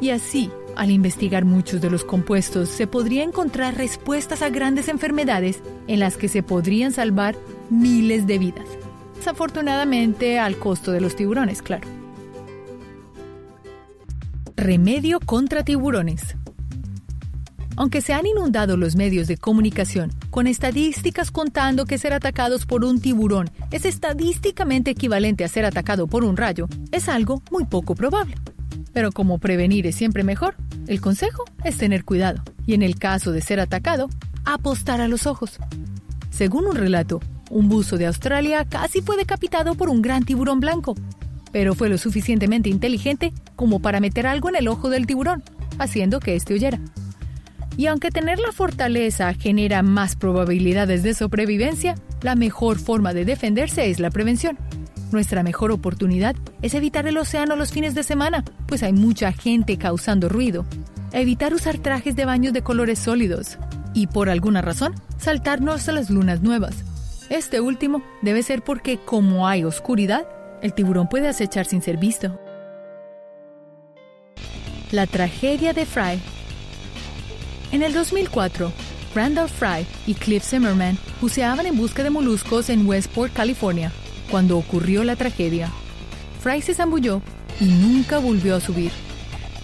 Y 0.00 0.10
así, 0.10 0.50
al 0.76 0.90
investigar 0.90 1.44
muchos 1.44 1.80
de 1.80 1.90
los 1.90 2.04
compuestos, 2.04 2.68
se 2.68 2.86
podría 2.86 3.24
encontrar 3.24 3.76
respuestas 3.76 4.42
a 4.42 4.50
grandes 4.50 4.88
enfermedades 4.88 5.62
en 5.86 6.00
las 6.00 6.16
que 6.16 6.28
se 6.28 6.42
podrían 6.42 6.92
salvar 6.92 7.36
miles 7.70 8.26
de 8.26 8.38
vidas 8.38 8.87
desafortunadamente 9.18 10.38
al 10.38 10.58
costo 10.58 10.92
de 10.92 11.00
los 11.00 11.16
tiburones, 11.16 11.60
claro. 11.60 11.86
Remedio 14.56 15.20
contra 15.20 15.64
tiburones. 15.64 16.36
Aunque 17.76 18.00
se 18.00 18.12
han 18.12 18.26
inundado 18.26 18.76
los 18.76 18.96
medios 18.96 19.28
de 19.28 19.36
comunicación 19.36 20.10
con 20.30 20.46
estadísticas 20.46 21.30
contando 21.30 21.84
que 21.84 21.98
ser 21.98 22.12
atacados 22.12 22.66
por 22.66 22.84
un 22.84 23.00
tiburón 23.00 23.50
es 23.70 23.84
estadísticamente 23.84 24.90
equivalente 24.90 25.44
a 25.44 25.48
ser 25.48 25.64
atacado 25.64 26.08
por 26.08 26.24
un 26.24 26.36
rayo, 26.36 26.68
es 26.90 27.08
algo 27.08 27.42
muy 27.50 27.66
poco 27.66 27.94
probable. 27.94 28.34
Pero 28.92 29.12
como 29.12 29.38
prevenir 29.38 29.86
es 29.86 29.94
siempre 29.94 30.24
mejor, 30.24 30.56
el 30.88 31.00
consejo 31.00 31.44
es 31.62 31.76
tener 31.76 32.04
cuidado 32.04 32.42
y 32.66 32.74
en 32.74 32.82
el 32.82 32.98
caso 32.98 33.30
de 33.30 33.42
ser 33.42 33.60
atacado, 33.60 34.08
apostar 34.44 35.00
a 35.00 35.08
los 35.08 35.26
ojos. 35.26 35.58
Según 36.30 36.66
un 36.66 36.74
relato, 36.74 37.20
un 37.50 37.68
buzo 37.68 37.96
de 37.96 38.06
Australia 38.06 38.64
casi 38.64 39.00
fue 39.00 39.16
decapitado 39.16 39.74
por 39.74 39.88
un 39.88 40.02
gran 40.02 40.24
tiburón 40.24 40.60
blanco, 40.60 40.94
pero 41.52 41.74
fue 41.74 41.88
lo 41.88 41.98
suficientemente 41.98 42.68
inteligente 42.68 43.32
como 43.56 43.80
para 43.80 44.00
meter 44.00 44.26
algo 44.26 44.48
en 44.48 44.56
el 44.56 44.68
ojo 44.68 44.90
del 44.90 45.06
tiburón, 45.06 45.42
haciendo 45.78 46.20
que 46.20 46.36
éste 46.36 46.54
huyera. 46.54 46.78
Y 47.76 47.86
aunque 47.86 48.10
tener 48.10 48.40
la 48.40 48.50
fortaleza 48.50 49.32
genera 49.34 49.82
más 49.82 50.16
probabilidades 50.16 51.04
de 51.04 51.14
sobrevivencia, 51.14 51.94
la 52.22 52.34
mejor 52.34 52.78
forma 52.78 53.14
de 53.14 53.24
defenderse 53.24 53.88
es 53.88 54.00
la 54.00 54.10
prevención. 54.10 54.58
Nuestra 55.12 55.42
mejor 55.42 55.70
oportunidad 55.70 56.34
es 56.60 56.74
evitar 56.74 57.06
el 57.06 57.16
océano 57.16 57.54
los 57.54 57.70
fines 57.70 57.94
de 57.94 58.02
semana, 58.02 58.44
pues 58.66 58.82
hay 58.82 58.92
mucha 58.92 59.32
gente 59.32 59.78
causando 59.78 60.28
ruido. 60.28 60.66
Evitar 61.12 61.54
usar 61.54 61.78
trajes 61.78 62.16
de 62.16 62.24
baños 62.24 62.52
de 62.52 62.62
colores 62.62 62.98
sólidos. 62.98 63.58
Y 63.94 64.08
por 64.08 64.28
alguna 64.28 64.60
razón, 64.60 64.94
saltarnos 65.16 65.88
a 65.88 65.92
las 65.92 66.10
lunas 66.10 66.42
nuevas. 66.42 66.84
Este 67.30 67.60
último 67.60 68.02
debe 68.22 68.42
ser 68.42 68.62
porque 68.62 68.98
como 68.98 69.46
hay 69.46 69.62
oscuridad, 69.64 70.26
el 70.62 70.72
tiburón 70.72 71.08
puede 71.08 71.28
acechar 71.28 71.66
sin 71.66 71.82
ser 71.82 71.98
visto. 71.98 72.38
La 74.92 75.06
tragedia 75.06 75.74
de 75.74 75.84
Fry. 75.84 76.18
En 77.70 77.82
el 77.82 77.92
2004, 77.92 78.72
Randall 79.14 79.48
Fry 79.50 79.86
y 80.06 80.14
Cliff 80.14 80.42
Zimmerman 80.42 80.96
buceaban 81.20 81.66
en 81.66 81.76
busca 81.76 82.02
de 82.02 82.08
moluscos 82.08 82.70
en 82.70 82.86
Westport, 82.86 83.34
California, 83.34 83.92
cuando 84.30 84.56
ocurrió 84.56 85.04
la 85.04 85.16
tragedia. 85.16 85.70
Fry 86.40 86.62
se 86.62 86.72
zambulló 86.72 87.20
y 87.60 87.66
nunca 87.66 88.18
volvió 88.18 88.56
a 88.56 88.60
subir. 88.60 88.90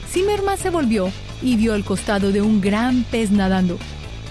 Zimmerman 0.07 0.59
se 0.59 0.69
volvió 0.69 1.11
y 1.41 1.57
vio 1.57 1.73
al 1.73 1.85
costado 1.85 2.31
de 2.31 2.43
un 2.43 2.61
gran 2.61 3.05
pez 3.05 3.31
nadando. 3.31 3.79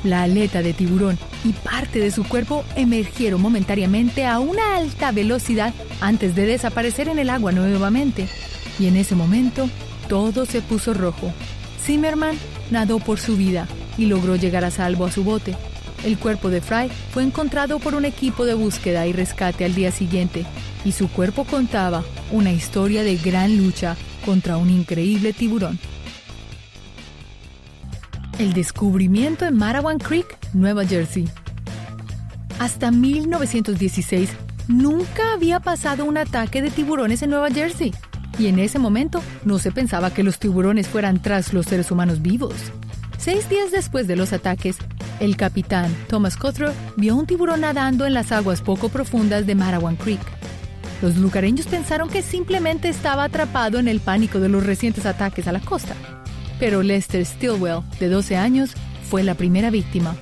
La 0.03 0.23
aleta 0.23 0.61
de 0.61 0.73
tiburón 0.73 1.17
y 1.45 1.53
parte 1.53 1.99
de 1.99 2.11
su 2.11 2.23
cuerpo 2.25 2.65
emergieron 2.75 3.41
momentáneamente 3.41 4.25
a 4.25 4.39
una 4.39 4.75
alta 4.75 5.11
velocidad 5.11 5.73
antes 6.01 6.35
de 6.35 6.45
desaparecer 6.45 7.07
en 7.07 7.19
el 7.19 7.29
agua 7.29 7.51
nuevamente. 7.51 8.27
Y 8.79 8.87
en 8.87 8.97
ese 8.97 9.15
momento, 9.15 9.69
todo 10.09 10.45
se 10.45 10.61
puso 10.61 10.93
rojo. 10.93 11.31
Zimmerman 11.81 12.37
nadó 12.71 12.99
por 12.99 13.19
su 13.19 13.37
vida 13.37 13.67
y 13.97 14.05
logró 14.05 14.35
llegar 14.35 14.65
a 14.65 14.71
salvo 14.71 15.05
a 15.05 15.11
su 15.11 15.23
bote. 15.23 15.55
El 16.03 16.17
cuerpo 16.17 16.49
de 16.49 16.59
Fry 16.59 16.89
fue 17.11 17.23
encontrado 17.23 17.79
por 17.79 17.95
un 17.95 18.03
equipo 18.03 18.45
de 18.45 18.53
búsqueda 18.53 19.07
y 19.07 19.13
rescate 19.13 19.63
al 19.63 19.73
día 19.73 19.91
siguiente, 19.91 20.45
y 20.83 20.91
su 20.91 21.07
cuerpo 21.07 21.45
contaba 21.45 22.03
una 22.31 22.51
historia 22.51 23.03
de 23.03 23.15
gran 23.15 23.57
lucha 23.57 23.95
contra 24.25 24.57
un 24.57 24.69
increíble 24.69 25.31
tiburón. 25.31 25.79
El 28.43 28.51
descubrimiento 28.51 29.45
en 29.45 29.55
Marawan 29.55 29.99
Creek, 29.99 30.37
Nueva 30.51 30.85
Jersey. 30.85 31.29
Hasta 32.59 32.91
1916 32.91 34.29
nunca 34.67 35.31
había 35.31 35.61
pasado 35.61 36.03
un 36.03 36.17
ataque 36.17 36.61
de 36.61 36.69
tiburones 36.69 37.21
en 37.21 37.29
Nueva 37.29 37.49
Jersey. 37.51 37.93
Y 38.37 38.47
en 38.47 38.59
ese 38.59 38.79
momento 38.79 39.23
no 39.45 39.59
se 39.59 39.71
pensaba 39.71 40.13
que 40.13 40.23
los 40.23 40.39
tiburones 40.39 40.89
fueran 40.89 41.21
tras 41.21 41.53
los 41.53 41.67
seres 41.67 41.89
humanos 41.89 42.21
vivos. 42.21 42.53
Seis 43.17 43.47
días 43.47 43.71
después 43.71 44.07
de 44.07 44.17
los 44.17 44.33
ataques, 44.33 44.75
el 45.21 45.37
capitán 45.37 45.95
Thomas 46.09 46.35
Cothrell 46.35 46.73
vio 46.97 47.15
un 47.15 47.25
tiburón 47.25 47.61
nadando 47.61 48.05
en 48.05 48.13
las 48.13 48.33
aguas 48.33 48.61
poco 48.61 48.89
profundas 48.89 49.47
de 49.47 49.55
Marawan 49.55 49.95
Creek. 49.95 50.19
Los 51.01 51.15
lugareños 51.15 51.67
pensaron 51.67 52.09
que 52.09 52.21
simplemente 52.21 52.89
estaba 52.89 53.23
atrapado 53.23 53.79
en 53.79 53.87
el 53.87 54.01
pánico 54.01 54.41
de 54.41 54.49
los 54.49 54.65
recientes 54.65 55.05
ataques 55.05 55.47
a 55.47 55.53
la 55.53 55.61
costa. 55.61 55.95
Pero 56.59 56.83
Lester 56.83 57.25
Stilwell, 57.25 57.81
de 57.99 58.09
12 58.09 58.35
años, 58.37 58.71
fue 59.09 59.23
la 59.23 59.35
primera 59.35 59.69
víctima. 59.69 60.15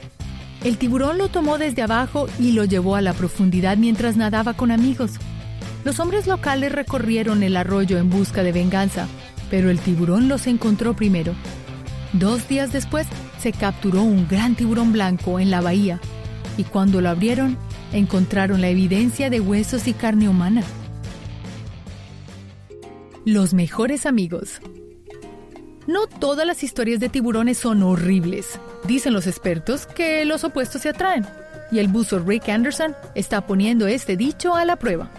El 0.63 0.77
tiburón 0.77 1.17
lo 1.17 1.27
tomó 1.27 1.57
desde 1.57 1.82
abajo 1.82 2.27
y 2.39 2.51
lo 2.51 2.65
llevó 2.65 2.95
a 2.95 3.01
la 3.01 3.13
profundidad 3.13 3.77
mientras 3.77 4.15
nadaba 4.15 4.53
con 4.53 4.71
amigos. 4.71 5.13
Los 5.84 5.99
hombres 5.99 6.27
locales 6.27 6.71
recorrieron 6.71 7.41
el 7.41 7.57
arroyo 7.57 7.97
en 7.97 8.09
busca 8.09 8.43
de 8.43 8.51
venganza, 8.51 9.07
pero 9.49 9.71
el 9.71 9.79
tiburón 9.79 10.27
los 10.27 10.45
encontró 10.45 10.95
primero. 10.95 11.34
Dos 12.13 12.47
días 12.47 12.71
después 12.71 13.07
se 13.39 13.51
capturó 13.51 14.03
un 14.03 14.27
gran 14.27 14.55
tiburón 14.55 14.91
blanco 14.91 15.39
en 15.39 15.49
la 15.49 15.61
bahía 15.61 15.99
y 16.57 16.63
cuando 16.63 17.01
lo 17.01 17.09
abrieron 17.09 17.57
encontraron 17.93 18.61
la 18.61 18.69
evidencia 18.69 19.29
de 19.29 19.39
huesos 19.39 19.88
y 19.88 19.93
carne 19.93 20.29
humana. 20.29 20.63
Los 23.25 23.53
mejores 23.53 24.05
amigos. 24.05 24.61
No 25.88 26.05
todas 26.05 26.45
las 26.45 26.63
historias 26.63 26.99
de 26.99 27.09
tiburones 27.09 27.57
son 27.57 27.82
horribles. 27.82 28.59
Dicen 28.86 29.13
los 29.13 29.25
expertos 29.25 29.88
que 29.88 30.25
los 30.25 30.43
opuestos 30.43 30.84
se 30.84 30.89
atraen. 30.89 31.25
Y 31.71 31.79
el 31.79 31.88
buzo 31.88 32.19
Rick 32.19 32.49
Anderson 32.49 32.95
está 33.15 33.41
poniendo 33.47 33.88
este 33.88 34.15
dicho 34.15 34.55
a 34.55 34.63
la 34.63 34.75
prueba. 34.75 35.09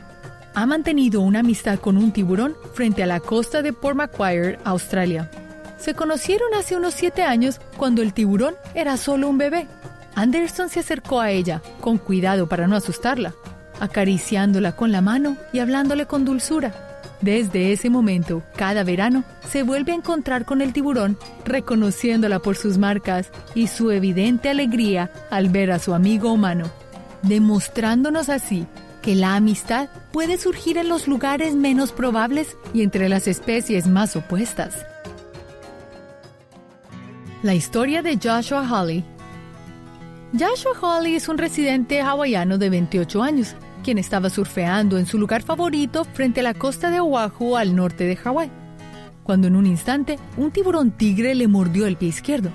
Ha 0.54 0.66
mantenido 0.66 1.20
una 1.20 1.40
amistad 1.40 1.78
con 1.78 1.96
un 1.96 2.12
tiburón 2.12 2.56
frente 2.74 3.02
a 3.02 3.06
la 3.06 3.20
costa 3.20 3.62
de 3.62 3.72
Port 3.72 3.96
Macquarie, 3.96 4.58
Australia. 4.64 5.30
Se 5.78 5.94
conocieron 5.94 6.54
hace 6.54 6.76
unos 6.76 6.94
siete 6.94 7.22
años 7.22 7.60
cuando 7.76 8.02
el 8.02 8.12
tiburón 8.12 8.54
era 8.74 8.96
solo 8.96 9.28
un 9.28 9.38
bebé. 9.38 9.66
Anderson 10.14 10.68
se 10.68 10.80
acercó 10.80 11.20
a 11.20 11.30
ella, 11.30 11.60
con 11.80 11.98
cuidado 11.98 12.48
para 12.48 12.68
no 12.68 12.76
asustarla, 12.76 13.34
acariciándola 13.80 14.76
con 14.76 14.92
la 14.92 15.00
mano 15.00 15.36
y 15.52 15.58
hablándole 15.58 16.06
con 16.06 16.24
dulzura. 16.24 16.91
Desde 17.22 17.72
ese 17.72 17.88
momento, 17.88 18.42
cada 18.56 18.82
verano, 18.82 19.22
se 19.48 19.62
vuelve 19.62 19.92
a 19.92 19.94
encontrar 19.94 20.44
con 20.44 20.60
el 20.60 20.72
tiburón, 20.72 21.16
reconociéndola 21.44 22.40
por 22.40 22.56
sus 22.56 22.78
marcas 22.78 23.30
y 23.54 23.68
su 23.68 23.92
evidente 23.92 24.48
alegría 24.48 25.10
al 25.30 25.48
ver 25.48 25.70
a 25.70 25.78
su 25.78 25.94
amigo 25.94 26.32
humano, 26.32 26.68
demostrándonos 27.22 28.28
así 28.28 28.66
que 29.02 29.14
la 29.14 29.36
amistad 29.36 29.88
puede 30.12 30.36
surgir 30.36 30.78
en 30.78 30.88
los 30.88 31.06
lugares 31.06 31.54
menos 31.54 31.92
probables 31.92 32.56
y 32.74 32.82
entre 32.82 33.08
las 33.08 33.28
especies 33.28 33.86
más 33.86 34.16
opuestas. 34.16 34.84
La 37.44 37.54
historia 37.54 38.02
de 38.02 38.18
Joshua 38.22 38.66
Hawley 38.66 39.04
Joshua 40.32 40.72
Hawley 40.80 41.16
es 41.16 41.28
un 41.28 41.38
residente 41.38 42.00
hawaiano 42.00 42.58
de 42.58 42.70
28 42.70 43.22
años 43.22 43.54
quien 43.82 43.98
estaba 43.98 44.30
surfeando 44.30 44.98
en 44.98 45.06
su 45.06 45.18
lugar 45.18 45.42
favorito 45.42 46.04
frente 46.04 46.40
a 46.40 46.42
la 46.42 46.54
costa 46.54 46.90
de 46.90 47.00
Oahu 47.00 47.56
al 47.56 47.76
norte 47.76 48.04
de 48.04 48.16
Hawái, 48.16 48.50
cuando 49.22 49.48
en 49.48 49.56
un 49.56 49.66
instante 49.66 50.18
un 50.36 50.50
tiburón 50.50 50.90
tigre 50.92 51.34
le 51.34 51.48
mordió 51.48 51.86
el 51.86 51.96
pie 51.96 52.08
izquierdo. 52.08 52.50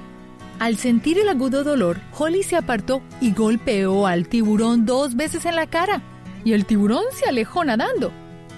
Al 0.60 0.78
sentir 0.78 1.20
el 1.20 1.30
agudo 1.30 1.64
dolor, 1.64 2.00
Holly 2.18 2.42
se 2.42 2.56
apartó 2.56 3.02
y 3.22 3.32
golpeó 3.32 4.08
al 4.08 4.28
tiburón 4.28 4.86
dos 4.86 5.16
veces 5.16 5.46
en 5.46 5.56
la 5.56 5.68
cara, 5.68 6.02
y 6.44 6.54
el 6.54 6.66
tiburón 6.66 7.04
se 7.14 7.30
alejó 7.30 7.64
nadando. 7.64 8.12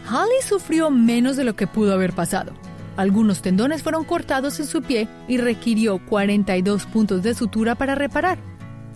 Holly 0.09 0.41
sufrió 0.47 0.89
menos 0.89 1.35
de 1.35 1.43
lo 1.43 1.55
que 1.55 1.67
pudo 1.67 1.93
haber 1.93 2.13
pasado. 2.13 2.53
Algunos 2.95 3.41
tendones 3.41 3.83
fueron 3.83 4.05
cortados 4.05 4.59
en 4.59 4.65
su 4.65 4.81
pie 4.81 5.07
y 5.27 5.37
requirió 5.37 5.99
42 6.05 6.85
puntos 6.85 7.21
de 7.23 7.33
sutura 7.33 7.75
para 7.75 7.95
reparar 7.95 8.39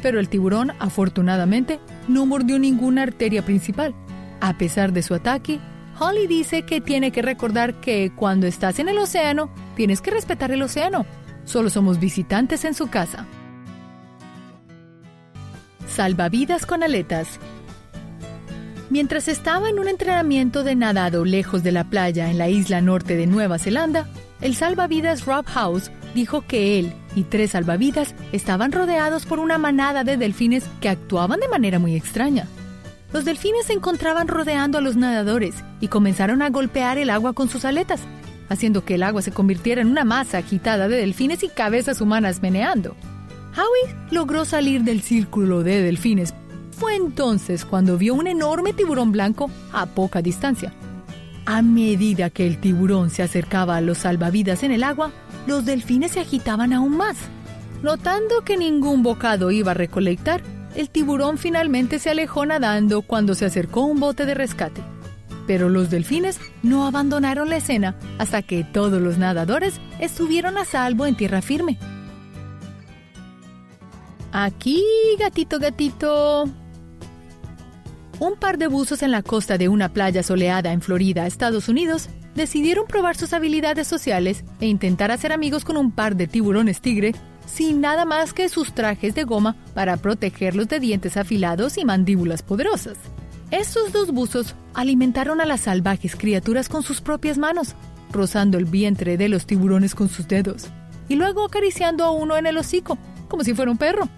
pero 0.03 0.19
el 0.19 0.27
tiburón, 0.27 0.73
afortunadamente, 0.79 1.79
no 2.09 2.25
mordió 2.25 2.59
ninguna 2.59 3.03
arteria 3.03 3.43
principal. 3.43 3.95
A 4.41 4.57
pesar 4.57 4.91
de 4.91 5.01
su 5.01 5.15
ataque, 5.15 5.61
Holly 5.97 6.27
dice 6.27 6.63
que 6.63 6.81
tiene 6.81 7.13
que 7.13 7.21
recordar 7.21 7.79
que 7.79 8.11
cuando 8.13 8.45
estás 8.45 8.79
en 8.79 8.89
el 8.89 8.97
océano, 8.97 9.49
tienes 9.77 10.01
que 10.01 10.11
respetar 10.11 10.51
el 10.51 10.61
océano. 10.61 11.05
Solo 11.45 11.69
somos 11.69 12.01
visitantes 12.01 12.65
en 12.65 12.73
su 12.73 12.87
casa. 12.89 13.25
Salvavidas 15.87 16.65
con 16.65 16.83
aletas. 16.83 17.39
Mientras 18.89 19.29
estaba 19.29 19.69
en 19.69 19.79
un 19.79 19.87
entrenamiento 19.87 20.65
de 20.65 20.75
nadado 20.75 21.23
lejos 21.23 21.63
de 21.63 21.71
la 21.71 21.89
playa 21.89 22.29
en 22.29 22.37
la 22.37 22.49
isla 22.49 22.81
norte 22.81 23.15
de 23.15 23.25
Nueva 23.25 23.57
Zelanda, 23.57 24.09
el 24.41 24.55
salvavidas 24.55 25.25
Rob 25.25 25.45
House 25.45 25.91
dijo 26.13 26.41
que 26.45 26.77
él 26.77 26.93
y 27.15 27.23
tres 27.23 27.51
salvavidas 27.51 28.15
estaban 28.31 28.71
rodeados 28.71 29.25
por 29.25 29.39
una 29.39 29.57
manada 29.57 30.03
de 30.03 30.17
delfines 30.17 30.65
que 30.81 30.89
actuaban 30.89 31.39
de 31.39 31.47
manera 31.47 31.79
muy 31.79 31.95
extraña. 31.95 32.47
Los 33.11 33.25
delfines 33.25 33.67
se 33.67 33.73
encontraban 33.73 34.27
rodeando 34.27 34.79
a 34.79 34.81
los 34.81 34.95
nadadores 34.95 35.55
y 35.79 35.87
comenzaron 35.87 36.41
a 36.41 36.49
golpear 36.49 36.97
el 36.97 37.11
agua 37.11 37.33
con 37.33 37.47
sus 37.47 37.63
aletas, 37.63 38.01
haciendo 38.49 38.83
que 38.83 38.95
el 38.95 39.03
agua 39.03 39.21
se 39.21 39.31
convirtiera 39.31 39.81
en 39.81 39.87
una 39.87 40.03
masa 40.03 40.39
agitada 40.39 40.87
de 40.87 40.97
delfines 40.97 41.43
y 41.43 41.49
cabezas 41.49 42.01
humanas 42.01 42.41
meneando. 42.41 42.95
Howie 43.55 43.95
logró 44.09 44.45
salir 44.45 44.81
del 44.81 45.01
círculo 45.01 45.61
de 45.61 45.83
delfines. 45.83 46.33
Fue 46.71 46.95
entonces 46.95 47.65
cuando 47.65 47.99
vio 47.99 48.15
un 48.15 48.25
enorme 48.25 48.73
tiburón 48.73 49.11
blanco 49.11 49.51
a 49.71 49.85
poca 49.85 50.23
distancia. 50.23 50.73
A 51.45 51.61
medida 51.61 52.31
que 52.31 52.47
el 52.47 52.57
tiburón 52.57 53.11
se 53.11 53.21
acercaba 53.21 53.77
a 53.77 53.81
los 53.81 53.99
salvavidas 53.99 54.63
en 54.63 54.71
el 54.71 54.83
agua, 54.83 55.11
los 55.47 55.65
delfines 55.65 56.11
se 56.11 56.21
agitaban 56.21 56.73
aún 56.73 56.97
más. 56.97 57.17
Notando 57.81 58.41
que 58.45 58.57
ningún 58.57 59.03
bocado 59.03 59.51
iba 59.51 59.71
a 59.71 59.75
recolectar, 59.75 60.41
el 60.75 60.89
tiburón 60.89 61.37
finalmente 61.37 61.99
se 61.99 62.09
alejó 62.09 62.45
nadando 62.45 63.01
cuando 63.01 63.35
se 63.35 63.45
acercó 63.45 63.81
un 63.81 63.99
bote 63.99 64.25
de 64.25 64.33
rescate. 64.33 64.81
Pero 65.45 65.67
los 65.69 65.89
delfines 65.89 66.39
no 66.61 66.87
abandonaron 66.87 67.49
la 67.49 67.57
escena 67.57 67.95
hasta 68.17 68.41
que 68.41 68.63
todos 68.63 69.01
los 69.01 69.17
nadadores 69.17 69.79
estuvieron 69.99 70.57
a 70.57 70.65
salvo 70.65 71.05
en 71.05 71.15
tierra 71.15 71.41
firme. 71.41 71.77
Aquí, 74.31 74.83
gatito, 75.19 75.59
gatito. 75.59 76.45
Un 78.19 78.35
par 78.39 78.57
de 78.57 78.67
buzos 78.67 79.03
en 79.03 79.11
la 79.11 79.21
costa 79.21 79.57
de 79.57 79.67
una 79.67 79.93
playa 79.93 80.23
soleada 80.23 80.71
en 80.71 80.81
Florida, 80.81 81.27
Estados 81.27 81.67
Unidos, 81.67 82.09
decidieron 82.35 82.85
probar 82.87 83.15
sus 83.15 83.33
habilidades 83.33 83.87
sociales 83.87 84.43
e 84.59 84.67
intentar 84.67 85.11
hacer 85.11 85.31
amigos 85.31 85.65
con 85.65 85.77
un 85.77 85.91
par 85.91 86.15
de 86.15 86.27
tiburones 86.27 86.81
tigre 86.81 87.13
sin 87.45 87.81
nada 87.81 88.05
más 88.05 88.33
que 88.33 88.49
sus 88.49 88.73
trajes 88.73 89.15
de 89.15 89.23
goma 89.23 89.55
para 89.73 89.97
protegerlos 89.97 90.67
de 90.67 90.79
dientes 90.79 91.17
afilados 91.17 91.77
y 91.77 91.85
mandíbulas 91.85 92.41
poderosas. 92.41 92.97
Estos 93.51 93.91
dos 93.91 94.11
buzos 94.11 94.55
alimentaron 94.73 95.41
a 95.41 95.45
las 95.45 95.61
salvajes 95.61 96.15
criaturas 96.15 96.69
con 96.69 96.83
sus 96.83 97.01
propias 97.01 97.37
manos, 97.37 97.75
rozando 98.11 98.57
el 98.57 98.65
vientre 98.65 99.17
de 99.17 99.29
los 99.29 99.45
tiburones 99.45 99.93
con 99.93 100.09
sus 100.09 100.27
dedos, 100.27 100.69
y 101.07 101.15
luego 101.15 101.45
acariciando 101.45 102.03
a 102.03 102.11
uno 102.11 102.37
en 102.37 102.47
el 102.47 102.57
hocico, 102.57 102.97
como 103.27 103.43
si 103.43 103.53
fuera 103.53 103.71
un 103.71 103.77
perro. 103.77 104.09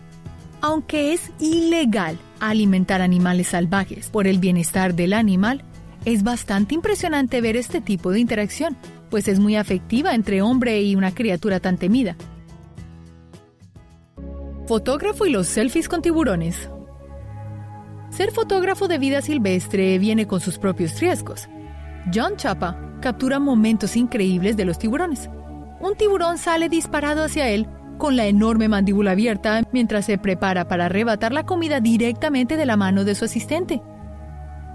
Aunque 0.61 1.13
es 1.13 1.31
ilegal 1.39 2.17
alimentar 2.39 3.01
animales 3.01 3.47
salvajes 3.47 4.09
por 4.09 4.27
el 4.27 4.39
bienestar 4.39 4.93
del 4.93 5.13
animal, 5.13 5.63
es 6.05 6.23
bastante 6.23 6.75
impresionante 6.75 7.41
ver 7.41 7.57
este 7.57 7.81
tipo 7.81 8.11
de 8.11 8.19
interacción, 8.19 8.77
pues 9.09 9.27
es 9.27 9.39
muy 9.39 9.55
afectiva 9.55 10.13
entre 10.13 10.41
hombre 10.41 10.81
y 10.81 10.95
una 10.95 11.13
criatura 11.13 11.59
tan 11.59 11.77
temida. 11.77 12.15
Fotógrafo 14.67 15.25
y 15.25 15.31
los 15.31 15.47
selfies 15.47 15.89
con 15.89 16.01
tiburones. 16.01 16.69
Ser 18.09 18.31
fotógrafo 18.31 18.87
de 18.87 18.97
vida 18.97 19.21
silvestre 19.21 19.99
viene 19.99 20.25
con 20.27 20.39
sus 20.39 20.57
propios 20.57 20.99
riesgos. 20.99 21.47
John 22.13 22.37
Chapa 22.37 22.79
captura 23.01 23.39
momentos 23.39 23.95
increíbles 23.95 24.55
de 24.57 24.65
los 24.65 24.79
tiburones. 24.79 25.29
Un 25.81 25.95
tiburón 25.95 26.37
sale 26.37 26.69
disparado 26.69 27.23
hacia 27.23 27.49
él 27.49 27.67
con 27.97 28.15
la 28.15 28.25
enorme 28.25 28.67
mandíbula 28.67 29.11
abierta 29.11 29.63
mientras 29.71 30.05
se 30.05 30.17
prepara 30.17 30.67
para 30.67 30.85
arrebatar 30.85 31.33
la 31.33 31.45
comida 31.45 31.79
directamente 31.79 32.57
de 32.57 32.65
la 32.65 32.77
mano 32.77 33.03
de 33.03 33.15
su 33.15 33.25
asistente. 33.25 33.81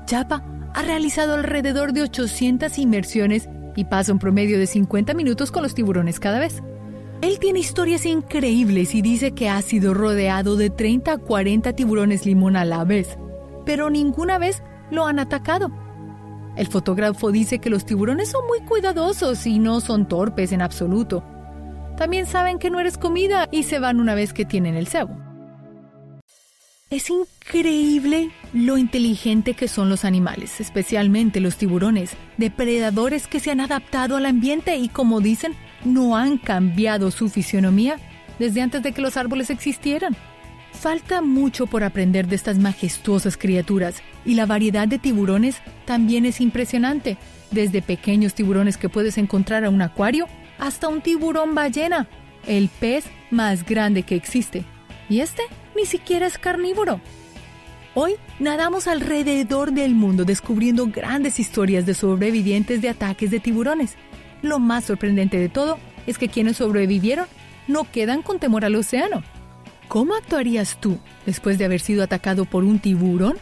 Chapa 0.07 0.43
ha 0.75 0.83
realizado 0.83 1.35
alrededor 1.35 1.93
de 1.93 2.03
800 2.03 2.79
inmersiones 2.79 3.49
y 3.77 3.85
pasa 3.85 4.13
un 4.13 4.19
promedio 4.19 4.59
de 4.59 4.67
50 4.67 5.15
minutos 5.15 5.51
con 5.51 5.63
los 5.63 5.75
tiburones 5.75 6.21
cada 6.21 6.39
vez. 6.39 6.63
Él 7.23 7.39
tiene 7.39 7.59
historias 7.59 8.07
increíbles 8.07 8.95
y 8.95 9.03
dice 9.03 9.33
que 9.33 9.49
ha 9.49 9.61
sido 9.61 9.93
rodeado 9.93 10.57
de 10.57 10.71
30 10.71 11.13
a 11.13 11.19
40 11.19 11.75
tiburones 11.75 12.25
limón 12.25 12.57
a 12.57 12.65
la 12.65 12.85
vez, 12.85 13.19
pero 13.67 13.91
ninguna 13.91 14.39
vez 14.39 14.63
lo 14.91 15.07
han 15.07 15.19
atacado. 15.19 15.71
El 16.57 16.67
fotógrafo 16.67 17.31
dice 17.31 17.59
que 17.59 17.71
los 17.71 17.85
tiburones 17.85 18.31
son 18.31 18.47
muy 18.47 18.61
cuidadosos 18.61 19.47
y 19.47 19.59
no 19.59 19.81
son 19.81 20.09
torpes 20.09 20.53
en 20.53 20.63
absoluto. 20.63 21.23
También 21.97 22.27
saben 22.27 22.59
que 22.59 22.71
no 22.71 22.81
eres 22.81 22.97
comida 22.97 23.49
y 23.51 23.65
se 23.65 23.79
van 23.79 24.01
una 24.01 24.15
vez 24.15 24.33
que 24.33 24.47
tienen 24.47 24.75
el 24.75 24.87
cebo. 24.87 25.20
Es 26.91 27.09
increíble 27.09 28.33
lo 28.53 28.77
inteligente 28.77 29.55
que 29.55 29.69
son 29.69 29.89
los 29.89 30.05
animales, 30.05 30.61
especialmente 30.61 31.39
los 31.39 31.55
tiburones, 31.57 32.17
depredadores 32.37 33.29
que 33.29 33.39
se 33.39 33.53
han 33.53 33.61
adaptado 33.61 34.17
al 34.17 34.27
ambiente 34.27 34.77
y 34.77 34.89
como 34.89 35.21
dicen, 35.21 35.55
no 35.85 36.17
han 36.17 36.37
cambiado 36.37 37.13
su 37.13 37.29
fisionomía 37.29 37.97
desde 38.41 38.61
antes 38.61 38.83
de 38.83 38.91
que 38.91 39.03
los 39.03 39.17
árboles 39.17 39.51
existieran. 39.51 40.17
Falta 40.73 41.23
mucho 41.23 41.69
por 41.69 41.85
aprender 41.85 42.27
de 42.27 42.35
estas 42.35 42.59
majestuosas 42.59 43.37
criaturas 43.37 44.03
y 44.25 44.35
la 44.35 44.47
variedad 44.47 44.89
de 44.89 44.99
tiburones 44.99 45.59
también 45.85 46.27
es 46.27 46.41
impresionante, 46.41 47.19
desde 47.53 47.83
pequeños 47.83 48.35
tiburones 48.35 48.77
que 48.77 48.89
puedes 48.89 49.17
encontrar 49.17 49.65
a 49.65 49.71
un 49.71 49.81
acuario 49.81 50.27
hasta 50.59 50.89
un 50.89 51.03
tiburón 51.03 51.55
ballena, 51.55 52.09
el 52.49 52.69
pez 52.69 53.05
más 53.31 53.65
grande 53.65 54.03
que 54.03 54.17
existe. 54.17 54.65
¿Y 55.09 55.21
este? 55.21 55.43
Ni 55.81 55.87
siquiera 55.87 56.27
es 56.27 56.37
carnívoro. 56.37 57.01
Hoy 57.95 58.17
nadamos 58.39 58.87
alrededor 58.87 59.73
del 59.73 59.95
mundo 59.95 60.27
descubriendo 60.27 60.87
grandes 60.89 61.41
historias 61.41 61.87
de 61.87 61.95
sobrevivientes 61.95 62.83
de 62.83 62.91
ataques 62.91 63.31
de 63.31 63.41
tiburones. 63.41 63.97
Lo 64.43 64.59
más 64.59 64.85
sorprendente 64.85 65.39
de 65.39 65.49
todo 65.49 65.79
es 66.07 66.19
que 66.19 66.29
quienes 66.29 66.59
sobrevivieron 66.59 67.27
no 67.67 67.91
quedan 67.91 68.21
con 68.21 68.39
temor 68.39 68.67
al 68.67 68.77
océano. 68.77 69.23
¿Cómo 69.89 70.15
actuarías 70.15 70.77
tú 70.81 70.99
después 71.25 71.57
de 71.57 71.65
haber 71.65 71.81
sido 71.81 72.03
atacado 72.03 72.45
por 72.45 72.63
un 72.63 72.79
tiburón? 72.79 73.39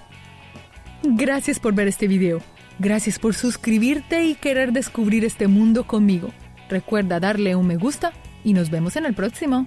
Gracias 1.02 1.58
por 1.58 1.74
ver 1.74 1.88
este 1.88 2.06
video. 2.06 2.40
Gracias 2.78 3.18
por 3.18 3.34
suscribirte 3.34 4.26
y 4.26 4.36
querer 4.36 4.72
descubrir 4.72 5.24
este 5.24 5.48
mundo 5.48 5.88
conmigo. 5.88 6.30
Recuerda 6.68 7.18
darle 7.18 7.56
un 7.56 7.66
me 7.66 7.76
gusta 7.76 8.12
y 8.44 8.52
nos 8.52 8.70
vemos 8.70 8.94
en 8.94 9.06
el 9.06 9.14
próximo. 9.14 9.66